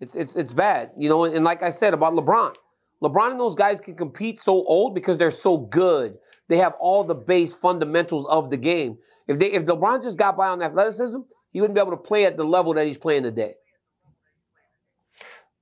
it's 0.00 0.14
it's 0.14 0.36
it's 0.36 0.52
bad. 0.52 0.90
You 0.98 1.08
know, 1.08 1.24
and 1.24 1.44
like 1.44 1.62
I 1.62 1.70
said 1.70 1.94
about 1.94 2.14
LeBron, 2.14 2.54
LeBron 3.02 3.32
and 3.32 3.40
those 3.40 3.54
guys 3.54 3.80
can 3.80 3.94
compete 3.94 4.40
so 4.40 4.64
old 4.64 4.94
because 4.94 5.18
they're 5.18 5.30
so 5.30 5.56
good. 5.58 6.18
They 6.48 6.56
have 6.58 6.74
all 6.80 7.04
the 7.04 7.14
base 7.14 7.54
fundamentals 7.54 8.26
of 8.26 8.50
the 8.50 8.56
game. 8.56 8.98
If 9.28 9.38
they 9.38 9.52
if 9.52 9.64
LeBron 9.64 10.02
just 10.02 10.18
got 10.18 10.36
by 10.36 10.48
on 10.48 10.62
athleticism, 10.62 11.20
he 11.52 11.60
wouldn't 11.60 11.74
be 11.74 11.80
able 11.80 11.92
to 11.92 11.96
play 11.96 12.24
at 12.24 12.36
the 12.36 12.44
level 12.44 12.74
that 12.74 12.86
he's 12.86 12.98
playing 12.98 13.22
today. 13.22 13.54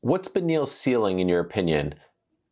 What's 0.00 0.28
Beneil's 0.28 0.72
ceiling, 0.72 1.18
in 1.18 1.28
your 1.28 1.40
opinion? 1.40 1.96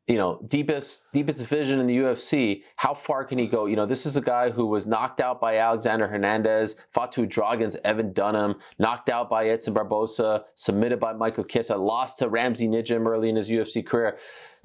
You 0.06 0.18
know, 0.18 0.40
deepest 0.46 1.12
deepest 1.12 1.38
division 1.38 1.80
in 1.80 1.86
the 1.86 1.96
UFC, 1.96 2.62
how 2.76 2.94
far 2.94 3.24
can 3.24 3.38
he 3.38 3.46
go? 3.46 3.66
You 3.66 3.74
know, 3.74 3.86
this 3.86 4.06
is 4.06 4.16
a 4.16 4.20
guy 4.20 4.50
who 4.50 4.66
was 4.66 4.86
knocked 4.86 5.20
out 5.20 5.40
by 5.40 5.56
Alexander 5.56 6.06
Hernandez, 6.06 6.76
fought 6.92 7.10
to 7.12 7.28
against 7.50 7.78
Evan 7.84 8.12
Dunham, 8.12 8.54
knocked 8.78 9.08
out 9.08 9.28
by 9.28 9.48
Edson 9.48 9.74
Barbosa, 9.74 10.44
submitted 10.54 11.00
by 11.00 11.12
Michael 11.12 11.44
Chiesa, 11.44 11.76
lost 11.76 12.20
to 12.20 12.28
Ramsey 12.28 12.68
Nijem 12.68 13.04
early 13.06 13.28
in 13.28 13.36
his 13.36 13.50
UFC 13.50 13.84
career. 13.84 14.18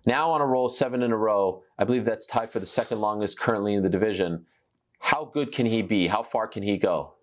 Now 0.05 0.29
on 0.31 0.41
a 0.41 0.45
roll, 0.45 0.69
seven 0.69 1.01
in 1.01 1.11
a 1.11 1.17
row. 1.17 1.63
I 1.77 1.85
believe 1.85 2.05
that's 2.05 2.27
tied 2.27 2.51
for 2.51 2.59
the 2.59 2.65
second 2.65 2.99
longest 2.99 3.39
currently 3.39 3.73
in 3.73 3.81
the 3.81 3.89
division. 3.89 4.45
How 4.99 5.25
good 5.25 5.51
can 5.51 5.65
he 5.65 5.81
be? 5.81 6.07
How 6.07 6.21
far 6.21 6.47
can 6.47 6.61
he 6.61 6.77
go? 6.77 7.13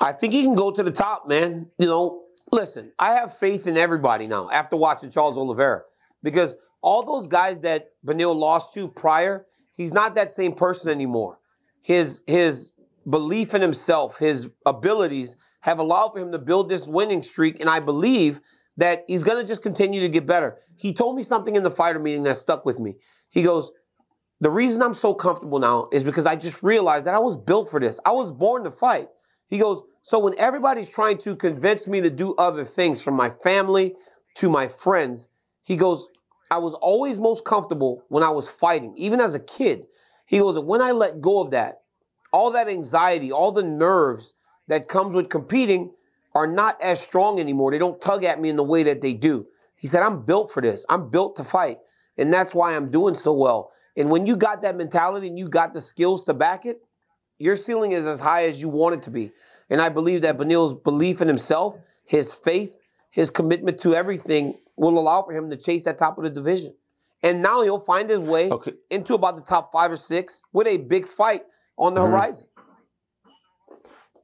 I 0.00 0.12
think 0.12 0.32
he 0.32 0.42
can 0.42 0.54
go 0.54 0.70
to 0.70 0.82
the 0.82 0.90
top, 0.90 1.28
man. 1.28 1.66
You 1.78 1.86
know, 1.86 2.22
listen, 2.50 2.92
I 2.98 3.14
have 3.14 3.36
faith 3.36 3.66
in 3.66 3.76
everybody 3.76 4.26
now 4.26 4.48
after 4.50 4.76
watching 4.76 5.10
Charles 5.10 5.36
Oliveira 5.36 5.82
because 6.22 6.56
all 6.82 7.04
those 7.04 7.28
guys 7.28 7.60
that 7.60 7.88
Beneil 8.06 8.34
lost 8.34 8.74
to 8.74 8.88
prior, 8.88 9.46
he's 9.72 9.92
not 9.92 10.14
that 10.14 10.32
same 10.32 10.54
person 10.54 10.90
anymore. 10.90 11.38
His 11.82 12.22
his 12.26 12.72
belief 13.08 13.54
in 13.54 13.62
himself, 13.62 14.18
his 14.18 14.50
abilities 14.66 15.36
have 15.60 15.78
allowed 15.78 16.10
for 16.10 16.20
him 16.20 16.32
to 16.32 16.38
build 16.38 16.68
this 16.68 16.86
winning 16.86 17.22
streak, 17.22 17.60
and 17.60 17.68
I 17.68 17.80
believe 17.80 18.40
that 18.76 19.04
he's 19.08 19.24
to 19.24 19.44
just 19.44 19.62
continue 19.62 20.00
to 20.00 20.08
get 20.08 20.26
better. 20.26 20.56
He 20.76 20.92
told 20.92 21.16
me 21.16 21.22
something 21.22 21.56
in 21.56 21.64
the 21.64 21.70
fighter 21.70 21.98
meeting 21.98 22.22
that 22.22 22.36
stuck 22.36 22.64
with 22.64 22.78
me. 22.78 22.94
He 23.28 23.42
goes, 23.42 23.72
The 24.40 24.50
reason 24.50 24.82
I'm 24.82 24.94
so 24.94 25.14
comfortable 25.14 25.58
now 25.58 25.88
is 25.92 26.04
because 26.04 26.26
I 26.26 26.36
just 26.36 26.62
realized 26.62 27.04
that 27.06 27.14
I 27.14 27.18
was 27.18 27.36
built 27.36 27.70
for 27.70 27.80
this. 27.80 27.98
I 28.06 28.12
was 28.12 28.30
born 28.30 28.64
to 28.64 28.70
fight. 28.70 29.08
He 29.48 29.58
goes, 29.58 29.82
So 30.02 30.20
when 30.20 30.38
everybody's 30.38 30.88
trying 30.88 31.18
to 31.18 31.34
convince 31.34 31.88
me 31.88 32.00
to 32.00 32.10
do 32.10 32.34
other 32.36 32.64
things 32.64 33.02
from 33.02 33.14
my 33.14 33.30
family 33.30 33.94
to 34.36 34.48
my 34.48 34.68
friends, 34.68 35.28
he 35.68 35.76
goes, 35.76 36.08
I 36.50 36.56
was 36.56 36.72
always 36.72 37.18
most 37.18 37.44
comfortable 37.44 38.02
when 38.08 38.22
I 38.22 38.30
was 38.30 38.48
fighting, 38.48 38.94
even 38.96 39.20
as 39.20 39.34
a 39.34 39.38
kid. 39.38 39.86
He 40.24 40.38
goes, 40.38 40.58
when 40.58 40.80
I 40.80 40.92
let 40.92 41.20
go 41.20 41.42
of 41.42 41.50
that, 41.50 41.82
all 42.32 42.52
that 42.52 42.68
anxiety, 42.68 43.30
all 43.30 43.52
the 43.52 43.62
nerves 43.62 44.32
that 44.68 44.88
comes 44.88 45.14
with 45.14 45.28
competing, 45.28 45.92
are 46.34 46.46
not 46.46 46.80
as 46.80 47.02
strong 47.02 47.38
anymore. 47.38 47.70
They 47.70 47.78
don't 47.78 48.00
tug 48.00 48.24
at 48.24 48.40
me 48.40 48.48
in 48.48 48.56
the 48.56 48.64
way 48.64 48.82
that 48.84 49.02
they 49.02 49.12
do. 49.12 49.46
He 49.76 49.88
said, 49.88 50.02
I'm 50.02 50.22
built 50.22 50.50
for 50.50 50.62
this. 50.62 50.86
I'm 50.88 51.10
built 51.10 51.36
to 51.36 51.44
fight. 51.44 51.76
And 52.16 52.32
that's 52.32 52.54
why 52.54 52.74
I'm 52.74 52.90
doing 52.90 53.14
so 53.14 53.34
well. 53.34 53.70
And 53.94 54.08
when 54.08 54.24
you 54.24 54.38
got 54.38 54.62
that 54.62 54.74
mentality 54.74 55.28
and 55.28 55.38
you 55.38 55.50
got 55.50 55.74
the 55.74 55.82
skills 55.82 56.24
to 56.24 56.32
back 56.34 56.64
it, 56.64 56.80
your 57.38 57.56
ceiling 57.56 57.92
is 57.92 58.06
as 58.06 58.20
high 58.20 58.44
as 58.44 58.58
you 58.58 58.70
want 58.70 58.94
it 58.94 59.02
to 59.02 59.10
be. 59.10 59.32
And 59.68 59.82
I 59.82 59.90
believe 59.90 60.22
that 60.22 60.38
Beneil's 60.38 60.72
belief 60.72 61.20
in 61.20 61.28
himself, 61.28 61.76
his 62.06 62.32
faith, 62.32 62.74
his 63.10 63.28
commitment 63.28 63.78
to 63.80 63.94
everything 63.94 64.54
will 64.78 64.98
allow 64.98 65.22
for 65.22 65.32
him 65.32 65.50
to 65.50 65.56
chase 65.56 65.82
that 65.82 65.98
top 65.98 66.18
of 66.18 66.24
the 66.24 66.30
division. 66.30 66.74
And 67.22 67.42
now 67.42 67.62
he'll 67.62 67.80
find 67.80 68.08
his 68.08 68.20
way 68.20 68.50
okay. 68.50 68.72
into 68.90 69.14
about 69.14 69.36
the 69.36 69.42
top 69.42 69.72
five 69.72 69.90
or 69.90 69.96
six 69.96 70.42
with 70.52 70.66
a 70.66 70.76
big 70.76 71.06
fight 71.08 71.42
on 71.76 71.94
the 71.94 72.00
mm-hmm. 72.00 72.12
horizon. 72.12 72.46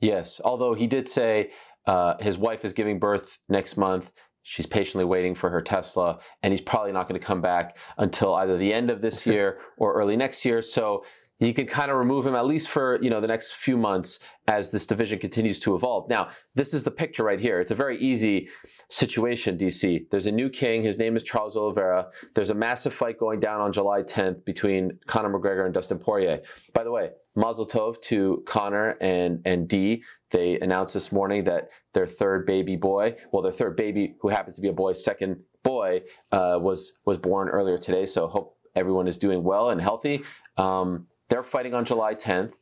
Yes, 0.01 0.41
although 0.45 0.75
he 0.75 0.87
did 0.87 1.09
say 1.09 1.51
uh, 1.87 2.15
his 2.21 2.39
wife 2.39 2.65
is 2.65 2.73
giving 2.73 2.99
birth 2.99 3.39
next 3.49 3.77
month. 3.77 4.13
She's 4.43 4.67
patiently 4.67 5.07
waiting 5.07 5.35
for 5.35 5.49
her 5.49 5.63
Tesla, 5.63 6.19
and 6.43 6.53
he's 6.53 6.61
probably 6.61 6.93
not 6.93 7.09
going 7.09 7.19
to 7.19 7.27
come 7.27 7.41
back 7.41 7.77
until 7.97 8.35
either 8.35 8.59
the 8.59 8.75
end 8.75 8.91
of 8.91 9.01
this 9.01 9.27
year 9.35 9.59
or 9.79 9.95
early 9.95 10.17
next 10.17 10.45
year. 10.45 10.63
So 10.63 11.05
you 11.41 11.53
can 11.53 11.67
kind 11.67 11.91
of 11.91 11.97
remove 11.97 12.27
him 12.27 12.35
at 12.35 12.47
least 12.47 12.69
for 12.69 12.99
you 13.03 13.11
know 13.11 13.21
the 13.21 13.27
next 13.27 13.55
few 13.55 13.77
months 13.77 14.19
as 14.47 14.71
this 14.71 14.87
division 14.87 15.19
continues 15.19 15.59
to 15.61 15.75
evolve. 15.75 16.09
Now, 16.09 16.29
this 16.55 16.73
is 16.75 16.85
the 16.85 16.91
picture 16.91 17.25
right 17.25 17.41
here. 17.41 17.61
It's 17.61 17.71
a 17.71 17.75
very 17.75 17.99
easy 17.99 18.49
situation, 18.89 19.59
DC. 19.59 20.07
There's 20.11 20.27
a 20.27 20.33
new 20.33 20.49
king. 20.49 20.85
His 20.85 20.99
name 20.99 21.17
is 21.17 21.23
Charles 21.23 21.57
Oliveira. 21.57 22.09
There's 22.35 22.51
a 22.51 22.55
massive 22.55 22.95
fight 22.95 23.19
going 23.19 23.41
down 23.41 23.61
on 23.61 23.73
July 23.73 24.03
10th 24.03 24.45
between 24.45 24.99
Conor 25.07 25.31
McGregor 25.31 25.65
and 25.65 25.75
Dustin 25.75 25.99
Poirier. 25.99 26.41
By 26.73 26.85
the 26.85 26.91
way, 26.91 27.11
Mazel 27.35 27.67
Tov 27.67 28.01
to 28.03 28.43
Conor 28.47 28.97
and 29.01 29.41
and 29.45 29.69
D. 29.69 30.03
They 30.31 30.59
announced 30.61 30.95
this 30.95 31.13
morning 31.13 31.45
that 31.45 31.69
their 31.93 32.07
third 32.07 32.47
baby 32.47 32.77
boy, 32.77 33.17
well, 33.33 33.43
their 33.43 33.53
third 33.53 33.77
baby, 33.77 34.17
who 34.21 34.29
happens 34.29 34.57
to 34.57 34.63
be 34.63 34.69
a 34.69 34.73
boy, 34.73 34.93
second 34.93 35.43
boy, 35.63 36.03
uh, 36.33 36.59
was 36.61 36.93
was 37.05 37.19
born 37.19 37.49
earlier 37.49 37.79
today. 37.79 38.07
So 38.07 38.29
hope 38.29 38.57
everyone 38.77 39.09
is 39.09 39.17
doing 39.17 39.43
well 39.43 39.71
and 39.71 39.81
healthy. 39.81 40.23
Um, 40.57 41.07
they're 41.29 41.45
fighting 41.45 41.75
on 41.75 41.85
July 41.85 42.15
10th. 42.15 42.53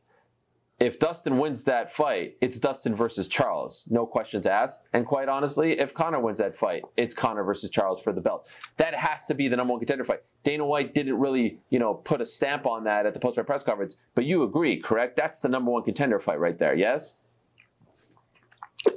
If 0.78 0.98
Dustin 0.98 1.38
wins 1.38 1.62
that 1.64 1.94
fight, 1.94 2.36
it's 2.40 2.58
Dustin 2.58 2.96
versus 2.96 3.28
Charles. 3.28 3.84
No 3.88 4.04
questions 4.04 4.46
asked. 4.46 4.82
And 4.92 5.06
quite 5.06 5.28
honestly, 5.28 5.78
if 5.78 5.94
Conor 5.94 6.18
wins 6.18 6.40
that 6.40 6.56
fight, 6.56 6.82
it's 6.96 7.14
Conor 7.14 7.44
versus 7.44 7.70
Charles 7.70 8.02
for 8.02 8.12
the 8.12 8.20
belt. 8.20 8.48
That 8.78 8.92
has 8.94 9.26
to 9.26 9.34
be 9.34 9.46
the 9.46 9.54
number 9.54 9.72
one 9.72 9.78
contender 9.78 10.04
fight. 10.04 10.22
Dana 10.42 10.66
White 10.66 10.92
didn't 10.92 11.20
really, 11.20 11.60
you 11.70 11.78
know, 11.78 11.94
put 11.94 12.20
a 12.20 12.26
stamp 12.26 12.66
on 12.66 12.82
that 12.84 13.06
at 13.06 13.14
the 13.14 13.20
post-fight 13.20 13.46
press 13.46 13.62
conference, 13.62 13.94
but 14.16 14.24
you 14.24 14.42
agree, 14.42 14.80
correct? 14.80 15.16
That's 15.16 15.40
the 15.40 15.48
number 15.48 15.70
one 15.70 15.84
contender 15.84 16.18
fight 16.18 16.40
right 16.40 16.58
there, 16.58 16.74
yes? 16.74 17.14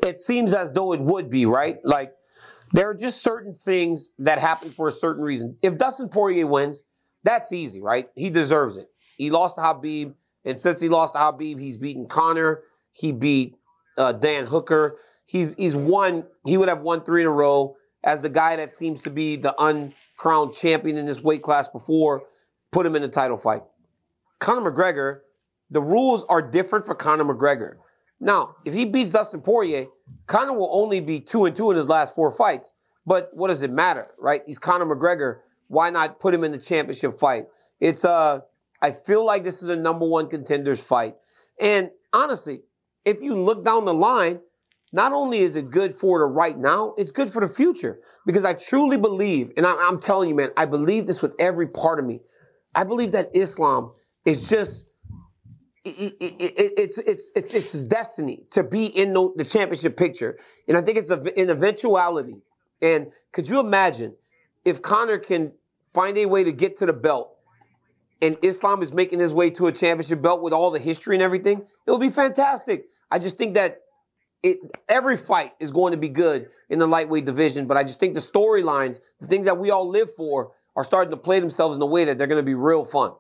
It 0.03 0.17
seems 0.17 0.55
as 0.55 0.71
though 0.71 0.91
it 0.93 1.01
would 1.01 1.29
be, 1.29 1.45
right? 1.45 1.77
Like, 1.83 2.13
there 2.73 2.89
are 2.89 2.95
just 2.95 3.21
certain 3.21 3.53
things 3.53 4.09
that 4.17 4.39
happen 4.39 4.71
for 4.71 4.87
a 4.87 4.91
certain 4.91 5.23
reason. 5.23 5.57
If 5.61 5.77
Dustin 5.77 6.09
Poirier 6.09 6.47
wins, 6.47 6.83
that's 7.23 7.51
easy, 7.51 7.79
right? 7.79 8.07
He 8.15 8.31
deserves 8.31 8.77
it. 8.77 8.89
He 9.17 9.29
lost 9.29 9.55
to 9.55 9.61
Khabib, 9.61 10.13
and 10.43 10.59
since 10.59 10.81
he 10.81 10.89
lost 10.89 11.13
to 11.13 11.19
Khabib, 11.19 11.59
he's 11.59 11.77
beaten 11.77 12.07
Conor. 12.07 12.63
He 12.91 13.11
beat 13.11 13.55
uh, 13.97 14.13
Dan 14.13 14.45
Hooker. 14.45 14.97
He's 15.25 15.53
he's 15.55 15.75
won. 15.75 16.25
He 16.45 16.57
would 16.57 16.69
have 16.69 16.81
won 16.81 17.03
three 17.03 17.21
in 17.21 17.27
a 17.27 17.31
row 17.31 17.75
as 18.03 18.21
the 18.21 18.29
guy 18.29 18.55
that 18.55 18.71
seems 18.71 19.01
to 19.01 19.09
be 19.09 19.35
the 19.35 19.55
uncrowned 19.59 20.53
champion 20.53 20.97
in 20.97 21.05
this 21.05 21.21
weight 21.21 21.41
class 21.41 21.67
before. 21.67 22.23
Put 22.71 22.85
him 22.85 22.95
in 22.95 23.01
the 23.01 23.07
title 23.07 23.37
fight. 23.37 23.63
Conor 24.39 24.71
McGregor. 24.71 25.19
The 25.71 25.81
rules 25.81 26.23
are 26.29 26.43
different 26.43 26.85
for 26.85 26.93
Conor 26.93 27.25
McGregor. 27.25 27.77
Now, 28.19 28.55
if 28.65 28.73
he 28.73 28.85
beats 28.85 29.11
Dustin 29.11 29.41
Poirier, 29.41 29.87
Conor 30.27 30.53
will 30.53 30.69
only 30.71 30.99
be 30.99 31.19
two 31.19 31.45
and 31.45 31.55
two 31.55 31.71
in 31.71 31.77
his 31.77 31.87
last 31.87 32.13
four 32.15 32.31
fights. 32.31 32.69
But 33.05 33.29
what 33.33 33.47
does 33.47 33.63
it 33.63 33.71
matter, 33.71 34.07
right? 34.19 34.41
He's 34.45 34.59
Conor 34.59 34.85
McGregor. 34.85 35.39
Why 35.67 35.89
not 35.89 36.19
put 36.19 36.33
him 36.33 36.43
in 36.43 36.51
the 36.51 36.57
championship 36.57 37.19
fight? 37.19 37.45
It's 37.79 38.05
uh 38.05 38.41
I 38.81 38.91
feel 38.91 39.25
like 39.25 39.43
this 39.43 39.63
is 39.63 39.69
a 39.69 39.75
number 39.75 40.05
one 40.05 40.29
contenders 40.29 40.81
fight. 40.81 41.15
And 41.59 41.91
honestly, 42.13 42.61
if 43.03 43.21
you 43.21 43.39
look 43.39 43.63
down 43.63 43.85
the 43.85 43.93
line, 43.93 44.39
not 44.91 45.11
only 45.11 45.39
is 45.39 45.55
it 45.55 45.69
good 45.69 45.95
for 45.95 46.19
the 46.19 46.25
right 46.25 46.57
now, 46.57 46.93
it's 46.97 47.11
good 47.11 47.29
for 47.29 47.45
the 47.45 47.53
future. 47.53 47.99
Because 48.25 48.45
I 48.45 48.53
truly 48.53 48.97
believe, 48.97 49.51
and 49.57 49.65
I'm, 49.65 49.99
telling 49.99 50.29
you, 50.29 50.35
man, 50.35 50.51
I 50.57 50.65
believe 50.65 51.05
this 51.05 51.21
with 51.21 51.33
every 51.39 51.67
part 51.67 51.99
of 51.99 52.05
me. 52.05 52.21
I 52.73 52.83
believe 52.83 53.11
that 53.11 53.29
Islam 53.35 53.91
is 54.25 54.49
just 54.49 54.93
it, 55.85 56.15
it, 56.19 56.35
it, 56.41 56.73
it's, 56.77 56.97
it's, 56.97 57.31
it's, 57.35 57.53
it's 57.53 57.71
his 57.71 57.87
destiny 57.87 58.43
to 58.51 58.63
be 58.63 58.85
in 58.85 59.13
the, 59.13 59.31
the 59.35 59.45
championship 59.45 59.95
picture. 59.95 60.37
And 60.67 60.75
I 60.75 60.81
think 60.81 60.97
it's 60.97 61.11
a, 61.11 61.19
an 61.19 61.49
eventuality. 61.49 62.41
And 62.81 63.11
could 63.31 63.47
you 63.47 63.59
imagine 63.59 64.15
if 64.63 64.81
Conor 64.81 65.19
can 65.19 65.51
find 65.93 66.17
a 66.17 66.25
way 66.25 66.43
to 66.43 66.51
get 66.51 66.77
to 66.77 66.85
the 66.85 66.93
belt 66.93 67.34
and 68.21 68.37
Islam 68.41 68.81
is 68.81 68.93
making 68.93 69.19
his 69.19 69.33
way 69.33 69.49
to 69.51 69.67
a 69.67 69.71
championship 69.71 70.21
belt 70.21 70.41
with 70.41 70.53
all 70.53 70.71
the 70.71 70.79
history 70.79 71.15
and 71.15 71.21
everything, 71.21 71.65
it'll 71.85 71.99
be 71.99 72.09
fantastic. 72.09 72.85
I 73.11 73.19
just 73.19 73.37
think 73.37 73.55
that 73.55 73.81
it, 74.41 74.59
every 74.87 75.17
fight 75.17 75.53
is 75.59 75.71
going 75.71 75.91
to 75.91 75.97
be 75.97 76.09
good 76.09 76.49
in 76.69 76.79
the 76.79 76.87
lightweight 76.87 77.25
division, 77.25 77.67
but 77.67 77.77
I 77.77 77.83
just 77.83 77.99
think 77.99 78.13
the 78.13 78.19
storylines, 78.19 78.99
the 79.19 79.27
things 79.27 79.45
that 79.45 79.57
we 79.57 79.71
all 79.71 79.89
live 79.89 80.13
for, 80.13 80.51
are 80.75 80.83
starting 80.83 81.11
to 81.11 81.17
play 81.17 81.39
themselves 81.39 81.75
in 81.75 81.81
a 81.81 81.85
way 81.85 82.05
that 82.05 82.17
they're 82.17 82.27
going 82.27 82.41
to 82.41 82.43
be 82.43 82.53
real 82.53 82.85
fun. 82.85 83.13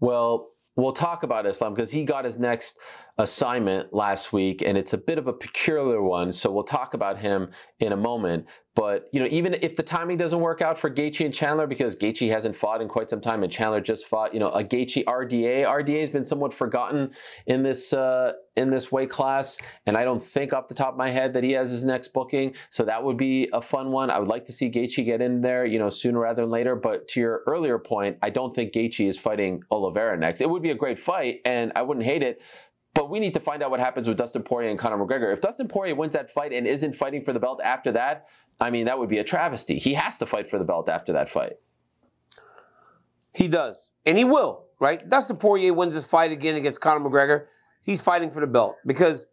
Well, 0.00 0.50
we'll 0.76 0.92
talk 0.92 1.22
about 1.22 1.46
Islam 1.46 1.74
because 1.74 1.92
he 1.92 2.04
got 2.04 2.24
his 2.24 2.38
next 2.38 2.78
assignment 3.18 3.92
last 3.92 4.32
week, 4.32 4.62
and 4.62 4.78
it's 4.78 4.92
a 4.92 4.98
bit 4.98 5.18
of 5.18 5.26
a 5.26 5.32
peculiar 5.32 6.02
one. 6.02 6.32
So 6.32 6.50
we'll 6.50 6.64
talk 6.64 6.94
about 6.94 7.18
him 7.18 7.50
in 7.78 7.92
a 7.92 7.96
moment. 7.96 8.46
But 8.74 9.08
you 9.12 9.20
know, 9.20 9.28
even 9.30 9.54
if 9.60 9.76
the 9.76 9.82
timing 9.82 10.16
doesn't 10.16 10.40
work 10.40 10.62
out 10.62 10.78
for 10.78 10.88
Gaethje 10.88 11.26
and 11.26 11.34
Chandler, 11.34 11.66
because 11.66 11.94
Gaethje 11.94 12.30
hasn't 12.30 12.56
fought 12.56 12.80
in 12.80 12.88
quite 12.88 13.10
some 13.10 13.20
time, 13.20 13.42
and 13.42 13.52
Chandler 13.52 13.82
just 13.82 14.06
fought, 14.06 14.32
you 14.32 14.40
know, 14.40 14.48
a 14.48 14.64
Gaethje 14.64 15.04
RDA. 15.04 15.66
RDA 15.66 16.00
has 16.00 16.08
been 16.08 16.24
somewhat 16.24 16.54
forgotten 16.54 17.10
in 17.46 17.62
this 17.62 17.92
uh, 17.92 18.32
in 18.56 18.70
this 18.70 18.90
weight 18.90 19.10
class, 19.10 19.58
and 19.84 19.94
I 19.94 20.04
don't 20.04 20.22
think 20.22 20.54
off 20.54 20.68
the 20.68 20.74
top 20.74 20.92
of 20.92 20.96
my 20.96 21.10
head 21.10 21.34
that 21.34 21.44
he 21.44 21.52
has 21.52 21.70
his 21.70 21.84
next 21.84 22.14
booking. 22.14 22.54
So 22.70 22.84
that 22.84 23.04
would 23.04 23.18
be 23.18 23.50
a 23.52 23.60
fun 23.60 23.90
one. 23.90 24.08
I 24.08 24.18
would 24.18 24.28
like 24.28 24.46
to 24.46 24.52
see 24.54 24.70
Gaethje 24.70 25.04
get 25.04 25.20
in 25.20 25.42
there, 25.42 25.66
you 25.66 25.78
know, 25.78 25.90
sooner 25.90 26.20
rather 26.20 26.40
than 26.40 26.50
later. 26.50 26.74
But 26.74 27.08
to 27.08 27.20
your 27.20 27.42
earlier 27.46 27.78
point, 27.78 28.16
I 28.22 28.30
don't 28.30 28.54
think 28.54 28.72
Gaethje 28.72 29.06
is 29.06 29.18
fighting 29.18 29.64
Oliveira 29.70 30.16
next. 30.16 30.40
It 30.40 30.48
would 30.48 30.62
be 30.62 30.70
a 30.70 30.74
great 30.74 30.98
fight, 30.98 31.40
and 31.44 31.72
I 31.76 31.82
wouldn't 31.82 32.06
hate 32.06 32.22
it. 32.22 32.40
But 32.94 33.08
we 33.10 33.20
need 33.20 33.34
to 33.34 33.40
find 33.40 33.62
out 33.62 33.70
what 33.70 33.80
happens 33.80 34.06
with 34.06 34.18
Dustin 34.18 34.42
Poirier 34.42 34.70
and 34.70 34.78
Conor 34.78 34.98
McGregor. 34.98 35.32
If 35.32 35.40
Dustin 35.40 35.68
Poirier 35.68 35.94
wins 35.94 36.12
that 36.12 36.30
fight 36.30 36.52
and 36.52 36.66
isn't 36.66 36.94
fighting 36.94 37.24
for 37.24 37.32
the 37.32 37.40
belt 37.40 37.60
after 37.64 37.92
that, 37.92 38.26
I 38.60 38.70
mean, 38.70 38.84
that 38.84 38.98
would 38.98 39.08
be 39.08 39.18
a 39.18 39.24
travesty. 39.24 39.78
He 39.78 39.94
has 39.94 40.18
to 40.18 40.26
fight 40.26 40.50
for 40.50 40.58
the 40.58 40.64
belt 40.64 40.88
after 40.88 41.12
that 41.14 41.30
fight. 41.30 41.54
He 43.34 43.48
does. 43.48 43.90
And 44.04 44.18
he 44.18 44.24
will, 44.24 44.66
right? 44.78 45.08
Dustin 45.08 45.36
Poirier 45.36 45.72
wins 45.72 45.94
his 45.94 46.04
fight 46.04 46.32
again 46.32 46.56
against 46.56 46.80
Conor 46.80 47.08
McGregor. 47.08 47.46
He's 47.82 48.00
fighting 48.00 48.30
for 48.30 48.40
the 48.40 48.46
belt 48.46 48.76
because, 48.86 49.26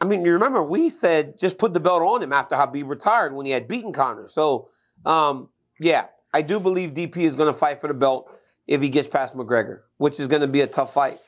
I 0.00 0.04
mean, 0.04 0.24
you 0.24 0.32
remember 0.32 0.62
we 0.62 0.90
said 0.90 1.38
just 1.38 1.58
put 1.58 1.72
the 1.72 1.80
belt 1.80 2.02
on 2.02 2.22
him 2.22 2.32
after 2.32 2.54
Khabib 2.54 2.88
retired 2.88 3.34
when 3.34 3.46
he 3.46 3.52
had 3.52 3.66
beaten 3.66 3.92
Conor. 3.92 4.28
So, 4.28 4.68
um, 5.06 5.48
yeah, 5.80 6.06
I 6.34 6.42
do 6.42 6.60
believe 6.60 6.90
DP 6.90 7.18
is 7.18 7.34
going 7.34 7.52
to 7.52 7.58
fight 7.58 7.80
for 7.80 7.88
the 7.88 7.94
belt 7.94 8.30
if 8.66 8.80
he 8.80 8.88
gets 8.88 9.08
past 9.08 9.34
McGregor, 9.34 9.80
which 9.96 10.20
is 10.20 10.28
going 10.28 10.42
to 10.42 10.48
be 10.48 10.60
a 10.60 10.66
tough 10.66 10.92
fight. 10.94 11.18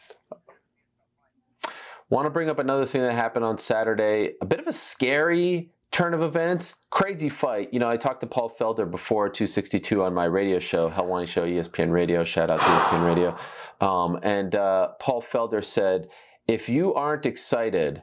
Want 2.15 2.27
to 2.27 2.31
bring 2.31 2.49
up 2.49 2.61
another 2.61 2.87
thing 2.87 3.03
that 3.03 3.13
happened 3.13 3.45
on 3.45 3.59
Saturday? 3.59 4.35
A 4.41 4.47
bit 4.47 4.61
of 4.61 4.69
a 4.69 4.73
scary 4.73 5.73
turn 5.91 6.15
of 6.15 6.23
events. 6.23 6.77
Crazy 6.91 7.29
fight. 7.29 7.71
You 7.73 7.81
know, 7.81 7.91
I 7.91 7.97
talked 7.97 8.21
to 8.21 8.29
Paul 8.29 8.55
Felder 8.57 8.89
before 8.89 9.29
262 9.29 10.01
on 10.01 10.15
my 10.15 10.27
radio 10.27 10.61
show, 10.61 10.89
Helwani 10.89 11.27
Show, 11.27 11.45
ESPN 11.45 11.91
Radio. 11.91 12.23
Shout 12.23 12.51
out 12.51 12.61
to 12.61 12.67
ESPN 12.67 13.05
Radio. 13.05 13.37
Um, 13.81 14.21
and 14.23 14.55
uh, 14.55 14.91
Paul 15.01 15.23
Felder 15.23 15.65
said, 15.65 16.07
if 16.47 16.69
you 16.69 16.95
aren't 16.95 17.27
excited 17.27 18.03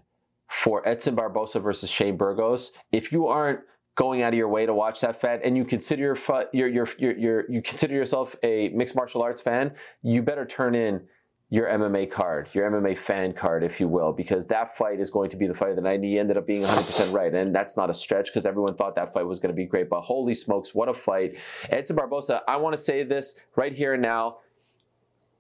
for 0.50 0.86
Edson 0.86 1.16
Barbosa 1.16 1.64
versus 1.64 1.90
Shane 1.90 2.18
Burgos, 2.18 2.74
if 2.92 3.14
you 3.14 3.28
aren't 3.28 3.62
going 3.96 4.24
out 4.24 4.34
of 4.34 4.38
your 4.38 4.50
way 4.50 4.66
to 4.66 4.74
watch 4.74 5.00
that 5.00 5.22
fight 5.22 5.40
and 5.46 5.56
you 5.56 5.64
consider 5.64 6.02
your, 6.02 6.18
your, 6.52 6.68
your, 6.68 6.88
your, 6.98 7.18
your, 7.18 7.50
you 7.50 7.62
consider 7.62 7.94
yourself 7.94 8.36
a 8.44 8.68
mixed 8.76 8.94
martial 8.94 9.22
arts 9.22 9.40
fan, 9.40 9.72
you 10.02 10.22
better 10.22 10.46
turn 10.46 10.76
in 10.76 11.00
your 11.52 11.68
MMA 11.68 12.10
card, 12.10 12.48
your 12.54 12.72
MMA 12.72 12.98
fan 12.98 13.34
card, 13.34 13.62
if 13.62 13.82
you 13.82 13.88
will, 13.90 14.14
because 14.14 14.48
that 14.48 14.78
fight 14.78 15.02
is 15.02 15.10
going 15.12 15.30
to 15.30 15.36
be 15.36 15.48
the 15.48 15.54
fight 15.54 15.72
of 15.72 15.76
the 15.76 15.82
night. 15.82 15.96
And 15.96 16.06
he 16.06 16.18
ended 16.18 16.38
up 16.38 16.48
being 16.48 16.64
100% 16.64 17.14
right. 17.14 17.34
And 17.34 17.54
that's 17.54 17.76
not 17.76 17.90
a 17.90 17.94
stretch 17.94 18.28
because 18.28 18.46
everyone 18.46 18.74
thought 18.74 18.96
that 18.96 19.14
fight 19.14 19.26
was 19.26 19.40
going 19.40 19.54
to 19.54 19.56
be 19.56 19.66
great. 19.66 19.90
But 19.90 20.02
holy 20.02 20.34
smokes, 20.34 20.74
what 20.74 20.88
a 20.88 20.94
fight. 20.94 21.36
Edson 21.70 21.98
Barbosa, 21.98 22.40
I 22.48 22.56
want 22.56 22.78
to 22.78 22.82
say 22.82 23.04
this 23.04 23.38
right 23.58 23.74
here 23.74 23.94
and 23.94 24.02
now. 24.02 24.38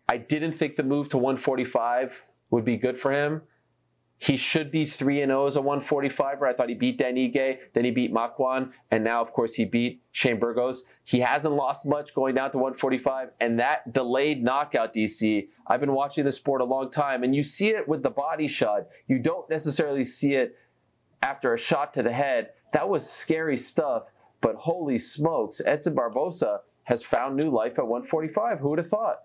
I 0.09 0.17
didn't 0.17 0.57
think 0.57 0.75
the 0.75 0.83
move 0.83 1.07
to 1.09 1.17
145 1.17 2.13
would 2.49 2.65
be 2.65 2.75
good 2.75 2.99
for 2.99 3.13
him. 3.13 3.43
He 4.23 4.37
should 4.37 4.69
be 4.69 4.85
3 4.85 5.25
0 5.25 5.47
as 5.47 5.55
a 5.55 5.61
145er. 5.61 6.47
I 6.47 6.53
thought 6.53 6.69
he 6.69 6.75
beat 6.75 6.99
Dan 6.99 7.15
Ige, 7.15 7.57
then 7.73 7.85
he 7.85 7.89
beat 7.89 8.13
Makwan, 8.13 8.69
and 8.91 9.03
now, 9.03 9.19
of 9.19 9.33
course, 9.33 9.55
he 9.55 9.65
beat 9.65 10.03
Shane 10.11 10.37
Burgos. 10.37 10.83
He 11.03 11.21
hasn't 11.21 11.55
lost 11.55 11.87
much 11.87 12.13
going 12.13 12.35
down 12.35 12.51
to 12.51 12.57
145, 12.57 13.31
and 13.41 13.57
that 13.57 13.91
delayed 13.91 14.43
knockout, 14.43 14.93
DC. 14.93 15.47
I've 15.65 15.79
been 15.79 15.93
watching 15.93 16.23
the 16.23 16.31
sport 16.31 16.61
a 16.61 16.65
long 16.65 16.91
time, 16.91 17.23
and 17.23 17.33
you 17.33 17.41
see 17.41 17.69
it 17.69 17.87
with 17.87 18.03
the 18.03 18.11
body 18.11 18.47
shot. 18.47 18.83
You 19.07 19.17
don't 19.17 19.49
necessarily 19.49 20.05
see 20.05 20.35
it 20.35 20.55
after 21.23 21.55
a 21.55 21.57
shot 21.57 21.91
to 21.95 22.03
the 22.03 22.13
head. 22.13 22.51
That 22.73 22.89
was 22.89 23.09
scary 23.09 23.57
stuff, 23.57 24.11
but 24.39 24.53
holy 24.55 24.99
smokes, 24.99 25.63
Edson 25.65 25.95
Barbosa 25.95 26.59
has 26.83 27.01
found 27.01 27.37
new 27.37 27.49
life 27.49 27.79
at 27.79 27.87
145. 27.87 28.59
Who 28.59 28.69
would 28.69 28.77
have 28.77 28.87
thought? 28.87 29.21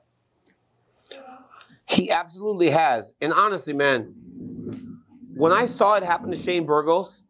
He 1.85 2.11
absolutely 2.11 2.71
has. 2.71 3.15
And 3.21 3.33
honestly, 3.33 3.75
man, 3.75 4.15
when 5.37 5.53
I 5.53 5.67
saw 5.67 5.97
it 5.97 6.03
happen 6.03 6.31
to 6.31 6.37
Shane 6.37 6.65
Burgos, 6.65 7.23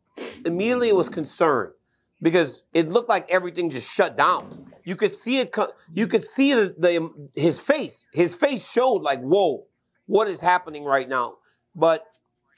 immediately 0.44 0.88
it 0.88 0.94
was 0.94 1.08
concern 1.08 1.72
because 2.22 2.62
it 2.72 2.88
looked 2.88 3.08
like 3.08 3.30
everything 3.30 3.68
just 3.68 3.92
shut 3.92 4.16
down. 4.16 4.72
You 4.84 4.94
could 4.94 5.12
see 5.12 5.38
it. 5.40 5.54
You 5.92 6.06
could 6.06 6.24
see 6.24 6.54
the, 6.54 6.74
the 6.78 7.30
his 7.34 7.60
face. 7.60 8.06
His 8.12 8.34
face 8.34 8.70
showed 8.70 9.02
like, 9.02 9.20
"Whoa, 9.20 9.66
what 10.06 10.28
is 10.28 10.40
happening 10.40 10.84
right 10.84 11.08
now?" 11.08 11.38
But 11.74 12.04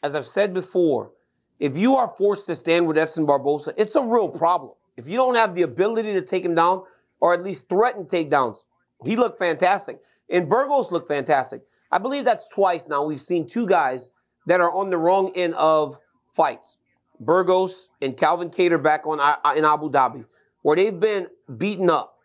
as 0.02 0.14
I've 0.14 0.26
said 0.26 0.52
before, 0.52 1.12
if 1.58 1.76
you 1.76 1.96
are 1.96 2.14
forced 2.16 2.46
to 2.46 2.54
stand 2.54 2.86
with 2.86 2.98
Edson 2.98 3.26
Barbosa, 3.26 3.72
it's 3.76 3.96
a 3.96 4.02
real 4.02 4.28
problem. 4.28 4.74
If 4.96 5.08
you 5.08 5.16
don't 5.16 5.36
have 5.36 5.54
the 5.54 5.62
ability 5.62 6.12
to 6.12 6.22
take 6.22 6.44
him 6.44 6.54
down 6.54 6.82
or 7.20 7.32
at 7.32 7.42
least 7.42 7.68
threaten 7.68 8.04
takedowns, 8.04 8.64
he 9.04 9.16
looked 9.16 9.38
fantastic. 9.38 9.98
And 10.28 10.48
Burgos 10.48 10.92
looked 10.92 11.08
fantastic. 11.08 11.62
I 11.90 11.98
believe 11.98 12.24
that's 12.24 12.46
twice 12.48 12.86
now. 12.86 13.04
We've 13.04 13.20
seen 13.20 13.48
two 13.48 13.66
guys 13.66 14.10
that 14.48 14.60
are 14.60 14.72
on 14.72 14.90
the 14.90 14.98
wrong 14.98 15.30
end 15.34 15.54
of 15.54 15.98
fights. 16.32 16.78
Burgos 17.20 17.90
and 18.00 18.16
Calvin 18.16 18.50
Kattar 18.50 18.82
back 18.82 19.06
on 19.06 19.20
uh, 19.20 19.36
in 19.56 19.64
Abu 19.64 19.90
Dhabi, 19.90 20.24
where 20.62 20.76
they've 20.76 20.98
been 20.98 21.28
beaten 21.56 21.90
up 21.90 22.16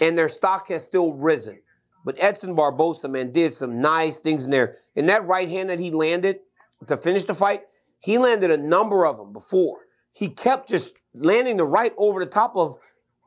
and 0.00 0.16
their 0.16 0.28
stock 0.28 0.68
has 0.68 0.84
still 0.84 1.12
risen. 1.12 1.60
But 2.04 2.16
Edson 2.18 2.56
Barbosa, 2.56 3.10
man, 3.10 3.32
did 3.32 3.52
some 3.54 3.80
nice 3.80 4.18
things 4.18 4.44
in 4.44 4.50
there. 4.50 4.76
And 4.96 5.08
that 5.08 5.26
right 5.26 5.48
hand 5.48 5.70
that 5.70 5.78
he 5.78 5.90
landed 5.90 6.40
to 6.86 6.96
finish 6.96 7.24
the 7.24 7.34
fight, 7.34 7.62
he 7.98 8.18
landed 8.18 8.50
a 8.50 8.56
number 8.56 9.06
of 9.06 9.18
them 9.18 9.32
before. 9.32 9.78
He 10.12 10.28
kept 10.28 10.68
just 10.68 10.94
landing 11.14 11.56
the 11.56 11.66
right 11.66 11.92
over 11.96 12.20
the 12.20 12.30
top 12.30 12.56
of 12.56 12.76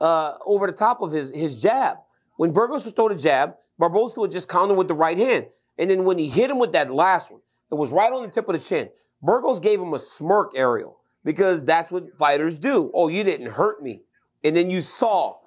uh, 0.02 0.34
over 0.46 0.68
the 0.68 0.74
top 0.74 1.02
of 1.02 1.12
his 1.12 1.32
his 1.32 1.56
jab. 1.56 1.98
When 2.38 2.52
Burgos 2.52 2.86
would 2.86 2.96
throw 2.96 3.10
the 3.10 3.16
jab, 3.16 3.56
Barbosa 3.80 4.18
would 4.18 4.32
just 4.32 4.50
counter 4.50 4.74
with 4.74 4.88
the 4.88 4.96
right 4.96 5.18
hand. 5.18 5.48
And 5.78 5.90
then 5.90 6.04
when 6.04 6.18
he 6.18 6.28
hit 6.28 6.50
him 6.50 6.60
with 6.60 6.74
that 6.74 6.92
last 6.92 7.32
one, 7.32 7.42
it 7.74 7.78
was 7.78 7.92
right 7.92 8.14
on 8.14 8.22
the 8.22 8.30
tip 8.30 8.48
of 8.48 8.54
the 8.54 8.60
chin. 8.60 8.90
Burgos 9.22 9.60
gave 9.60 9.82
him 9.82 9.94
a 9.94 10.00
smirk, 10.00 10.52
Ariel, 10.56 10.98
because 11.24 11.64
that's 11.64 11.90
what 11.90 12.16
fighters 12.18 12.60
do. 12.60 12.92
Oh, 12.94 13.08
you 13.08 13.24
didn't 13.24 13.52
hurt 13.52 13.82
me. 13.82 14.02
And 14.44 14.56
then 14.56 14.70
you 14.70 14.80
saw 14.80 15.38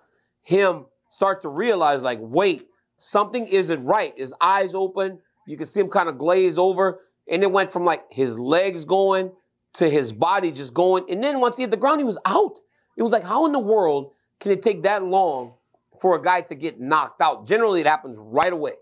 him 0.42 0.86
start 1.10 1.42
to 1.42 1.48
realize, 1.48 2.02
like, 2.02 2.18
wait, 2.20 2.66
something 2.98 3.46
isn't 3.46 3.84
right. 3.84 4.12
His 4.16 4.34
eyes 4.40 4.74
open. 4.74 5.20
You 5.46 5.56
can 5.56 5.66
see 5.66 5.78
him 5.78 5.88
kind 5.88 6.08
of 6.08 6.18
glaze 6.18 6.58
over. 6.58 7.00
And 7.30 7.44
it 7.44 7.52
went 7.52 7.72
from 7.72 7.84
like 7.84 8.02
his 8.10 8.38
legs 8.38 8.84
going 8.84 9.30
to 9.74 9.88
his 9.88 10.12
body 10.12 10.50
just 10.50 10.74
going. 10.74 11.04
And 11.08 11.22
then 11.22 11.40
once 11.40 11.56
he 11.56 11.62
hit 11.62 11.70
the 11.70 11.76
ground, 11.76 12.00
he 12.00 12.04
was 12.04 12.18
out. 12.24 12.58
It 12.96 13.04
was 13.04 13.12
like, 13.12 13.24
how 13.24 13.46
in 13.46 13.52
the 13.52 13.60
world 13.60 14.12
can 14.40 14.50
it 14.50 14.62
take 14.62 14.82
that 14.82 15.04
long 15.04 15.54
for 16.00 16.16
a 16.16 16.22
guy 16.22 16.40
to 16.42 16.54
get 16.56 16.80
knocked 16.80 17.20
out? 17.20 17.46
Generally, 17.46 17.82
it 17.82 17.86
happens 17.86 18.18
right 18.18 18.52
away 18.52 18.72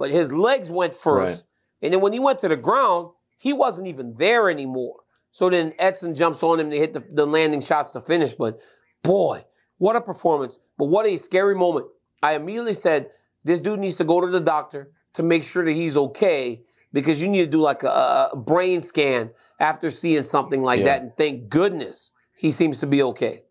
but 0.00 0.10
his 0.10 0.32
legs 0.32 0.70
went 0.70 0.94
first. 0.94 1.34
Right. 1.34 1.49
And 1.82 1.92
then 1.92 2.00
when 2.00 2.12
he 2.12 2.18
went 2.18 2.38
to 2.40 2.48
the 2.48 2.56
ground, 2.56 3.10
he 3.36 3.52
wasn't 3.52 3.88
even 3.88 4.14
there 4.18 4.50
anymore. 4.50 4.96
So 5.32 5.48
then 5.48 5.72
Edson 5.78 6.14
jumps 6.14 6.42
on 6.42 6.60
him 6.60 6.70
to 6.70 6.76
hit 6.76 6.92
the, 6.92 7.04
the 7.12 7.26
landing 7.26 7.60
shots 7.60 7.92
to 7.92 8.00
finish. 8.00 8.34
But 8.34 8.58
boy, 9.02 9.44
what 9.78 9.96
a 9.96 10.00
performance. 10.00 10.58
But 10.76 10.86
what 10.86 11.06
a 11.06 11.16
scary 11.16 11.54
moment. 11.54 11.86
I 12.22 12.34
immediately 12.34 12.74
said, 12.74 13.10
this 13.44 13.60
dude 13.60 13.80
needs 13.80 13.96
to 13.96 14.04
go 14.04 14.20
to 14.20 14.26
the 14.26 14.40
doctor 14.40 14.90
to 15.14 15.22
make 15.22 15.44
sure 15.44 15.64
that 15.64 15.72
he's 15.72 15.96
okay 15.96 16.62
because 16.92 17.22
you 17.22 17.28
need 17.28 17.44
to 17.44 17.50
do 17.50 17.62
like 17.62 17.82
a, 17.82 18.30
a 18.32 18.36
brain 18.36 18.82
scan 18.82 19.30
after 19.58 19.88
seeing 19.88 20.22
something 20.22 20.62
like 20.62 20.80
yeah. 20.80 20.86
that. 20.86 21.02
And 21.02 21.16
thank 21.16 21.48
goodness 21.48 22.12
he 22.36 22.52
seems 22.52 22.78
to 22.80 22.86
be 22.86 23.02
okay 23.02 23.44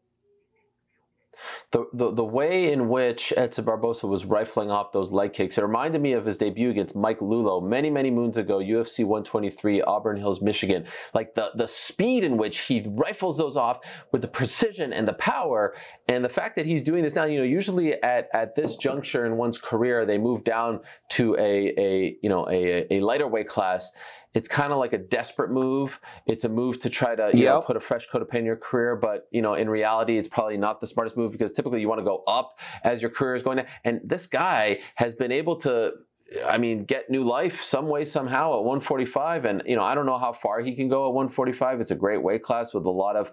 the, 1.72 1.86
the, 1.94 2.14
the 2.14 2.24
way 2.24 2.72
in 2.72 2.90
which 2.90 3.34
Edson 3.36 3.66
Barbosa 3.66 4.08
was 4.08 4.26
rifling 4.26 4.72
off 4.72 4.92
those 4.92 5.12
leg 5.12 5.34
kicks, 5.34 5.58
it 5.58 5.62
reminded 5.62 6.02
me 6.02 6.14
of 6.14 6.26
his 6.26 6.38
debut 6.38 6.70
against 6.70 6.96
Mike 6.96 7.20
Lullo 7.20 7.62
many, 7.62 7.90
many 7.90 8.12
moons 8.12 8.38
ago, 8.38 8.60
UFC 8.60 9.06
123, 9.06 9.82
Auburn 9.82 10.18
Hills, 10.18 10.42
Michigan. 10.42 10.86
Like 11.14 11.36
the, 11.36 11.50
the 11.56 11.68
speed 11.68 12.24
in 12.24 12.38
which 12.38 12.60
he 12.60 12.86
rifles 12.88 13.38
those 13.38 13.58
off 13.58 13.80
with 14.12 14.22
the 14.22 14.28
precision 14.28 14.94
and 14.94 15.08
the 15.08 15.14
power, 15.14 15.76
and 16.08 16.24
the 16.24 16.30
fact 16.30 16.56
that 16.56 16.66
he's 16.66 16.84
doing 16.84 17.04
this 17.04 17.16
now, 17.16 17.26
you 17.26 17.38
know, 17.38 17.44
usually 17.44 18.02
at, 18.04 18.30
at 18.34 18.56
this 18.56 18.76
juncture 18.76 19.26
in 19.26 19.38
one's 19.38 19.58
career, 19.58 20.06
they 20.06 20.18
move 20.18 20.44
down 20.44 20.80
to 21.10 21.36
a, 21.36 21.74
a 21.78 22.18
you 22.22 22.30
know, 22.30 22.48
a, 22.50 22.92
a 22.94 23.00
lighter 23.02 23.28
weight 23.28 23.48
class 23.48 23.92
it's 24.34 24.48
kind 24.48 24.72
of 24.72 24.78
like 24.78 24.94
a 24.94 24.98
desperate 24.98 25.52
move. 25.52 26.00
It's 26.28 26.44
a 26.44 26.50
move 26.50 26.80
to 26.80 26.90
try 26.90 27.16
to 27.16 27.32
you 27.34 27.44
yep. 27.44 27.54
know, 27.54 27.62
put 27.62 27.76
a 27.76 27.80
fresh 27.80 28.08
coat 28.12 28.22
of 28.22 28.30
paint 28.30 28.42
in 28.42 28.46
your 28.46 28.56
career, 28.56 28.96
but 28.96 29.28
you 29.32 29.42
know, 29.42 29.54
in 29.54 29.70
reality, 29.70 30.18
it's 30.18 30.28
probably 30.28 30.58
not 30.58 30.82
the 30.82 30.88
smartest 30.88 31.18
move 31.18 31.32
because 31.32 31.52
typically 31.52 31.82
you 31.82 31.90
want 31.90 32.00
to 32.00 32.06
go 32.06 32.24
up 32.28 32.60
as 32.84 33.02
your 33.02 33.12
career 33.12 33.36
is 33.36 33.44
going 33.44 33.58
down. 33.58 33.68
And 33.84 34.02
this 34.04 34.28
guy 34.28 34.80
has 34.96 35.16
been 35.16 35.32
able 35.32 35.56
to 35.58 35.94
I 36.46 36.58
mean, 36.58 36.86
get 36.86 37.10
new 37.10 37.24
life 37.24 37.64
some 37.64 37.88
way, 37.88 38.06
somehow 38.06 38.54
at 38.54 38.64
145. 38.64 39.46
And, 39.46 39.64
you 39.66 39.76
know, 39.76 39.82
I 39.82 39.96
don't 39.96 40.06
know 40.06 40.20
how 40.20 40.34
far 40.34 40.62
he 40.62 40.76
can 40.76 40.88
go 40.88 41.08
at 41.08 41.14
145. 41.14 41.82
It's 41.82 41.92
a 41.92 41.96
great 41.96 42.22
weight 42.22 42.44
class 42.44 42.74
with 42.74 42.86
a 42.86 42.92
lot 42.92 43.16
of 43.16 43.32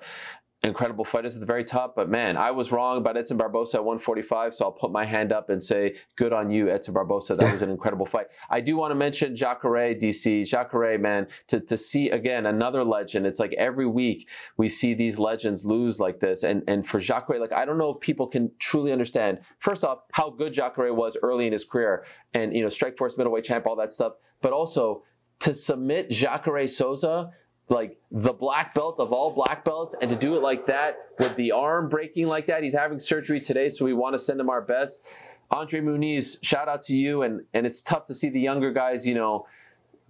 incredible 0.63 1.05
fighters 1.05 1.35
at 1.35 1.41
the 1.41 1.47
very 1.47 1.65
top. 1.65 1.95
But 1.95 2.09
man, 2.09 2.37
I 2.37 2.51
was 2.51 2.73
wrong 2.73 2.99
about 2.99 3.17
Edson 3.17 3.39
Barbosa 3.39 3.77
at 3.77 3.85
145, 3.85 4.55
so 4.55 4.65
I'll 4.65 4.73
put 4.73 4.91
my 4.91 5.05
hand 5.05 5.33
up 5.33 5.51
and 5.51 5.63
say, 5.63 5.97
good 6.17 6.33
on 6.33 6.51
you, 6.51 6.71
Edson 6.71 6.95
Barbosa. 6.95 7.37
That 7.37 7.53
was 7.53 7.63
an 7.63 7.71
incredible 7.77 8.07
fight. 8.07 8.27
I 8.51 8.61
do 8.61 8.77
want 8.77 8.91
to 8.91 8.95
mention 8.95 9.37
Jacare, 9.37 9.95
DC. 9.95 10.47
Jacare, 10.47 10.99
man, 10.99 11.27
to, 11.49 11.61
to 11.61 11.77
see 11.77 12.09
again 12.11 12.47
another 12.47 12.85
legend. 12.85 13.27
It's 13.27 13.41
like 13.41 13.55
every 13.55 13.87
week 13.87 14.29
we 14.57 14.69
see 14.69 14.95
these 14.95 15.19
legends 15.19 15.65
lose 15.65 16.01
like 16.01 16.21
this. 16.21 16.43
And, 16.43 16.63
and 16.67 16.87
for 16.87 17.01
Jacare, 17.01 17.39
like, 17.39 17.53
I 17.53 17.65
don't 17.65 17.79
know 17.79 17.91
if 17.91 18.01
people 18.01 18.27
can 18.27 18.51
truly 18.59 18.93
understand, 18.93 19.39
first 19.59 19.85
off, 19.85 20.01
how 20.13 20.31
good 20.31 20.53
Jacare 20.53 20.93
was 20.93 21.17
early 21.23 21.47
in 21.47 21.53
his 21.53 21.65
career 21.65 22.05
and, 22.35 22.55
you 22.55 22.63
know, 22.63 22.69
Strikeforce 22.69 23.17
middleweight 23.17 23.45
champ, 23.45 23.67
all 23.67 23.77
that 23.77 23.93
stuff. 23.93 24.15
But 24.43 24.53
also 24.53 25.03
to 25.41 25.55
submit 25.55 26.11
Jacare 26.11 26.67
Souza 26.67 27.31
like 27.69 27.99
the 28.11 28.33
black 28.33 28.75
belt 28.75 28.97
of 28.99 29.13
all 29.13 29.33
black 29.33 29.65
belts 29.65 29.95
and 30.01 30.09
to 30.11 30.17
do 30.17 30.37
it 30.37 30.43
like 30.43 30.67
that 30.67 30.97
with 31.19 31.35
the 31.37 31.53
arm 31.53 31.89
breaking 31.89 32.29
like 32.29 32.47
that. 32.47 32.63
He's 32.63 32.75
having 32.75 33.01
surgery 33.01 33.41
today, 33.41 33.71
so 33.71 33.85
we 33.85 33.93
want 33.93 34.15
to 34.15 34.19
send 34.19 34.41
him 34.41 34.49
our 34.49 34.63
best. 34.63 35.03
Andre 35.51 35.81
Muniz, 35.81 36.39
shout 36.43 36.69
out 36.69 36.83
to 36.85 36.97
you. 36.97 37.23
And 37.23 37.43
and 37.53 37.67
it's 37.67 37.83
tough 37.83 38.07
to 38.07 38.15
see 38.15 38.29
the 38.29 38.41
younger 38.41 38.73
guys, 38.73 39.07
you 39.07 39.15
know, 39.15 39.47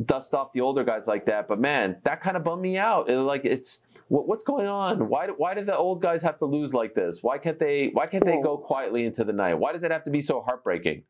dust 0.04 0.34
off 0.34 0.52
the 0.52 0.60
older 0.60 0.84
guys 0.84 1.06
like 1.06 1.26
that. 1.26 1.48
But 1.48 1.58
man, 1.58 1.96
that 2.04 2.22
kind 2.22 2.36
of 2.36 2.44
bummed 2.44 2.62
me 2.62 2.76
out. 2.76 3.08
It, 3.08 3.18
like 3.18 3.44
it's 3.44 3.80
what, 4.08 4.28
what's 4.28 4.44
going 4.44 4.66
on? 4.66 5.08
Why 5.08 5.28
why 5.28 5.54
did 5.54 5.66
the 5.66 5.76
old 5.76 6.02
guys 6.02 6.22
have 6.22 6.38
to 6.38 6.44
lose 6.44 6.74
like 6.74 6.94
this? 6.94 7.22
Why 7.22 7.38
can't 7.38 7.58
they 7.58 7.88
why 7.92 8.06
can't 8.06 8.24
they 8.24 8.40
go 8.42 8.58
quietly 8.58 9.04
into 9.04 9.24
the 9.24 9.32
night? 9.32 9.54
Why 9.54 9.72
does 9.72 9.82
it 9.84 9.90
have 9.90 10.04
to 10.04 10.10
be 10.10 10.20
so 10.20 10.42
heartbreaking? 10.42 11.04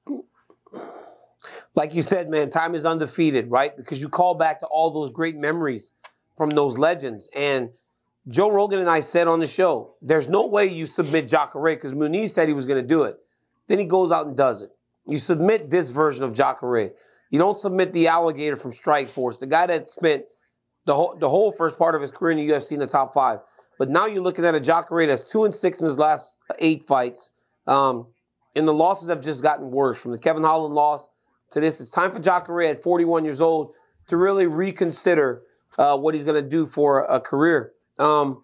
Like 1.74 1.94
you 1.94 2.01
said, 2.01 2.30
man, 2.30 2.49
time 2.49 2.74
is 2.74 2.86
undefeated, 2.86 3.51
right? 3.51 3.76
Because 3.76 4.01
you 4.01 4.09
call 4.09 4.34
back 4.34 4.61
to 4.61 4.66
all 4.66 4.90
those 4.90 5.11
great 5.11 5.36
memories 5.36 5.92
from 6.37 6.51
those 6.51 6.78
legends. 6.78 7.28
And 7.34 7.70
Joe 8.28 8.51
Rogan 8.51 8.80
and 8.80 8.91
I 8.91 9.01
said 9.01 9.28
on 9.28 9.41
the 9.41 9.47
show, 9.47 9.95
there's 10.03 10.28
no 10.28 10.47
way 10.47 10.66
you 10.66 10.87
submit 10.87 11.28
Jacare 11.28 11.76
because 11.76 11.93
Muniz 11.93 12.30
said 12.30 12.49
he 12.49 12.55
was 12.55 12.66
going 12.66 12.82
to 12.82 12.87
do 12.87 13.05
it. 13.05 13.16
Then 13.68 13.78
he 13.78 13.84
goes 13.84 14.11
out 14.11 14.26
and 14.26 14.37
does 14.37 14.62
it. 14.62 14.70
You 15.07 15.18
submit 15.18 15.70
this 15.70 15.91
version 15.91 16.24
of 16.24 16.34
Jacare. 16.34 16.91
You 17.30 17.39
don't 17.39 17.59
submit 17.59 17.93
the 17.93 18.09
alligator 18.09 18.57
from 18.57 18.72
Strikeforce, 18.72 19.39
the 19.39 19.47
guy 19.47 19.66
that 19.66 19.89
spent 19.89 20.24
the 20.84 20.95
whole, 20.95 21.16
the 21.18 21.28
whole 21.28 21.53
first 21.53 21.78
part 21.78 21.95
of 21.95 22.01
his 22.01 22.11
career 22.11 22.39
in 22.39 22.39
the 22.39 22.53
UFC 22.53 22.72
in 22.72 22.80
the 22.80 22.87
top 22.87 23.14
five. 23.14 23.41
But 23.78 23.91
now 23.91 24.07
you're 24.07 24.22
looking 24.22 24.45
at 24.45 24.55
a 24.55 24.61
Jacare 24.61 25.07
that's 25.07 25.24
two 25.24 25.45
and 25.45 25.55
six 25.55 25.80
in 25.80 25.87
his 25.87 25.99
last 25.99 26.39
eight 26.59 26.84
fights. 26.84 27.30
Um, 27.66 28.07
and 28.55 28.66
the 28.66 28.72
losses 28.72 29.09
have 29.09 29.20
just 29.20 29.43
gotten 29.43 29.70
worse 29.70 29.99
from 29.99 30.12
the 30.12 30.18
Kevin 30.18 30.43
Holland 30.43 30.74
loss 30.74 31.09
to 31.51 31.61
this. 31.61 31.80
It's 31.80 31.91
time 31.91 32.11
for 32.11 32.18
Jacare 32.18 32.62
at 32.62 32.82
41 32.82 33.24
years 33.24 33.41
old 33.41 33.72
to 34.09 34.16
really 34.16 34.47
reconsider 34.47 35.43
uh, 35.78 35.96
what 35.96 36.14
he's 36.14 36.24
going 36.24 36.42
to 36.42 36.48
do 36.48 36.66
for 36.66 37.04
a 37.04 37.20
career. 37.20 37.72
Um, 37.98 38.42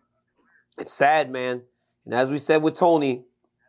it's 0.78 0.92
sad, 0.92 1.30
man. 1.30 1.62
And 2.04 2.14
as 2.14 2.30
we 2.30 2.38
said 2.38 2.62
with 2.62 2.74
Tony, 2.74 3.24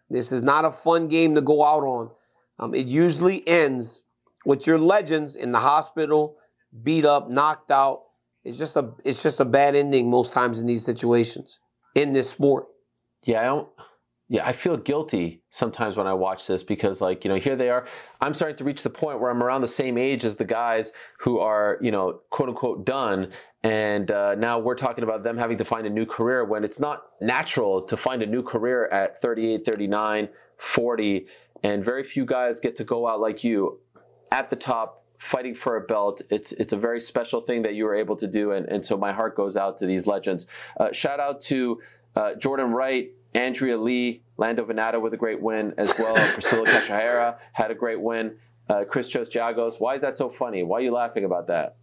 this 0.09 0.31
is 0.31 0.43
not 0.43 0.65
a 0.65 0.71
fun 0.71 1.07
game 1.07 1.35
to 1.35 1.41
go 1.41 1.63
out 1.63 1.83
on. 1.83 2.11
Um, 2.59 2.75
it 2.75 2.87
usually 2.87 3.47
ends 3.47 4.03
with 4.45 4.67
your 4.67 4.77
legends 4.77 5.35
in 5.35 5.51
the 5.51 5.59
hospital, 5.59 6.37
beat 6.83 7.05
up, 7.05 7.29
knocked 7.29 7.71
out. 7.71 8.03
It's 8.43 8.57
just 8.57 8.75
a 8.75 8.91
it's 9.05 9.23
just 9.23 9.39
a 9.39 9.45
bad 9.45 9.75
ending 9.75 10.09
most 10.09 10.33
times 10.33 10.59
in 10.59 10.65
these 10.65 10.83
situations 10.83 11.59
in 11.95 12.13
this 12.13 12.29
sport. 12.29 12.67
Yeah, 13.23 13.41
I 13.41 13.45
don't. 13.45 13.69
Yeah, 14.30 14.47
I 14.47 14.53
feel 14.53 14.78
guilty 14.78 15.41
sometimes 15.51 15.95
when 15.95 16.07
I 16.07 16.13
watch 16.13 16.47
this 16.47 16.63
because, 16.63 17.01
like, 17.01 17.24
you 17.24 17.30
know, 17.30 17.38
here 17.38 17.55
they 17.55 17.69
are. 17.69 17.86
I'm 18.21 18.34
starting 18.34 18.57
to 18.57 18.63
reach 18.63 18.82
the 18.82 18.89
point 18.89 19.19
where 19.19 19.30
I'm 19.30 19.43
around 19.43 19.61
the 19.61 19.67
same 19.67 19.97
age 19.97 20.24
as 20.24 20.38
the 20.38 20.45
guys 20.45 20.91
who 21.19 21.39
are, 21.39 21.78
you 21.82 21.91
know, 21.91 22.21
quote 22.30 22.49
unquote 22.49 22.86
done. 22.86 23.32
And 23.63 24.09
uh, 24.09 24.36
now 24.36 24.59
we're 24.59 24.76
talking 24.76 25.03
about 25.03 25.24
them 25.24 25.38
having 25.38 25.57
to 25.57 25.65
find 25.65 25.86
a 25.86 25.89
new 25.89 26.05
career 26.05 26.45
when 26.45 26.63
it's 26.63 26.80
not 26.80 27.03
natural 27.21 27.82
to 27.84 27.97
find 27.97 28.24
a 28.24 28.26
new 28.26 28.43
career 28.43 28.88
at 28.88 29.21
38, 29.21 29.65
39, 29.65 30.30
40. 30.57 31.28
And 31.63 31.84
very 31.84 32.03
few 32.03 32.26
guys 32.26 32.59
get 32.59 32.76
to 32.78 32.84
go 32.84 33.07
out 33.07 33.19
like 33.19 33.43
you 33.43 33.80
at 34.32 34.49
the 34.49 34.55
top 34.55 35.03
fighting 35.24 35.55
for 35.55 35.78
a 35.78 35.82
belt. 35.82 36.21
It's 36.30 36.51
it's 36.51 36.74
a 36.74 36.78
very 36.78 36.99
special 36.99 37.41
thing 37.41 37.61
that 37.63 37.76
you 37.76 37.86
were 37.86 37.95
able 37.95 38.17
to 38.17 38.28
do, 38.28 38.51
and, 38.51 38.67
and 38.67 38.86
so 38.86 38.97
my 38.97 39.13
heart 39.13 39.36
goes 39.36 39.55
out 39.55 39.78
to 39.80 39.86
these 39.86 40.05
legends. 40.05 40.45
Uh, 40.78 40.91
shout 40.91 41.19
out 41.19 41.39
to 41.41 41.80
uh, 42.15 42.36
Jordan 42.36 42.71
Wright, 42.71 43.11
Andrea 43.36 43.77
Lee, 43.77 44.23
Lando 44.38 44.65
Vannata 44.65 45.01
with 45.01 45.13
a 45.13 45.17
great 45.17 45.41
win 45.41 45.73
as 45.77 45.93
well. 45.97 46.15
Priscilla 46.34 46.65
Cachoeira 46.65 47.38
had 47.53 47.71
a 47.71 47.75
great 47.75 48.01
win. 48.01 48.38
Uh, 48.69 48.84
Christos 48.86 49.27
Giagos. 49.29 49.79
Why 49.79 49.95
is 49.95 50.01
that 50.01 50.17
so 50.17 50.29
funny? 50.29 50.63
Why 50.63 50.77
are 50.77 50.81
you 50.81 50.93
laughing 50.93 51.25
about 51.25 51.47
that? 51.47 51.75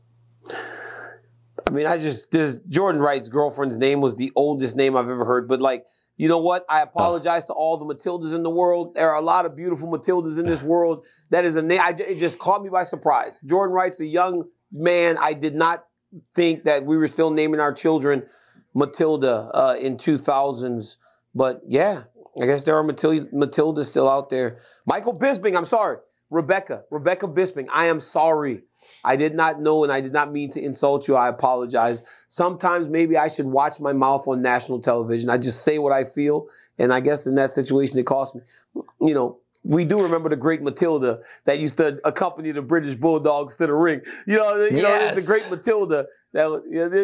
I 1.67 1.71
mean, 1.71 1.87
I 1.87 1.99
just 1.99 2.31
this 2.31 2.61
Jordan 2.69 3.01
Wright's 3.01 3.29
girlfriend's 3.29 3.77
name 3.77 4.01
was 4.01 4.17
the 4.17 4.33
oldest 4.35 4.77
name 4.77 4.97
I've 4.97 5.09
ever 5.09 5.25
heard, 5.25 5.47
but 5.47 5.61
like 5.61 5.85
you 6.17 6.29
know 6.29 6.39
what? 6.39 6.67
I 6.69 6.83
apologize 6.83 7.47
to 7.47 7.55
all 7.55 7.79
the 7.79 7.87
Matildas 7.87 8.35
in 8.35 8.43
the 8.43 8.51
world. 8.51 8.95
There 8.95 9.09
are 9.09 9.17
a 9.17 9.25
lot 9.25 9.47
of 9.47 9.57
beautiful 9.57 9.89
Matildas 9.89 10.39
in 10.39 10.45
this 10.45 10.63
world. 10.63 11.07
That 11.31 11.47
is 11.47 11.57
a 11.57 11.63
name. 11.63 11.81
I, 11.81 11.95
it 11.99 12.19
just 12.19 12.39
caught 12.39 12.63
me 12.63 12.69
by 12.69 12.85
surprise. 12.85 13.41
Jordan 13.47 13.75
Wright's 13.75 14.01
a 14.01 14.07
young 14.07 14.45
man. 14.71 15.17
I 15.19 15.33
did 15.33 15.55
not 15.55 15.87
think 16.35 16.65
that 16.65 16.85
we 16.85 16.99
were 16.99 17.07
still 17.07 17.31
naming 17.31 17.59
our 17.59 17.73
children 17.73 18.27
Matilda 18.75 19.51
uh, 19.55 19.77
in 19.81 19.97
2000s. 19.97 20.97
But 21.35 21.63
yeah, 21.67 22.05
I 22.41 22.47
guess 22.47 22.65
there 22.65 22.77
are 22.77 22.83
Matilda, 22.83 23.27
Matildas 23.33 23.87
still 23.87 24.09
out 24.09 24.31
there. 24.31 24.59
Michael 24.87 25.15
Bisping, 25.15 25.57
I'm 25.57 25.65
sorry. 25.65 25.99
Rebecca, 26.31 26.85
Rebecca 26.91 27.27
Bisping, 27.27 27.67
I 27.73 27.87
am 27.87 28.01
sorry. 28.01 28.63
I 29.05 29.17
did 29.17 29.35
not 29.35 29.61
know 29.61 29.83
and 29.85 29.93
I 29.93 30.01
did 30.01 30.13
not 30.13 30.33
mean 30.33 30.51
to 30.53 30.63
insult 30.63 31.09
you. 31.09 31.17
I 31.17 31.29
apologize. 31.29 32.03
Sometimes 32.29 32.89
maybe 32.89 33.17
I 33.17 33.29
should 33.29 33.47
watch 33.47 33.81
my 33.81 33.93
mouth 33.93 34.27
on 34.27 34.43
national 34.43 34.81
television. 34.81 35.29
I 35.29 35.39
just 35.39 35.63
say 35.63 35.79
what 35.79 35.93
I 35.93 36.05
feel. 36.05 36.47
And 36.79 36.93
I 36.93 37.01
guess 37.01 37.27
in 37.27 37.35
that 37.35 37.51
situation, 37.51 37.99
it 37.99 38.07
cost 38.07 38.35
me. 38.35 38.43
You 39.01 39.15
know, 39.15 39.39
we 39.63 39.85
do 39.85 40.03
remember 40.03 40.29
the 40.29 40.37
great 40.37 40.63
Matilda 40.63 41.21
that 41.45 41.59
used 41.59 41.77
to 41.77 42.01
accompany 42.05 42.53
the 42.53 42.63
British 42.63 42.95
Bulldogs 42.95 43.57
to 43.57 43.67
the 43.67 43.75
ring. 43.75 44.01
You 44.27 44.39
know, 44.39 44.57
you 44.65 44.79
yes. 44.79 45.15
know 45.15 45.21
the 45.21 45.27
great 45.27 45.51
Matilda 45.51 46.07
that 46.33 46.63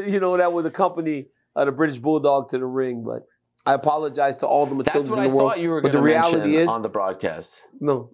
you 0.09 0.21
know 0.21 0.37
that 0.37 0.53
would 0.53 0.65
accompany 0.65 1.27
uh, 1.55 1.65
the 1.67 1.73
British 1.73 1.99
Bulldog 1.99 2.49
to 2.51 2.59
the 2.59 2.65
ring. 2.65 3.05
But 3.05 3.27
I 3.67 3.75
apologize 3.75 4.37
to 4.39 4.47
all 4.47 4.67
the 4.67 4.75
Matildas 4.75 4.85
That's 4.85 5.09
what 5.09 5.19
in 5.19 5.25
the 5.25 5.31
I 5.31 5.33
world. 5.35 5.51
Thought 5.51 5.61
you 5.61 5.71
were 5.71 5.83
but 5.83 5.93
the 5.93 6.01
reality 6.01 6.57
is 6.57 6.69
on 6.69 6.83
the 6.83 6.89
broadcast. 6.89 7.65
No, 7.81 8.11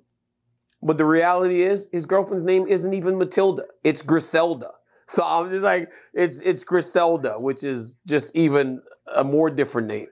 but 0.83 0.99
the 0.99 1.05
reality 1.05 1.63
is, 1.63 1.89
his 1.93 2.07
girlfriend's 2.07 2.45
name 2.45 2.67
isn't 2.67 2.93
even 2.93 3.19
Matilda. 3.19 3.65
It's 3.85 4.03
Griselda. 4.03 4.71
So 5.07 5.23
I'm 5.23 5.51
just 5.51 5.63
like, 5.63 5.91
it's 6.15 6.41
it's 6.41 6.65
Griselda, 6.65 7.39
which 7.39 7.63
is 7.63 7.97
just 8.07 8.35
even 8.35 8.81
a 9.15 9.23
more 9.23 9.51
different 9.51 9.89
name. 9.89 10.07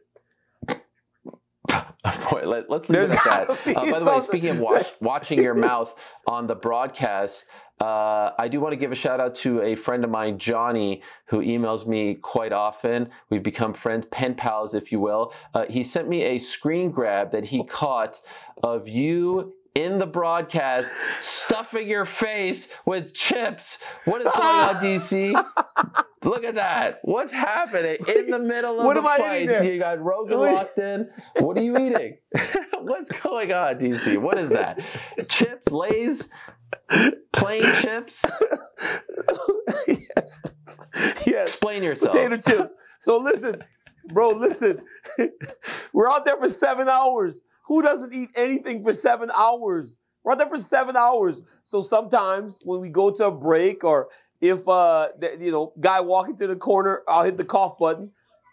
Boy, 2.30 2.46
let, 2.46 2.70
us 2.70 2.88
leave 2.88 3.02
it 3.02 3.10
at 3.10 3.24
that. 3.24 3.50
Uh, 3.50 3.90
by 3.90 3.98
the 3.98 4.04
way, 4.10 4.20
speaking 4.20 4.50
of 4.50 4.60
watch, 4.60 4.86
watching 5.00 5.42
your 5.42 5.54
mouth 5.54 5.94
on 6.26 6.46
the 6.46 6.54
broadcast, 6.54 7.46
uh, 7.80 8.32
I 8.38 8.48
do 8.48 8.60
want 8.60 8.72
to 8.72 8.76
give 8.76 8.92
a 8.92 8.96
shout 8.96 9.20
out 9.20 9.34
to 9.36 9.62
a 9.62 9.74
friend 9.74 10.04
of 10.04 10.10
mine, 10.10 10.38
Johnny, 10.38 11.02
who 11.26 11.40
emails 11.40 11.86
me 11.86 12.14
quite 12.14 12.52
often. 12.52 13.10
We've 13.30 13.42
become 13.42 13.72
friends, 13.72 14.06
pen 14.06 14.34
pals, 14.34 14.74
if 14.74 14.92
you 14.92 15.00
will. 15.00 15.32
Uh, 15.54 15.64
he 15.68 15.82
sent 15.82 16.08
me 16.08 16.22
a 16.22 16.38
screen 16.38 16.90
grab 16.90 17.32
that 17.32 17.44
he 17.46 17.64
caught 17.64 18.20
of 18.62 18.86
you 18.86 19.54
in 19.74 19.98
the 19.98 20.06
broadcast 20.06 20.90
stuffing 21.20 21.88
your 21.88 22.04
face 22.04 22.72
with 22.84 23.14
chips. 23.14 23.78
What 24.04 24.20
is 24.20 24.28
going 24.28 24.46
on, 24.46 24.74
DC? 24.76 26.04
Look 26.22 26.44
at 26.44 26.56
that. 26.56 27.00
What's 27.02 27.32
happening 27.32 27.96
in 28.08 28.30
the 28.30 28.38
middle 28.38 28.78
of 28.78 28.84
what 28.84 28.94
the 28.94 29.02
fights? 29.02 29.64
You 29.64 29.78
got 29.78 30.00
Rogan 30.02 30.38
locked 30.38 30.78
in. 30.78 31.08
What 31.38 31.56
are 31.56 31.62
you 31.62 31.78
eating? 31.78 32.18
What's 32.80 33.10
going 33.10 33.52
on, 33.52 33.78
DC? 33.78 34.18
What 34.18 34.38
is 34.38 34.50
that? 34.50 34.80
Chips, 35.28 35.70
Lay's, 35.70 36.28
plain 37.32 37.62
chips? 37.80 38.24
yes. 39.86 40.42
Yes. 41.26 41.48
Explain 41.48 41.82
yourself. 41.82 42.12
Potato 42.12 42.36
chips. 42.36 42.74
So 43.00 43.16
listen, 43.16 43.62
bro, 44.12 44.30
listen. 44.30 44.82
We're 45.92 46.10
out 46.10 46.24
there 46.24 46.36
for 46.36 46.48
seven 46.48 46.88
hours. 46.88 47.40
Who 47.66 47.82
doesn't 47.82 48.12
eat 48.12 48.30
anything 48.34 48.82
for 48.82 48.92
seven 48.92 49.30
hours? 49.34 49.96
We're 50.22 50.32
out 50.32 50.38
there 50.38 50.48
for 50.48 50.58
seven 50.58 50.96
hours. 50.96 51.42
So 51.64 51.82
sometimes 51.82 52.58
when 52.64 52.80
we 52.80 52.90
go 52.90 53.10
to 53.10 53.26
a 53.26 53.30
break 53.30 53.84
or 53.84 54.08
if 54.40 54.66
uh 54.68 55.08
you 55.38 55.50
know 55.50 55.72
guy 55.80 56.00
walking 56.00 56.36
to 56.38 56.46
the 56.46 56.56
corner, 56.56 57.02
I'll 57.06 57.24
hit 57.24 57.36
the 57.36 57.44
cough 57.44 57.78
button, 57.78 58.10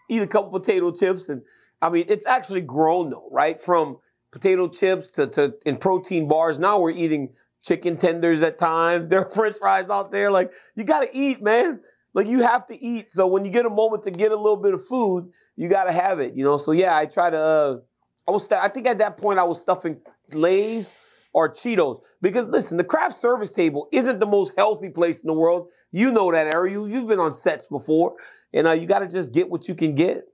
eat 0.08 0.22
a 0.22 0.26
couple 0.26 0.58
potato 0.58 0.92
chips, 0.92 1.28
and 1.28 1.42
I 1.80 1.90
mean 1.90 2.04
it's 2.08 2.26
actually 2.26 2.62
grown 2.62 3.10
though, 3.10 3.28
right? 3.30 3.60
From 3.60 3.98
potato 4.30 4.68
chips 4.68 5.10
to 5.12 5.26
to 5.28 5.54
in 5.64 5.76
protein 5.76 6.28
bars. 6.28 6.58
Now 6.58 6.78
we're 6.78 6.90
eating 6.90 7.30
chicken 7.62 7.96
tenders 7.96 8.42
at 8.42 8.58
times. 8.58 9.08
There 9.10 9.20
are 9.20 9.30
French 9.30 9.58
fries 9.58 9.88
out 9.88 10.12
there. 10.12 10.30
Like 10.30 10.52
you 10.74 10.84
gotta 10.84 11.08
eat, 11.12 11.42
man. 11.42 11.80
Like 12.14 12.26
you 12.26 12.42
have 12.42 12.66
to 12.68 12.82
eat. 12.82 13.12
So 13.12 13.26
when 13.26 13.44
you 13.44 13.50
get 13.50 13.66
a 13.66 13.70
moment 13.70 14.04
to 14.04 14.10
get 14.10 14.32
a 14.32 14.36
little 14.36 14.56
bit 14.56 14.74
of 14.74 14.84
food, 14.84 15.30
you 15.56 15.68
gotta 15.68 15.92
have 15.92 16.20
it. 16.20 16.34
You 16.34 16.44
know. 16.44 16.56
So 16.56 16.72
yeah, 16.72 16.96
I 16.96 17.06
try 17.06 17.30
to. 17.30 17.38
Uh, 17.38 17.78
I 18.26 18.30
was. 18.30 18.50
I 18.52 18.68
think 18.68 18.86
at 18.86 18.98
that 18.98 19.16
point 19.16 19.38
I 19.38 19.44
was 19.44 19.60
stuffing 19.60 20.00
Lay's 20.32 20.92
or 21.32 21.52
Cheetos 21.52 22.00
because 22.22 22.46
listen, 22.46 22.76
the 22.76 22.84
craft 22.84 23.20
service 23.20 23.50
table 23.50 23.88
isn't 23.92 24.18
the 24.18 24.26
most 24.26 24.52
healthy 24.56 24.90
place 24.90 25.22
in 25.22 25.28
the 25.28 25.34
world. 25.34 25.68
You 25.92 26.10
know 26.10 26.30
that, 26.32 26.54
Ari. 26.54 26.72
You 26.72 26.86
you've 26.86 27.08
been 27.08 27.20
on 27.20 27.34
sets 27.34 27.66
before, 27.66 28.14
and 28.52 28.66
uh, 28.66 28.72
you 28.72 28.86
got 28.86 29.00
to 29.00 29.08
just 29.08 29.32
get 29.32 29.48
what 29.48 29.68
you 29.68 29.74
can 29.74 29.94
get. 29.94 30.24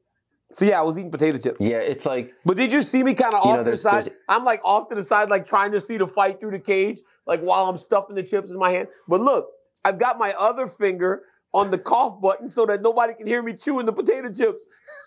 So 0.53 0.65
yeah, 0.65 0.79
I 0.79 0.83
was 0.83 0.97
eating 0.97 1.11
potato 1.11 1.39
chips. 1.39 1.57
Yeah, 1.61 1.79
it's 1.79 2.07
like. 2.07 2.33
But 2.45 2.57
did 2.57 2.71
you 2.71 2.83
see 2.83 3.03
me 3.03 3.15
kind 3.15 3.35
of 3.35 3.41
off 3.41 3.57
know, 3.57 3.65
to 3.65 3.71
the 3.73 3.77
side? 3.77 4.09
I'm 4.29 4.45
like 4.45 4.61
off 4.65 4.89
to 4.91 4.95
the 4.95 5.03
side, 5.03 5.29
like 5.29 5.47
trying 5.47 5.73
to 5.73 5.81
see 5.81 5.97
the 5.97 6.07
fight 6.07 6.39
through 6.39 6.53
the 6.53 6.61
cage, 6.61 7.01
like 7.27 7.41
while 7.41 7.69
I'm 7.69 7.79
stuffing 7.79 8.15
the 8.15 8.23
chips 8.23 8.53
in 8.53 8.59
my 8.59 8.71
hand. 8.71 8.89
But 9.09 9.21
look, 9.21 9.49
I've 9.85 9.99
got 9.99 10.19
my 10.19 10.33
other 10.39 10.69
finger 10.69 11.23
on 11.53 11.71
the 11.71 11.79
cough 11.79 12.21
button 12.21 12.49
so 12.49 12.67
that 12.67 12.83
nobody 12.83 13.15
can 13.15 13.27
hear 13.27 13.43
me 13.43 13.55
chewing 13.55 13.87
the 13.87 13.93
potato 13.93 14.33
chips. 14.33 14.65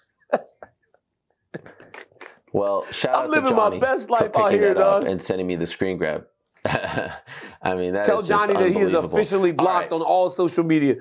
Well, 2.57 2.85
shout 2.91 3.15
I'm 3.15 3.23
out 3.25 3.29
living 3.29 3.49
to 3.51 3.55
Johnny 3.55 3.79
my 3.79 3.85
best 3.85 4.09
life 4.09 4.31
out 4.35 4.51
here, 4.51 4.73
dog. 4.73 5.05
and 5.05 5.21
sending 5.21 5.45
me 5.45 5.55
the 5.55 5.67
screen 5.67 5.97
grab. 5.97 6.25
I 6.65 7.75
mean, 7.75 7.93
that 7.93 8.05
tell 8.05 8.21
Johnny 8.21 8.53
that 8.53 8.71
he 8.71 8.79
is 8.79 8.93
officially 8.93 9.51
blocked 9.51 9.91
all 9.91 9.99
right. 9.99 10.05
on 10.05 10.11
all 10.11 10.29
social 10.29 10.63
media. 10.63 10.95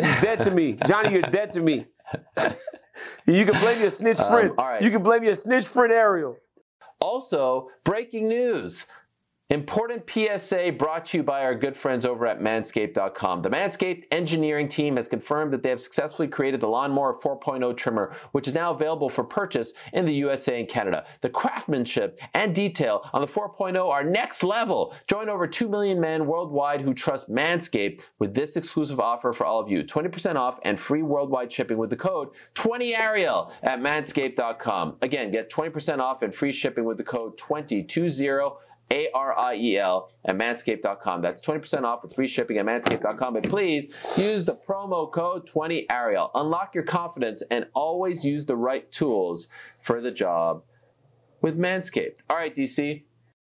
He's 0.00 0.16
dead 0.20 0.42
to 0.44 0.50
me, 0.50 0.78
Johnny. 0.86 1.12
You're 1.12 1.22
dead 1.22 1.52
to 1.54 1.60
me. 1.60 1.86
you 3.26 3.44
can 3.44 3.58
blame 3.60 3.80
your 3.80 3.90
snitch 3.90 4.20
um, 4.20 4.32
friend. 4.32 4.52
Um, 4.58 4.76
You 4.80 4.90
can 4.90 5.02
blame 5.02 5.24
your 5.24 5.34
snitch 5.34 5.66
friend 5.66 5.92
Ariel. 5.92 6.36
Also, 7.00 7.70
breaking 7.84 8.28
news. 8.28 8.86
Important 9.50 10.08
PSA 10.08 10.76
brought 10.78 11.06
to 11.06 11.16
you 11.16 11.24
by 11.24 11.42
our 11.42 11.56
good 11.56 11.76
friends 11.76 12.06
over 12.06 12.24
at 12.24 12.38
manscaped.com. 12.38 13.42
The 13.42 13.50
Manscaped 13.50 14.04
engineering 14.12 14.68
team 14.68 14.94
has 14.94 15.08
confirmed 15.08 15.52
that 15.52 15.64
they 15.64 15.70
have 15.70 15.80
successfully 15.80 16.28
created 16.28 16.60
the 16.60 16.68
Lawnmower 16.68 17.18
4.0 17.20 17.76
trimmer, 17.76 18.14
which 18.30 18.46
is 18.46 18.54
now 18.54 18.70
available 18.70 19.10
for 19.10 19.24
purchase 19.24 19.72
in 19.92 20.06
the 20.06 20.14
USA 20.14 20.60
and 20.60 20.68
Canada. 20.68 21.04
The 21.22 21.30
craftsmanship 21.30 22.20
and 22.32 22.54
detail 22.54 23.10
on 23.12 23.22
the 23.22 23.26
4.0 23.26 23.84
are 23.88 24.04
next 24.04 24.44
level. 24.44 24.94
Join 25.08 25.28
over 25.28 25.48
2 25.48 25.68
million 25.68 26.00
men 26.00 26.26
worldwide 26.26 26.82
who 26.82 26.94
trust 26.94 27.28
Manscaped 27.28 28.02
with 28.20 28.34
this 28.34 28.54
exclusive 28.54 29.00
offer 29.00 29.32
for 29.32 29.44
all 29.44 29.58
of 29.58 29.68
you 29.68 29.82
20% 29.82 30.36
off 30.36 30.60
and 30.62 30.78
free 30.78 31.02
worldwide 31.02 31.52
shipping 31.52 31.76
with 31.76 31.90
the 31.90 31.96
code 31.96 32.28
20Ariel 32.54 33.50
at 33.64 33.80
manscaped.com. 33.80 34.98
Again, 35.02 35.32
get 35.32 35.50
20% 35.50 35.98
off 35.98 36.22
and 36.22 36.32
free 36.32 36.52
shipping 36.52 36.84
with 36.84 36.98
the 36.98 37.02
code 37.02 37.36
2020 37.36 37.82
a 38.90 39.08
R 39.14 39.38
I 39.38 39.54
E 39.56 39.78
L, 39.78 40.10
at 40.24 40.36
manscaped.com. 40.36 41.22
That's 41.22 41.40
20% 41.40 41.84
off 41.84 42.02
with 42.02 42.14
free 42.14 42.28
shipping 42.28 42.58
at 42.58 42.66
manscaped.com. 42.66 43.36
And 43.36 43.48
please 43.48 43.88
use 44.18 44.44
the 44.44 44.58
promo 44.66 45.10
code 45.10 45.48
20Ariel. 45.48 46.30
Unlock 46.34 46.74
your 46.74 46.84
confidence 46.84 47.42
and 47.50 47.66
always 47.74 48.24
use 48.24 48.46
the 48.46 48.56
right 48.56 48.90
tools 48.90 49.48
for 49.82 50.00
the 50.00 50.10
job 50.10 50.62
with 51.40 51.58
Manscaped. 51.58 52.16
All 52.28 52.36
right, 52.36 52.54
DC. 52.54 53.04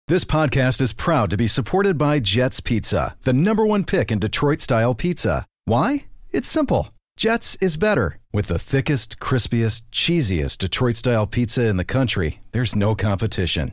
This 0.08 0.24
podcast 0.24 0.80
is 0.80 0.92
proud 0.92 1.28
to 1.30 1.36
be 1.36 1.46
supported 1.46 1.98
by 1.98 2.18
Jets 2.18 2.60
Pizza, 2.60 3.16
the 3.24 3.34
number 3.34 3.66
one 3.66 3.84
pick 3.84 4.10
in 4.10 4.18
Detroit 4.18 4.60
style 4.60 4.94
pizza. 4.94 5.44
Why? 5.66 6.06
It's 6.30 6.48
simple. 6.48 6.88
Jets 7.18 7.56
is 7.60 7.76
better. 7.76 8.18
With 8.32 8.46
the 8.46 8.58
thickest, 8.58 9.18
crispiest, 9.18 9.82
cheesiest 9.92 10.58
Detroit 10.58 10.96
style 10.96 11.26
pizza 11.26 11.66
in 11.66 11.76
the 11.76 11.84
country, 11.84 12.40
there's 12.52 12.74
no 12.74 12.94
competition. 12.94 13.72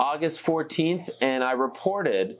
August 0.00 0.42
14th, 0.42 1.10
and 1.20 1.44
I 1.44 1.52
reported 1.52 2.38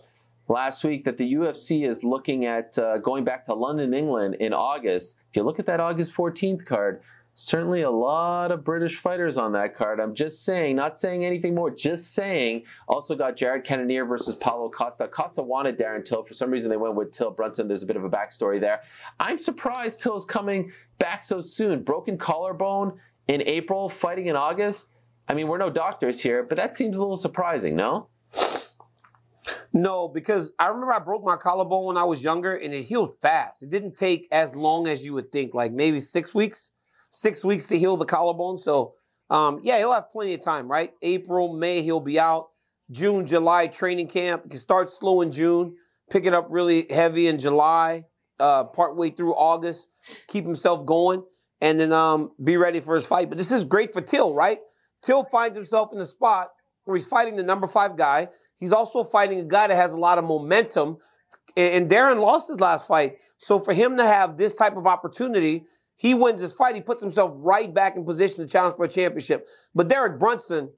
last 0.48 0.82
week 0.82 1.04
that 1.04 1.18
the 1.18 1.34
UFC 1.34 1.86
is 1.86 2.02
looking 2.02 2.46
at 2.46 2.78
uh, 2.78 2.96
going 2.96 3.22
back 3.22 3.44
to 3.44 3.54
London, 3.54 3.92
England 3.92 4.36
in 4.40 4.54
August. 4.54 5.18
If 5.28 5.36
you 5.36 5.42
look 5.42 5.58
at 5.58 5.66
that 5.66 5.78
August 5.78 6.14
14th 6.14 6.64
card, 6.64 7.02
certainly 7.34 7.82
a 7.82 7.90
lot 7.90 8.50
of 8.50 8.64
British 8.64 8.96
fighters 8.96 9.36
on 9.36 9.52
that 9.52 9.76
card. 9.76 10.00
I'm 10.00 10.14
just 10.14 10.42
saying, 10.42 10.74
not 10.74 10.96
saying 10.96 11.26
anything 11.26 11.54
more, 11.54 11.68
just 11.68 12.14
saying. 12.14 12.62
Also 12.88 13.14
got 13.14 13.36
Jared 13.36 13.64
Cannonier 13.64 14.06
versus 14.06 14.36
Paulo 14.36 14.70
Costa. 14.70 15.06
Costa 15.06 15.42
wanted 15.42 15.78
Darren 15.78 16.02
Till. 16.02 16.24
For 16.24 16.32
some 16.32 16.50
reason, 16.50 16.70
they 16.70 16.78
went 16.78 16.94
with 16.94 17.12
Till 17.12 17.30
Brunson. 17.30 17.68
There's 17.68 17.82
a 17.82 17.86
bit 17.86 17.96
of 17.96 18.04
a 18.04 18.10
backstory 18.10 18.58
there. 18.58 18.80
I'm 19.20 19.36
surprised 19.36 20.00
Till's 20.00 20.24
coming 20.24 20.72
back 20.98 21.22
so 21.22 21.42
soon. 21.42 21.82
Broken 21.82 22.16
collarbone 22.16 22.98
in 23.28 23.42
April, 23.42 23.90
fighting 23.90 24.28
in 24.28 24.36
August. 24.36 24.94
I 25.30 25.34
mean, 25.34 25.46
we're 25.46 25.58
no 25.58 25.70
doctors 25.70 26.18
here, 26.18 26.42
but 26.42 26.56
that 26.56 26.76
seems 26.76 26.96
a 26.96 27.00
little 27.00 27.16
surprising, 27.16 27.76
no? 27.76 28.08
No, 29.72 30.08
because 30.08 30.54
I 30.58 30.66
remember 30.66 30.92
I 30.92 30.98
broke 30.98 31.22
my 31.22 31.36
collarbone 31.36 31.84
when 31.84 31.96
I 31.96 32.02
was 32.02 32.24
younger 32.24 32.56
and 32.56 32.74
it 32.74 32.82
healed 32.82 33.14
fast. 33.22 33.62
It 33.62 33.70
didn't 33.70 33.96
take 33.96 34.26
as 34.32 34.56
long 34.56 34.88
as 34.88 35.04
you 35.04 35.14
would 35.14 35.30
think, 35.30 35.54
like 35.54 35.70
maybe 35.70 36.00
six 36.00 36.34
weeks, 36.34 36.72
six 37.10 37.44
weeks 37.44 37.66
to 37.66 37.78
heal 37.78 37.96
the 37.96 38.06
collarbone. 38.06 38.58
So, 38.58 38.94
um, 39.30 39.60
yeah, 39.62 39.78
he'll 39.78 39.92
have 39.92 40.10
plenty 40.10 40.34
of 40.34 40.42
time, 40.42 40.66
right? 40.66 40.94
April, 41.00 41.54
May, 41.54 41.82
he'll 41.82 42.00
be 42.00 42.18
out. 42.18 42.48
June, 42.90 43.24
July 43.24 43.68
training 43.68 44.08
camp. 44.08 44.42
He 44.42 44.48
can 44.48 44.58
start 44.58 44.90
slow 44.90 45.20
in 45.20 45.30
June, 45.30 45.76
pick 46.10 46.24
it 46.24 46.34
up 46.34 46.48
really 46.50 46.86
heavy 46.90 47.28
in 47.28 47.38
July, 47.38 48.04
uh, 48.40 48.64
partway 48.64 49.10
through 49.10 49.36
August, 49.36 49.90
keep 50.26 50.44
himself 50.44 50.84
going, 50.84 51.22
and 51.60 51.78
then 51.78 51.92
um, 51.92 52.32
be 52.42 52.56
ready 52.56 52.80
for 52.80 52.96
his 52.96 53.06
fight. 53.06 53.28
But 53.28 53.38
this 53.38 53.52
is 53.52 53.62
great 53.62 53.92
for 53.92 54.00
Till, 54.00 54.34
right? 54.34 54.58
Till 55.02 55.24
finds 55.24 55.56
himself 55.56 55.90
in 55.92 55.98
a 55.98 56.06
spot 56.06 56.50
where 56.84 56.96
he's 56.96 57.06
fighting 57.06 57.36
the 57.36 57.42
number 57.42 57.66
five 57.66 57.96
guy. 57.96 58.28
He's 58.58 58.72
also 58.72 59.04
fighting 59.04 59.40
a 59.40 59.44
guy 59.44 59.68
that 59.68 59.74
has 59.74 59.94
a 59.94 59.98
lot 59.98 60.18
of 60.18 60.24
momentum. 60.24 60.98
And 61.56 61.90
Darren 61.90 62.20
lost 62.20 62.48
his 62.48 62.60
last 62.60 62.86
fight. 62.86 63.16
So 63.38 63.58
for 63.58 63.72
him 63.72 63.96
to 63.96 64.06
have 64.06 64.36
this 64.36 64.54
type 64.54 64.76
of 64.76 64.86
opportunity, 64.86 65.64
he 65.96 66.14
wins 66.14 66.40
his 66.40 66.52
fight. 66.52 66.74
He 66.74 66.80
puts 66.80 67.02
himself 67.02 67.32
right 67.36 67.72
back 67.72 67.96
in 67.96 68.04
position 68.04 68.38
to 68.38 68.46
challenge 68.46 68.76
for 68.76 68.84
a 68.84 68.88
championship. 68.88 69.48
But 69.74 69.88
Derek 69.88 70.18
Brunson 70.18 70.70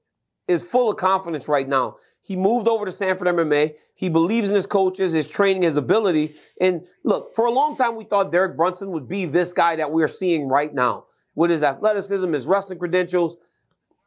is 0.49 0.65
full 0.65 0.91
of 0.91 0.97
confidence 0.97 1.49
right 1.49 1.69
now. 1.69 1.97
He 2.21 2.37
moved 2.37 2.69
over 2.69 2.85
to 2.85 2.93
Sanford 2.93 3.29
MMA. 3.29 3.75
He 3.95 4.09
believes 4.09 4.49
in 4.49 4.55
his 4.55 4.67
coaches, 4.67 5.13
his 5.13 5.27
training, 5.27 5.63
his 5.63 5.77
ability. 5.77 6.37
And 6.61 6.83
look, 7.05 7.35
for 7.35 7.47
a 7.47 7.51
long 7.51 7.77
time, 7.77 7.97
we 7.97 8.05
thought 8.05 8.31
Derek 8.31 8.57
Brunson 8.57 8.93
would 8.93 9.09
be 9.09 9.25
this 9.25 9.53
guy 9.53 9.77
that 9.77 9.91
we're 9.91 10.09
seeing 10.09 10.49
right 10.49 10.73
now 10.73 11.07
with 11.35 11.51
his 11.51 11.63
athleticism, 11.63 12.33
his 12.33 12.47
wrestling 12.47 12.79
credentials. 12.79 13.37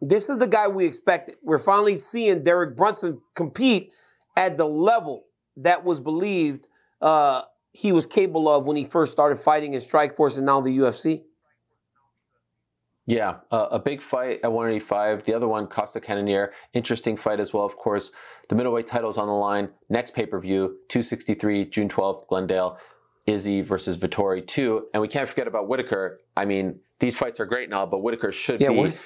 This 0.07 0.29
is 0.29 0.37
the 0.37 0.47
guy 0.47 0.67
we 0.67 0.85
expected. 0.85 1.37
We're 1.41 1.57
finally 1.57 1.97
seeing 1.97 2.43
Derek 2.43 2.75
Brunson 2.77 3.21
compete 3.33 3.91
at 4.37 4.55
the 4.55 4.65
level 4.67 5.25
that 5.57 5.83
was 5.83 5.99
believed 5.99 6.67
uh, 7.01 7.41
he 7.71 7.91
was 7.91 8.05
capable 8.05 8.47
of 8.47 8.65
when 8.65 8.77
he 8.77 8.85
first 8.85 9.11
started 9.11 9.39
fighting 9.39 9.73
in 9.73 9.81
Strikeforce 9.81 10.37
and 10.37 10.45
now 10.45 10.61
the 10.61 10.77
UFC. 10.77 11.23
Yeah, 13.07 13.37
uh, 13.51 13.67
a 13.71 13.79
big 13.79 14.01
fight 14.01 14.41
at 14.43 14.51
185. 14.51 15.23
The 15.23 15.33
other 15.33 15.47
one, 15.47 15.67
Costa 15.67 15.99
Cannonier, 15.99 16.53
interesting 16.73 17.17
fight 17.17 17.39
as 17.39 17.51
well. 17.53 17.65
Of 17.65 17.75
course, 17.75 18.11
the 18.49 18.55
middleweight 18.55 18.87
title 18.87 19.09
is 19.09 19.17
on 19.17 19.27
the 19.27 19.33
line. 19.33 19.69
Next 19.89 20.13
pay 20.13 20.25
per 20.27 20.39
view, 20.39 20.77
263, 20.89 21.65
June 21.65 21.89
12th, 21.89 22.27
Glendale, 22.27 22.77
Izzy 23.25 23.61
versus 23.61 23.97
Vettori 23.97 24.45
2. 24.45 24.87
And 24.93 25.01
we 25.01 25.07
can't 25.07 25.27
forget 25.27 25.47
about 25.47 25.67
Whitaker. 25.67 26.19
I 26.37 26.45
mean, 26.45 26.79
these 26.99 27.15
fights 27.15 27.39
are 27.39 27.45
great 27.45 27.69
now, 27.69 27.85
but 27.87 27.99
Whitaker 28.03 28.31
should 28.31 28.61
Yeah, 28.61 28.69
be 28.69 28.75
what- 28.75 29.03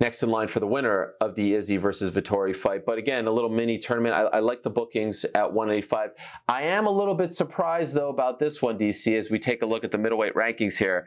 next 0.00 0.22
in 0.22 0.30
line 0.30 0.48
for 0.48 0.60
the 0.60 0.66
winner 0.66 1.14
of 1.20 1.34
the 1.34 1.54
Izzy 1.54 1.76
versus 1.76 2.10
Vettori 2.10 2.56
fight. 2.56 2.84
But 2.84 2.98
again, 2.98 3.26
a 3.26 3.30
little 3.30 3.50
mini 3.50 3.78
tournament. 3.78 4.14
I, 4.14 4.22
I 4.22 4.40
like 4.40 4.62
the 4.62 4.70
bookings 4.70 5.24
at 5.34 5.52
185. 5.52 6.10
I 6.48 6.62
am 6.62 6.86
a 6.86 6.90
little 6.90 7.14
bit 7.14 7.34
surprised 7.34 7.94
though 7.94 8.08
about 8.08 8.38
this 8.38 8.60
one, 8.60 8.78
DC, 8.78 9.16
as 9.16 9.30
we 9.30 9.38
take 9.38 9.62
a 9.62 9.66
look 9.66 9.84
at 9.84 9.92
the 9.92 9.98
middleweight 9.98 10.34
rankings 10.34 10.78
here. 10.78 11.06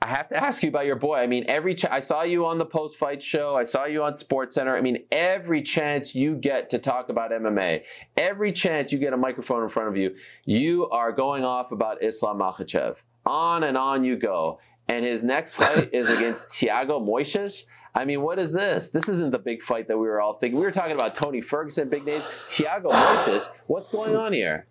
I 0.00 0.06
have 0.06 0.26
to 0.30 0.42
ask 0.42 0.64
you 0.64 0.68
about 0.68 0.86
your 0.86 0.96
boy. 0.96 1.18
I 1.18 1.28
mean, 1.28 1.44
every 1.46 1.76
ch- 1.76 1.84
I 1.84 2.00
saw 2.00 2.22
you 2.22 2.44
on 2.44 2.58
the 2.58 2.64
post 2.64 2.96
fight 2.96 3.22
show. 3.22 3.54
I 3.54 3.62
saw 3.62 3.84
you 3.84 4.02
on 4.02 4.16
Sports 4.16 4.56
Center. 4.56 4.76
I 4.76 4.80
mean, 4.80 5.04
every 5.12 5.62
chance 5.62 6.12
you 6.12 6.34
get 6.34 6.70
to 6.70 6.78
talk 6.78 7.08
about 7.08 7.30
MMA, 7.30 7.82
every 8.16 8.50
chance 8.50 8.90
you 8.90 8.98
get 8.98 9.12
a 9.12 9.16
microphone 9.16 9.62
in 9.62 9.68
front 9.68 9.90
of 9.90 9.96
you, 9.96 10.16
you 10.44 10.88
are 10.88 11.12
going 11.12 11.44
off 11.44 11.70
about 11.70 12.02
Islam 12.02 12.38
Makhachev. 12.38 12.96
On 13.26 13.62
and 13.62 13.76
on 13.76 14.02
you 14.02 14.16
go. 14.16 14.58
And 14.88 15.04
his 15.04 15.22
next 15.22 15.54
fight 15.54 15.90
is 15.92 16.10
against 16.10 16.48
Thiago 16.48 17.00
Moises. 17.00 17.62
I 17.94 18.04
mean, 18.06 18.22
what 18.22 18.38
is 18.38 18.52
this? 18.52 18.90
This 18.90 19.08
isn't 19.08 19.32
the 19.32 19.38
big 19.38 19.62
fight 19.62 19.88
that 19.88 19.98
we 19.98 20.06
were 20.06 20.20
all 20.20 20.38
thinking. 20.38 20.58
We 20.58 20.64
were 20.64 20.72
talking 20.72 20.92
about 20.92 21.14
Tony 21.14 21.42
Ferguson, 21.42 21.90
big 21.90 22.06
name. 22.06 22.22
Thiago 22.46 22.90
Moises. 22.90 23.46
What's 23.66 23.90
going 23.90 24.16
on 24.16 24.32
here? 24.32 24.66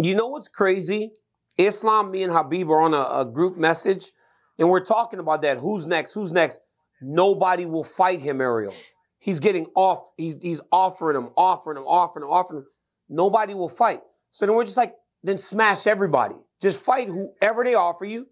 You 0.00 0.14
know 0.14 0.28
what's 0.28 0.48
crazy? 0.48 1.12
Islam, 1.58 2.10
me 2.10 2.22
and 2.22 2.32
Khabib 2.32 2.68
are 2.68 2.82
on 2.82 2.94
a, 2.94 3.20
a 3.20 3.24
group 3.24 3.56
message, 3.56 4.12
and 4.58 4.68
we're 4.68 4.84
talking 4.84 5.18
about 5.18 5.42
that. 5.42 5.58
Who's 5.58 5.86
next? 5.86 6.12
Who's 6.12 6.30
next? 6.30 6.60
Nobody 7.00 7.66
will 7.66 7.84
fight 7.84 8.20
him, 8.20 8.40
Ariel. 8.40 8.74
He's 9.18 9.40
getting 9.40 9.66
off. 9.74 10.08
He's, 10.16 10.36
he's 10.40 10.60
offering 10.70 11.16
him, 11.16 11.30
offering 11.36 11.78
him, 11.78 11.84
offering 11.84 12.24
him, 12.24 12.30
offering 12.30 12.60
him. 12.60 12.66
Nobody 13.08 13.54
will 13.54 13.68
fight. 13.68 14.02
So 14.30 14.46
then 14.46 14.54
we're 14.54 14.64
just 14.64 14.76
like, 14.76 14.94
then 15.22 15.38
smash 15.38 15.86
everybody. 15.86 16.36
Just 16.60 16.80
fight 16.80 17.08
whoever 17.08 17.64
they 17.64 17.74
offer 17.74 18.04
you, 18.04 18.26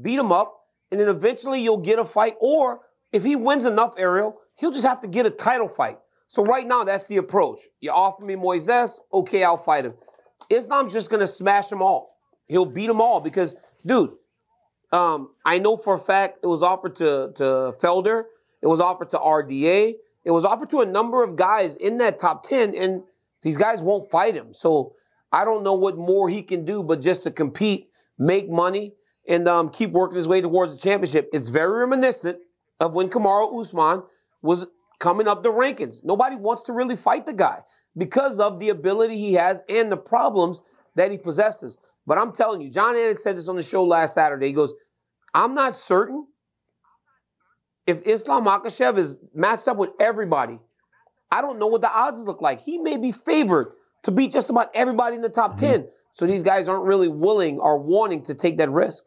beat 0.00 0.16
them 0.16 0.32
up, 0.32 0.57
and 0.90 1.00
then 1.00 1.08
eventually 1.08 1.62
you'll 1.62 1.78
get 1.78 1.98
a 1.98 2.04
fight. 2.04 2.34
Or 2.40 2.80
if 3.12 3.24
he 3.24 3.36
wins 3.36 3.64
enough, 3.64 3.94
Ariel, 3.98 4.36
he'll 4.56 4.70
just 4.70 4.86
have 4.86 5.00
to 5.02 5.08
get 5.08 5.26
a 5.26 5.30
title 5.30 5.68
fight. 5.68 5.98
So 6.28 6.44
right 6.44 6.66
now, 6.66 6.84
that's 6.84 7.06
the 7.06 7.16
approach. 7.16 7.60
You 7.80 7.90
offer 7.90 8.22
me 8.22 8.34
Moises, 8.34 8.98
okay, 9.12 9.44
I'll 9.44 9.56
fight 9.56 9.86
him. 9.86 9.94
Islam's 10.50 10.92
just 10.92 11.10
gonna 11.10 11.26
smash 11.26 11.68
them 11.68 11.82
all. 11.82 12.16
He'll 12.46 12.66
beat 12.66 12.86
them 12.86 13.00
all 13.00 13.20
because, 13.20 13.54
dude, 13.84 14.10
um, 14.92 15.30
I 15.44 15.58
know 15.58 15.76
for 15.76 15.94
a 15.94 15.98
fact 15.98 16.38
it 16.42 16.46
was 16.46 16.62
offered 16.62 16.96
to, 16.96 17.32
to 17.36 17.74
Felder, 17.80 18.24
it 18.62 18.66
was 18.66 18.80
offered 18.80 19.10
to 19.10 19.18
RDA, 19.18 19.94
it 20.24 20.30
was 20.30 20.44
offered 20.44 20.70
to 20.70 20.80
a 20.80 20.86
number 20.86 21.22
of 21.22 21.36
guys 21.36 21.76
in 21.76 21.98
that 21.98 22.18
top 22.18 22.46
10, 22.46 22.74
and 22.74 23.02
these 23.42 23.56
guys 23.56 23.82
won't 23.82 24.10
fight 24.10 24.34
him. 24.34 24.52
So 24.52 24.94
I 25.32 25.44
don't 25.44 25.62
know 25.62 25.74
what 25.74 25.96
more 25.96 26.28
he 26.28 26.42
can 26.42 26.64
do 26.64 26.82
but 26.82 27.00
just 27.00 27.22
to 27.24 27.30
compete, 27.30 27.88
make 28.18 28.50
money, 28.50 28.94
and 29.28 29.46
um, 29.46 29.68
keep 29.68 29.90
working 29.90 30.16
his 30.16 30.26
way 30.26 30.40
towards 30.40 30.74
the 30.74 30.80
championship. 30.80 31.28
It's 31.32 31.50
very 31.50 31.80
reminiscent 31.80 32.38
of 32.80 32.94
when 32.94 33.10
Kamaru 33.10 33.60
Usman 33.60 34.02
was 34.42 34.66
coming 34.98 35.28
up 35.28 35.42
the 35.42 35.52
rankings. 35.52 36.02
Nobody 36.02 36.34
wants 36.34 36.62
to 36.64 36.72
really 36.72 36.96
fight 36.96 37.26
the 37.26 37.34
guy 37.34 37.60
because 37.96 38.40
of 38.40 38.58
the 38.58 38.70
ability 38.70 39.18
he 39.18 39.34
has 39.34 39.62
and 39.68 39.92
the 39.92 39.96
problems 39.96 40.60
that 40.94 41.10
he 41.10 41.18
possesses. 41.18 41.76
But 42.06 42.18
I'm 42.18 42.32
telling 42.32 42.62
you, 42.62 42.70
Jon 42.70 42.94
Anik 42.94 43.18
said 43.18 43.36
this 43.36 43.48
on 43.48 43.56
the 43.56 43.62
show 43.62 43.84
last 43.84 44.14
Saturday. 44.14 44.46
He 44.46 44.52
goes, 44.52 44.72
I'm 45.34 45.54
not 45.54 45.76
certain 45.76 46.26
if 47.86 48.06
Islam 48.06 48.46
Makhachev 48.46 48.96
is 48.96 49.18
matched 49.34 49.68
up 49.68 49.76
with 49.76 49.90
everybody. 50.00 50.58
I 51.30 51.42
don't 51.42 51.58
know 51.58 51.66
what 51.66 51.82
the 51.82 51.90
odds 51.92 52.22
look 52.22 52.40
like. 52.40 52.62
He 52.62 52.78
may 52.78 52.96
be 52.96 53.12
favored 53.12 53.72
to 54.04 54.10
beat 54.10 54.32
just 54.32 54.48
about 54.48 54.70
everybody 54.74 55.16
in 55.16 55.22
the 55.22 55.28
top 55.28 55.58
10. 55.58 55.86
So 56.14 56.26
these 56.26 56.42
guys 56.42 56.68
aren't 56.68 56.84
really 56.84 57.08
willing 57.08 57.58
or 57.58 57.78
wanting 57.78 58.22
to 58.24 58.34
take 58.34 58.56
that 58.58 58.70
risk. 58.70 59.04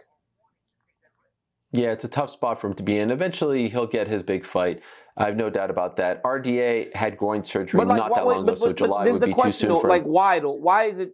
Yeah, 1.72 1.92
it's 1.92 2.04
a 2.04 2.10
tough 2.10 2.32
spot 2.32 2.60
for 2.60 2.68
him 2.68 2.74
to 2.76 2.84
be 2.84 2.98
in. 2.98 3.12
Eventually, 3.12 3.70
he'll 3.70 3.88
get 3.88 4.08
his 4.08 4.24
big 4.24 4.46
fight. 4.46 4.82
I 5.18 5.26
have 5.26 5.38
no 5.38 5.50
doubt 5.50 5.70
about 5.70 5.96
that. 5.98 6.22
RDA 6.24 6.94
had 6.96 7.18
groin 7.18 7.44
surgery 7.44 7.80
not 7.86 7.88
why- 8.12 8.18
that 8.20 8.26
long 8.26 8.36
ago, 8.38 8.44
but- 8.46 8.58
so 8.58 8.66
but- 8.68 8.70
but 8.72 8.78
July 8.78 9.04
this 9.04 9.10
is 9.12 9.20
would 9.20 9.22
the 9.24 9.28
be 9.28 9.34
question, 9.34 9.70
too 9.70 9.74
soon 9.76 9.82
though, 9.84 9.88
like 9.90 10.04
why 10.04 10.40
though? 10.40 10.52
Why 10.52 10.86
is 10.86 11.00
it? 11.00 11.14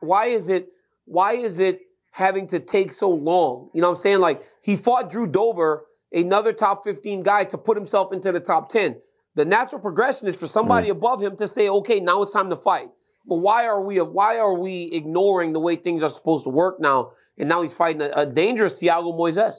Why 0.00 0.26
is 0.26 0.48
it? 0.48 0.68
Why 1.04 1.32
is 1.34 1.58
it 1.58 1.80
having 2.10 2.46
to 2.48 2.60
take 2.60 2.92
so 2.92 3.10
long? 3.10 3.70
You 3.74 3.80
know 3.82 3.88
what 3.88 3.96
I'm 3.98 4.00
saying? 4.00 4.20
Like 4.20 4.42
he 4.62 4.76
fought 4.76 5.10
Drew 5.10 5.26
Dober, 5.26 5.86
another 6.12 6.52
top 6.52 6.84
15 6.84 7.22
guy, 7.22 7.44
to 7.44 7.58
put 7.58 7.76
himself 7.76 8.12
into 8.12 8.32
the 8.32 8.40
top 8.40 8.68
10. 8.70 8.96
The 9.34 9.44
natural 9.44 9.80
progression 9.80 10.28
is 10.28 10.38
for 10.38 10.46
somebody 10.46 10.88
Mm. 10.88 10.92
above 10.92 11.22
him 11.22 11.36
to 11.36 11.46
say, 11.46 11.68
okay, 11.68 12.00
now 12.00 12.22
it's 12.22 12.32
time 12.32 12.50
to 12.50 12.56
fight. 12.56 12.90
But 13.26 13.36
why 13.36 13.66
are 13.66 13.80
we? 13.80 13.98
Why 14.00 14.38
are 14.38 14.54
we 14.54 14.90
ignoring 14.92 15.52
the 15.52 15.60
way 15.60 15.76
things 15.76 16.02
are 16.02 16.08
supposed 16.10 16.44
to 16.44 16.50
work 16.50 16.80
now? 16.80 17.12
And 17.38 17.48
now 17.48 17.62
he's 17.62 17.72
fighting 17.74 18.02
a, 18.02 18.10
a 18.14 18.26
dangerous 18.26 18.74
Thiago 18.82 19.14
Moises. 19.18 19.56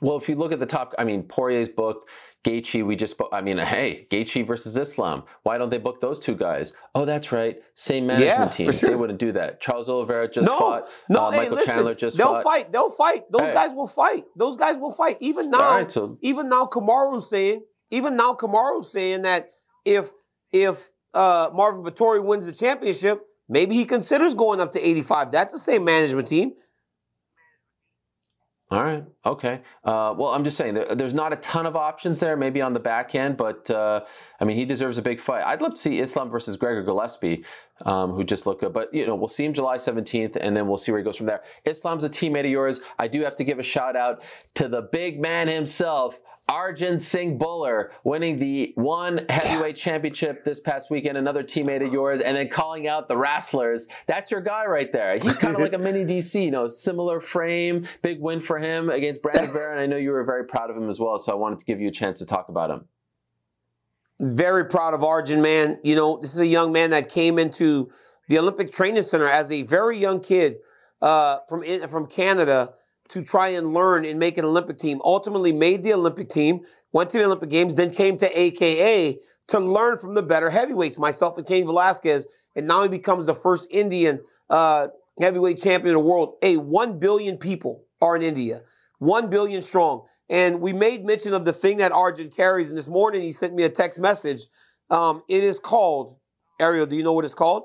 Well, 0.00 0.16
if 0.16 0.28
you 0.28 0.34
look 0.34 0.52
at 0.52 0.60
the 0.60 0.66
top, 0.66 0.94
I 0.98 1.04
mean, 1.04 1.22
Poirier's 1.24 1.68
booked. 1.68 2.08
Gaethje, 2.42 2.86
we 2.86 2.96
just, 2.96 3.20
I 3.32 3.42
mean, 3.42 3.58
hey, 3.58 4.06
Gaethje 4.10 4.46
versus 4.46 4.74
Islam. 4.74 5.24
Why 5.42 5.58
don't 5.58 5.68
they 5.68 5.76
book 5.76 6.00
those 6.00 6.18
two 6.18 6.34
guys? 6.34 6.72
Oh, 6.94 7.04
that's 7.04 7.32
right, 7.32 7.58
same 7.74 8.06
management 8.06 8.52
Yeah, 8.52 8.56
team. 8.56 8.72
sure. 8.72 8.88
They 8.88 8.96
wouldn't 8.96 9.18
do 9.18 9.32
that. 9.32 9.60
Charles 9.60 9.90
Oliveira 9.90 10.26
just 10.30 10.46
no, 10.46 10.58
fought. 10.58 10.88
no, 11.10 11.26
uh, 11.26 11.30
hey, 11.32 11.36
Michael 11.36 11.56
listen, 11.56 11.74
Chandler 11.74 11.94
just 11.94 12.16
they'll 12.16 12.28
fought. 12.36 12.44
fight. 12.44 12.72
They'll 12.72 12.88
fight. 12.88 13.30
Those 13.30 13.48
Hey. 13.50 13.52
guys 13.54 13.72
will 13.74 13.86
fight. 13.86 14.24
Those 14.36 14.56
guys 14.56 14.78
will 14.78 14.90
fight. 14.90 15.18
Even 15.20 15.50
now, 15.50 15.58
right, 15.70 15.90
so 15.92 16.16
even 16.22 16.48
now, 16.48 16.64
Kamaru's 16.64 17.28
saying, 17.28 17.60
even 17.90 18.16
now, 18.16 18.32
Kamaru's 18.32 18.90
saying 18.90 19.20
that 19.22 19.50
if 19.84 20.10
if 20.50 20.88
uh, 21.12 21.50
Marvin 21.52 21.82
Vettori 21.84 22.24
wins 22.24 22.46
the 22.46 22.52
championship, 22.54 23.20
maybe 23.50 23.74
he 23.74 23.84
considers 23.84 24.34
going 24.34 24.62
up 24.62 24.72
to 24.72 24.80
85. 24.80 25.30
That's 25.30 25.52
the 25.52 25.58
same 25.58 25.84
management 25.84 26.28
team. 26.28 26.52
All 28.70 28.84
right. 28.84 29.04
Okay. 29.26 29.62
Uh, 29.84 30.14
well, 30.16 30.28
I'm 30.28 30.44
just 30.44 30.56
saying 30.56 30.74
there, 30.74 30.94
there's 30.94 31.14
not 31.14 31.32
a 31.32 31.36
ton 31.36 31.66
of 31.66 31.74
options 31.74 32.20
there, 32.20 32.36
maybe 32.36 32.60
on 32.60 32.72
the 32.72 32.78
back 32.78 33.16
end, 33.16 33.36
but 33.36 33.68
uh, 33.68 34.02
I 34.38 34.44
mean, 34.44 34.56
he 34.56 34.64
deserves 34.64 34.96
a 34.96 35.02
big 35.02 35.20
fight. 35.20 35.42
I'd 35.42 35.60
love 35.60 35.74
to 35.74 35.80
see 35.80 35.98
Islam 35.98 36.30
versus 36.30 36.56
Gregor 36.56 36.84
Gillespie, 36.84 37.44
um, 37.84 38.12
who 38.12 38.22
just 38.22 38.46
looked 38.46 38.60
good. 38.60 38.72
But 38.72 38.94
you 38.94 39.08
know, 39.08 39.16
we'll 39.16 39.26
see 39.26 39.44
him 39.44 39.54
July 39.54 39.76
17th, 39.76 40.36
and 40.40 40.56
then 40.56 40.68
we'll 40.68 40.76
see 40.76 40.92
where 40.92 41.00
he 41.00 41.04
goes 41.04 41.16
from 41.16 41.26
there. 41.26 41.42
Islam's 41.64 42.04
a 42.04 42.08
teammate 42.08 42.44
of 42.44 42.50
yours. 42.52 42.78
I 42.96 43.08
do 43.08 43.22
have 43.22 43.34
to 43.36 43.44
give 43.44 43.58
a 43.58 43.64
shout 43.64 43.96
out 43.96 44.22
to 44.54 44.68
the 44.68 44.82
big 44.82 45.20
man 45.20 45.48
himself. 45.48 46.20
Arjan 46.50 46.98
Singh 47.00 47.38
Bhullar 47.38 47.90
winning 48.02 48.38
the 48.40 48.72
one 48.74 49.24
heavyweight 49.28 49.68
Yes. 49.70 49.78
championship 49.78 50.44
this 50.44 50.58
past 50.58 50.90
weekend, 50.90 51.16
another 51.16 51.44
teammate 51.44 51.86
of 51.86 51.92
yours, 51.92 52.20
and 52.20 52.36
then 52.36 52.48
calling 52.48 52.88
out 52.88 53.06
the 53.06 53.16
wrestlers. 53.16 53.86
That's 54.08 54.32
your 54.32 54.40
guy 54.40 54.66
right 54.66 54.92
there. 54.92 55.16
He's 55.22 55.38
kind 55.38 55.54
of 55.54 55.60
like 55.60 55.72
a 55.74 55.78
mini 55.86 56.04
DC, 56.04 56.42
you 56.44 56.50
know, 56.50 56.66
similar 56.66 57.20
frame, 57.20 57.86
big 58.02 58.24
win 58.24 58.40
for 58.40 58.58
him 58.58 58.90
against 58.90 59.22
Brandon 59.22 59.52
Vera, 59.52 59.70
and 59.70 59.80
I 59.80 59.86
know 59.86 59.96
you 59.96 60.10
were 60.10 60.24
very 60.24 60.44
proud 60.44 60.70
of 60.70 60.76
him 60.76 60.88
as 60.88 60.98
well, 60.98 61.18
so 61.20 61.30
I 61.30 61.36
wanted 61.36 61.60
to 61.60 61.64
give 61.64 61.80
you 61.80 61.86
a 61.88 61.92
chance 61.92 62.18
to 62.18 62.26
talk 62.26 62.48
about 62.48 62.70
him. 62.70 62.86
Very 64.18 64.64
proud 64.66 64.92
of 64.92 65.04
Arjun, 65.04 65.40
man. 65.40 65.78
You 65.84 65.94
know, 65.94 66.18
this 66.20 66.34
is 66.34 66.40
a 66.40 66.46
young 66.46 66.72
man 66.72 66.90
that 66.90 67.08
came 67.08 67.38
into 67.38 67.90
the 68.28 68.38
Olympic 68.38 68.72
Training 68.72 69.02
Center 69.04 69.26
as 69.28 69.50
a 69.50 69.62
very 69.62 69.98
young 69.98 70.20
kid 70.20 70.56
uh, 71.00 71.38
from 71.48 71.62
from 71.88 72.06
Canada 72.06 72.74
to 73.10 73.22
try 73.22 73.48
and 73.48 73.74
learn 73.74 74.04
and 74.04 74.18
make 74.18 74.38
an 74.38 74.44
Olympic 74.44 74.78
team. 74.78 75.00
Ultimately, 75.04 75.52
made 75.52 75.82
the 75.82 75.92
Olympic 75.92 76.28
team, 76.28 76.60
went 76.92 77.10
to 77.10 77.18
the 77.18 77.24
Olympic 77.24 77.50
Games, 77.50 77.74
then 77.74 77.90
came 77.90 78.16
to 78.18 78.40
AKA 78.40 79.18
to 79.48 79.58
learn 79.58 79.98
from 79.98 80.14
the 80.14 80.22
better 80.22 80.48
heavyweights, 80.48 80.96
myself 80.96 81.36
and 81.36 81.46
Cain 81.46 81.66
Velasquez, 81.66 82.24
and 82.56 82.66
now 82.66 82.82
he 82.82 82.88
becomes 82.88 83.26
the 83.26 83.34
first 83.34 83.66
Indian 83.70 84.20
uh, 84.48 84.88
heavyweight 85.20 85.58
champion 85.58 85.94
of 85.96 86.02
the 86.02 86.08
world. 86.08 86.34
Hey, 86.40 86.56
one 86.56 86.98
billion 86.98 87.36
people 87.36 87.84
are 88.00 88.16
in 88.16 88.22
India, 88.22 88.62
one 88.98 89.28
billion 89.28 89.62
strong. 89.62 90.06
And 90.28 90.60
we 90.60 90.72
made 90.72 91.04
mention 91.04 91.34
of 91.34 91.44
the 91.44 91.52
thing 91.52 91.78
that 91.78 91.90
Arjan 91.90 92.34
carries. 92.34 92.68
And 92.68 92.78
this 92.78 92.88
morning 92.88 93.22
he 93.22 93.32
sent 93.32 93.52
me 93.52 93.64
a 93.64 93.68
text 93.68 93.98
message. 93.98 94.46
Um, 94.88 95.22
it 95.28 95.42
is 95.42 95.58
called, 95.58 96.16
Ariel, 96.60 96.86
do 96.86 96.94
you 96.94 97.02
know 97.02 97.12
what 97.12 97.24
it's 97.24 97.34
called? 97.34 97.64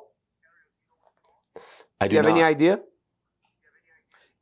I 2.02 2.08
Do 2.08 2.10
do 2.10 2.16
you 2.16 2.18
have 2.18 2.26
not. 2.26 2.32
any 2.36 2.44
idea? 2.44 2.80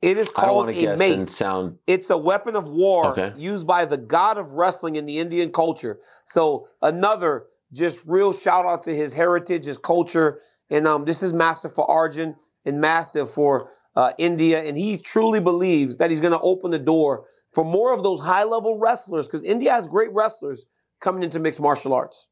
It 0.04 0.18
is 0.18 0.30
called 0.30 0.70
a 0.70 0.98
mace. 0.98 1.34
sound. 1.34 1.78
It's 1.88 2.10
a 2.10 2.18
weapon 2.18 2.58
of 2.58 2.70
war 2.70 3.08
Okay. 3.18 3.32
used 3.38 3.66
by 3.66 3.86
the 3.86 3.98
god 3.98 4.38
of 4.38 4.52
wrestling 4.52 4.98
in 4.98 5.06
the 5.06 5.18
Indian 5.20 5.50
culture. 5.52 6.00
So 6.26 6.68
another 6.82 7.46
just 7.72 8.04
real 8.06 8.34
shout 8.34 8.66
out 8.66 8.84
to 8.84 8.96
his 8.96 9.14
heritage, 9.14 9.66
his 9.66 9.78
culture, 9.78 10.42
and 10.70 10.86
um, 10.88 11.06
this 11.06 11.24
is 11.24 11.32
massive 11.32 11.74
for 11.74 11.88
Arjan 11.88 12.36
and 12.66 12.82
massive 12.82 13.32
for 13.32 13.70
uh, 13.96 14.12
India. 14.18 14.62
And 14.62 14.78
he 14.78 14.98
truly 14.98 15.40
believes 15.40 15.98
that 15.98 16.10
he's 16.10 16.20
going 16.20 16.34
to 16.34 16.40
open 16.42 16.72
the 16.72 16.80
door 16.80 17.26
for 17.54 17.64
more 17.64 17.94
of 17.94 18.04
those 18.04 18.20
high 18.20 18.44
level 18.44 18.78
wrestlers 18.78 19.28
because 19.28 19.44
India 19.44 19.72
has 19.72 19.88
great 19.88 20.12
wrestlers 20.12 20.66
coming 21.00 21.24
into 21.24 21.40
mixed 21.40 21.62
martial 21.62 21.94
arts. 21.94 22.28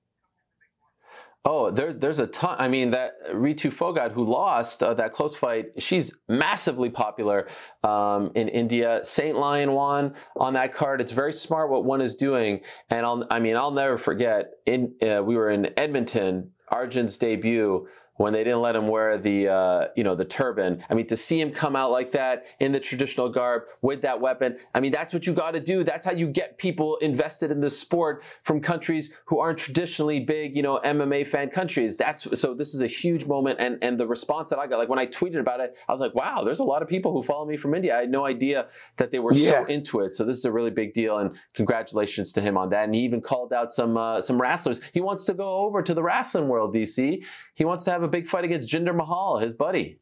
Oh, 1.44 1.72
there, 1.72 1.92
there's 1.92 2.20
a 2.20 2.28
ton. 2.28 2.56
I 2.60 2.68
mean, 2.68 2.92
that 2.92 3.14
Ritu 3.34 3.74
Phogat 3.74 4.12
who 4.12 4.24
lost 4.24 4.84
uh, 4.84 4.94
that 4.94 5.12
close 5.12 5.36
fight, 5.36 5.70
she's 5.80 6.16
massively 6.30 6.90
popular 6.90 7.48
um, 7.84 8.32
in 8.36 8.48
India. 8.48 9.00
Saint 9.04 9.36
Lion 9.38 9.72
won 9.72 10.14
on 10.38 10.54
that 10.54 10.76
card. 10.76 11.02
It's 11.02 11.12
very 11.12 11.34
smart 11.34 11.72
what 11.72 11.84
one 11.84 12.00
is 12.00 12.16
doing, 12.16 12.62
and 12.92 13.06
I'll, 13.06 13.26
I 13.32 13.40
mean, 13.40 13.58
I'll 13.58 13.72
never 13.72 13.98
forget. 13.98 14.52
In 14.68 14.94
uh, 15.02 15.24
we 15.24 15.36
were 15.36 15.50
in 15.50 15.72
Edmonton, 15.78 16.52
Arjan's 16.72 17.18
debut 17.18 17.88
when 18.18 18.34
they 18.34 18.44
didn't 18.44 18.62
let 18.62 18.76
him 18.76 18.88
wear 18.88 19.18
the 19.18 19.48
uh, 19.48 19.88
you 19.96 20.04
know 20.04 20.16
the 20.16 20.26
turban. 20.26 20.84
I 20.90 20.94
mean, 20.94 21.08
to 21.08 21.18
see 21.18 21.40
him 21.40 21.52
come 21.52 21.76
out 21.76 21.92
like 21.92 22.12
that 22.12 22.46
in 22.60 22.72
the 22.72 22.80
traditional 22.80 23.30
garb 23.30 23.64
with 23.82 24.02
that 24.04 24.20
weapon. 24.20 24.58
I 24.76 24.80
mean, 24.80 24.92
that's 24.92 25.14
what 25.14 25.26
you 25.26 25.34
got 25.34 25.52
to 25.52 25.60
do. 25.60 25.84
That's 25.84 26.06
how 26.06 26.12
you 26.12 26.28
get 26.28 26.58
people 26.58 26.98
invested 26.98 27.52
in 27.52 27.60
this 27.60 27.80
sport 27.80 28.24
from 28.44 28.62
countries 28.62 29.12
who 29.26 29.40
aren't 29.40 29.58
traditionally 29.58 30.20
big, 30.20 30.56
you 30.56 30.62
know, 30.62 30.80
MMA 30.84 31.28
fan 31.28 31.50
countries. 31.50 31.96
That's 31.98 32.40
so. 32.40 32.54
This 32.54 32.74
is 32.74 32.82
a 32.82 32.88
huge 32.88 33.26
moment, 33.26 33.60
and 33.60 33.78
and 33.82 34.00
the 34.00 34.08
response 34.08 34.50
that 34.50 34.60
I 34.60 34.68
got, 34.68 34.78
like 34.78 34.90
when 34.90 35.00
I 35.00 35.08
tweeted 35.08 35.40
about 35.40 35.60
it, 35.60 35.76
I 35.88 35.92
was 35.92 36.02
like, 36.02 36.14
wow, 36.14 36.44
there's 36.44 36.60
a 36.60 36.64
lot 36.64 36.82
of 36.82 36.88
people 36.88 37.12
who 37.14 37.24
follow 37.24 37.46
me 37.46 37.58
from 37.58 37.74
India. 37.74 37.96
I 37.98 38.02
had 38.02 38.12
no 38.12 38.26
idea 38.26 38.68
that 38.98 39.12
they 39.12 39.20
were 39.20 39.34
Yeah. 39.34 39.50
so 39.52 39.66
into 39.66 40.02
it. 40.02 40.14
So 40.14 40.24
this 40.26 40.38
is 40.38 40.46
a 40.46 40.52
really 40.52 40.70
big 40.72 40.94
deal, 40.94 41.18
and 41.18 41.36
congratulations 41.56 42.34
to 42.34 42.42
him 42.42 42.58
on 42.58 42.70
that. 42.70 42.84
And 42.86 42.94
he 42.94 43.02
even 43.02 43.22
called 43.22 43.54
out 43.54 43.74
some 43.74 43.98
uh, 43.98 44.22
some 44.22 44.40
wrestlers. 44.40 44.82
He 44.94 45.02
wants 45.02 45.26
to 45.26 45.34
go 45.34 45.50
over 45.66 45.82
to 45.82 45.94
the 45.94 46.04
wrestling 46.04 46.48
world, 46.48 46.76
DC. 46.76 47.24
He 47.62 47.66
wants 47.66 47.86
to 47.86 47.92
have 47.92 48.02
a 48.02 48.08
big 48.08 48.28
fight 48.28 48.44
against 48.44 48.68
Jinder 48.68 48.96
Mahal, 48.96 49.38
his 49.38 49.54
buddy. 49.54 50.00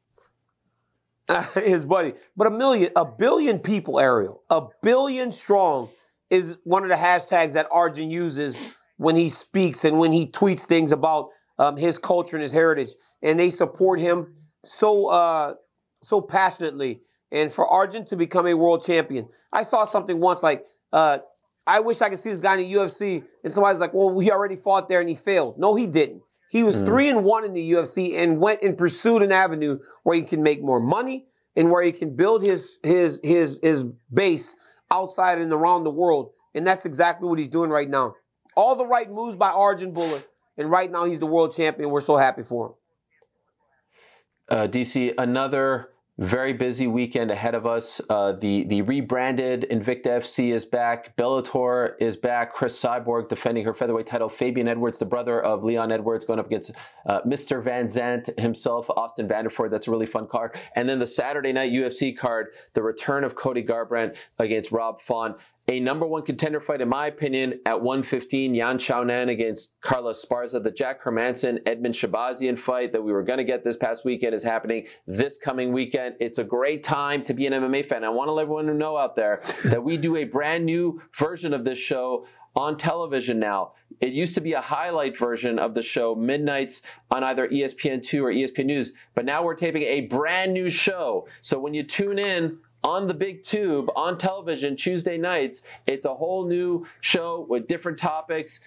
his 1.55 1.83
buddy. 1.83 2.13
But 2.37 2.47
a 2.47 2.51
million, 2.51 2.93
a 2.95 3.03
billion 3.03 3.59
people, 3.59 3.99
Ariel, 3.99 4.43
a 4.49 4.61
billion 4.81 5.33
strong 5.33 5.89
is 6.29 6.57
one 6.63 6.83
of 6.83 6.89
the 6.89 6.95
hashtags 6.95 7.51
that 7.55 7.69
Arjan 7.69 8.09
uses 8.09 8.57
when 8.95 9.17
he 9.17 9.27
speaks 9.27 9.83
and 9.83 9.99
when 9.99 10.13
he 10.13 10.25
tweets 10.25 10.63
things 10.63 10.93
about 10.93 11.31
um, 11.57 11.75
his 11.75 11.97
culture 11.97 12.37
and 12.37 12.43
his 12.43 12.53
heritage. 12.53 12.91
And 13.21 13.37
they 13.37 13.49
support 13.49 13.99
him 13.99 14.35
so 14.63 15.07
uh, 15.07 15.55
so 16.01 16.21
passionately. 16.21 17.01
And 17.29 17.51
for 17.51 17.67
Arjan 17.67 18.07
to 18.07 18.15
become 18.15 18.47
a 18.47 18.53
world 18.53 18.85
champion, 18.85 19.27
I 19.51 19.63
saw 19.63 19.83
something 19.83 20.21
once 20.21 20.43
like, 20.43 20.63
uh, 20.93 21.17
I 21.67 21.81
wish 21.81 21.99
I 21.99 22.07
could 22.07 22.19
see 22.19 22.29
this 22.29 22.39
guy 22.39 22.53
in 22.53 22.59
the 22.61 22.73
UFC. 22.73 23.21
And 23.43 23.53
somebody's 23.53 23.81
like, 23.81 23.93
well, 23.93 24.17
he 24.17 24.31
already 24.31 24.55
fought 24.55 24.87
there 24.87 25.01
and 25.01 25.09
he 25.09 25.15
failed. 25.15 25.59
No, 25.59 25.75
he 25.75 25.87
didn't. 25.87 26.21
He 26.49 26.63
was 26.63 26.77
three 26.77 27.09
and 27.09 27.23
one 27.23 27.45
in 27.45 27.53
the 27.53 27.71
UFC 27.71 28.17
and 28.17 28.39
went 28.39 28.63
and 28.63 28.75
pursued 28.77 29.21
an 29.21 29.31
avenue 29.31 29.77
where 30.03 30.15
he 30.15 30.23
can 30.23 30.41
make 30.41 30.63
more 30.63 30.79
money 30.79 31.27
and 31.55 31.69
where 31.69 31.83
he 31.83 31.91
can 31.91 32.15
build 32.15 32.41
his 32.41 32.79
his 32.83 33.19
his 33.23 33.59
his 33.61 33.85
base 34.11 34.55
outside 34.89 35.39
and 35.39 35.53
around 35.53 35.83
the 35.83 35.91
world. 35.91 36.31
And 36.55 36.65
that's 36.65 36.85
exactly 36.85 37.29
what 37.29 37.37
he's 37.37 37.49
doing 37.49 37.69
right 37.69 37.87
now. 37.87 38.15
All 38.55 38.75
the 38.75 38.87
right 38.87 39.09
moves 39.09 39.35
by 39.35 39.51
Arjan 39.51 39.93
Bhullar. 39.93 40.23
And 40.57 40.69
right 40.69 40.91
now 40.91 41.05
he's 41.05 41.19
the 41.19 41.27
world 41.27 41.53
champion. 41.55 41.89
We're 41.91 42.01
so 42.01 42.17
happy 42.17 42.43
for 42.43 42.67
him. 42.67 42.73
Uh, 44.49 44.67
DC, 44.67 45.13
another 45.17 45.89
very 46.19 46.51
busy 46.51 46.85
weekend 46.85 47.31
ahead 47.31 47.55
of 47.55 47.65
us. 47.65 48.01
Uh, 48.09 48.33
the 48.33 48.65
the 48.65 48.81
rebranded 48.81 49.65
Invicta 49.71 50.07
FC 50.07 50.53
is 50.53 50.65
back. 50.65 51.15
Bellator 51.15 51.93
is 51.99 52.17
back. 52.17 52.53
Cris 52.53 52.79
Cyborg 52.79 53.29
defending 53.29 53.63
her 53.63 53.73
featherweight 53.73 54.05
title. 54.05 54.27
Fabian 54.27 54.67
Edwards, 54.67 54.97
the 54.97 55.05
brother 55.05 55.41
of 55.41 55.63
Leon 55.63 55.93
Edwards, 55.93 56.25
going 56.25 56.37
up 56.37 56.47
against 56.47 56.71
uh, 57.05 57.21
Mr. 57.21 57.63
Van 57.63 57.87
Zant 57.87 58.37
himself, 58.37 58.89
Austin 58.89 59.29
Vanderford. 59.29 59.71
That's 59.71 59.87
a 59.87 59.91
really 59.91 60.05
fun 60.05 60.27
card. 60.27 60.57
And 60.75 60.89
then 60.89 60.99
the 60.99 61.07
Saturday 61.07 61.53
night 61.53 61.71
UFC 61.71 62.17
card, 62.17 62.47
the 62.73 62.83
return 62.83 63.23
of 63.23 63.35
Cody 63.35 63.63
Garbrandt 63.63 64.17
against 64.39 64.73
Rob 64.73 64.99
Font. 64.99 65.37
A 65.69 65.79
number 65.79 66.07
one 66.07 66.23
contender 66.23 66.59
fight, 66.59 66.81
in 66.81 66.89
my 66.89 67.05
opinion, 67.05 67.59
at 67.63 67.79
115, 67.79 68.55
Yan 68.55 68.79
Xiaonan 68.79 69.29
against 69.29 69.79
Carla 69.81 70.15
Esparza. 70.15 70.63
The 70.63 70.71
Jack 70.71 71.03
Hermansson 71.03 71.61
Edmen 71.61 71.93
Shahbazyan 71.93 72.57
fight 72.57 72.91
that 72.91 73.03
we 73.03 73.11
were 73.11 73.21
going 73.21 73.37
to 73.37 73.43
get 73.43 73.63
this 73.63 73.77
past 73.77 74.03
weekend 74.03 74.33
is 74.33 74.41
happening 74.41 74.87
this 75.05 75.37
coming 75.37 75.71
weekend. 75.71 76.15
It's 76.19 76.39
a 76.39 76.43
great 76.43 76.83
time 76.83 77.23
to 77.25 77.35
be 77.35 77.45
an 77.45 77.53
MMA 77.53 77.85
fan. 77.85 78.03
I 78.03 78.09
want 78.09 78.29
to 78.29 78.31
let 78.31 78.41
everyone 78.41 78.75
know 78.79 78.97
out 78.97 79.15
there 79.15 79.43
that 79.65 79.83
we 79.83 79.95
do 79.95 80.15
a 80.15 80.23
brand 80.23 80.65
new 80.65 81.03
version 81.15 81.53
of 81.53 81.63
this 81.65 81.77
show 81.77 82.25
on 82.55 82.75
television 82.75 83.37
now. 83.37 83.73
It 84.01 84.11
used 84.11 84.33
to 84.35 84.41
be 84.41 84.53
a 84.53 84.61
highlight 84.61 85.19
version 85.19 85.59
of 85.59 85.75
the 85.75 85.83
show, 85.83 86.15
midnights 86.15 86.81
on 87.11 87.23
either 87.23 87.45
E 87.45 87.61
ESPN2 87.61 88.23
or 88.23 88.33
ESPN 88.33 88.65
News, 88.65 88.93
but 89.13 89.23
now 89.23 89.43
we're 89.43 89.53
taping 89.53 89.83
a 89.83 90.01
brand 90.07 90.51
new 90.51 90.71
show. 90.71 91.27
So 91.41 91.59
when 91.59 91.75
you 91.75 91.83
tune 91.83 92.17
in 92.17 92.57
on 92.83 93.07
the 93.07 93.13
big 93.13 93.43
tube 93.43 93.89
on 93.95 94.17
television 94.17 94.75
Tuesday 94.77 95.17
nights, 95.17 95.63
it's 95.85 96.05
a 96.05 96.13
whole 96.15 96.47
new 96.47 96.85
show 97.01 97.45
with 97.49 97.67
different 97.67 97.97
topics, 97.97 98.61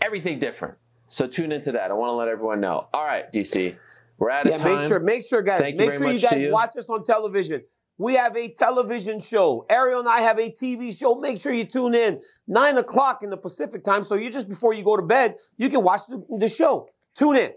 everything 0.00 0.38
different. 0.38 0.74
So 1.08 1.26
tune 1.26 1.52
into 1.52 1.72
that. 1.72 1.90
I 1.90 1.94
want 1.94 2.10
to 2.10 2.14
let 2.14 2.28
everyone 2.28 2.60
know. 2.60 2.88
All 2.92 3.04
right, 3.04 3.32
DC, 3.32 3.76
we're 4.18 4.30
out 4.30 4.46
of 4.46 4.52
Yeah, 4.52 4.58
time. 4.58 4.76
make 4.78 4.86
sure, 4.86 5.00
make 5.00 5.24
sure, 5.24 5.42
guys, 5.42 5.60
Thank 5.62 5.76
make 5.76 5.90
very 5.90 5.98
sure 5.98 6.10
you 6.10 6.20
guys 6.20 6.42
you. 6.42 6.52
watch 6.52 6.76
us 6.76 6.88
on 6.88 7.04
television. 7.04 7.62
We 7.98 8.14
have 8.16 8.36
a 8.36 8.52
television 8.52 9.20
show. 9.20 9.64
Ariel 9.70 10.00
and 10.00 10.08
I 10.08 10.20
have 10.20 10.38
a 10.38 10.50
TV 10.50 10.94
show. 10.96 11.14
Make 11.14 11.38
sure 11.38 11.52
you 11.54 11.64
tune 11.64 11.94
in 11.94 12.20
nine 12.46 12.76
o'clock 12.76 13.22
in 13.22 13.30
the 13.30 13.38
Pacific 13.38 13.84
time. 13.84 14.04
So 14.04 14.16
you 14.16 14.30
just 14.30 14.50
before 14.50 14.74
you 14.74 14.84
go 14.84 14.96
to 14.96 15.02
bed, 15.02 15.36
you 15.56 15.70
can 15.70 15.82
watch 15.82 16.02
the, 16.06 16.22
the 16.38 16.48
show. 16.48 16.90
Tune 17.14 17.36
in. 17.36 17.52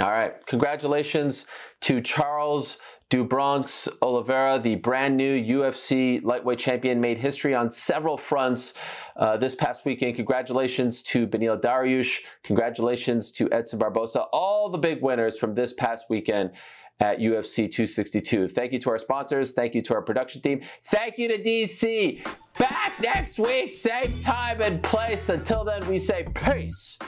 All 0.00 0.10
right. 0.10 0.34
Congratulations 0.46 1.46
to 1.82 2.00
Charles 2.02 2.78
do 3.12 3.22
Bronx 3.22 3.90
Oliveira, 4.00 4.58
the 4.58 4.76
brand 4.76 5.18
new 5.18 5.38
UFC 5.38 6.24
lightweight 6.24 6.58
champion, 6.58 6.98
made 6.98 7.18
history 7.18 7.54
on 7.54 7.68
several 7.68 8.16
fronts 8.16 8.72
uh, 9.18 9.36
this 9.36 9.54
past 9.54 9.84
weekend. 9.84 10.16
Congratulations 10.16 11.02
to 11.02 11.26
Beneil 11.26 11.60
Dariush. 11.60 12.20
Congratulations 12.42 13.30
to 13.32 13.52
Edson 13.52 13.78
Barbosa. 13.78 14.28
All 14.32 14.70
the 14.70 14.78
big 14.78 15.02
winners 15.02 15.36
from 15.36 15.54
this 15.54 15.74
past 15.74 16.06
weekend 16.08 16.52
at 17.00 17.18
UFC 17.18 17.70
262. 17.70 18.48
Thank 18.48 18.72
you 18.72 18.78
to 18.78 18.88
our 18.88 18.98
sponsors. 18.98 19.52
Thank 19.52 19.74
you 19.74 19.82
to 19.82 19.94
our 19.94 20.02
production 20.02 20.40
team. 20.40 20.62
Thank 20.84 21.18
you 21.18 21.28
to 21.28 21.36
DC. 21.38 22.26
Back 22.58 22.98
next 22.98 23.38
week, 23.38 23.74
same 23.74 24.18
time 24.20 24.62
and 24.62 24.82
place. 24.82 25.28
Until 25.28 25.64
then, 25.64 25.86
we 25.86 25.98
say 25.98 26.26
peace. 26.34 26.98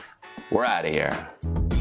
We're 0.50 0.66
out 0.66 0.84
of 0.84 0.92
here. 0.92 1.73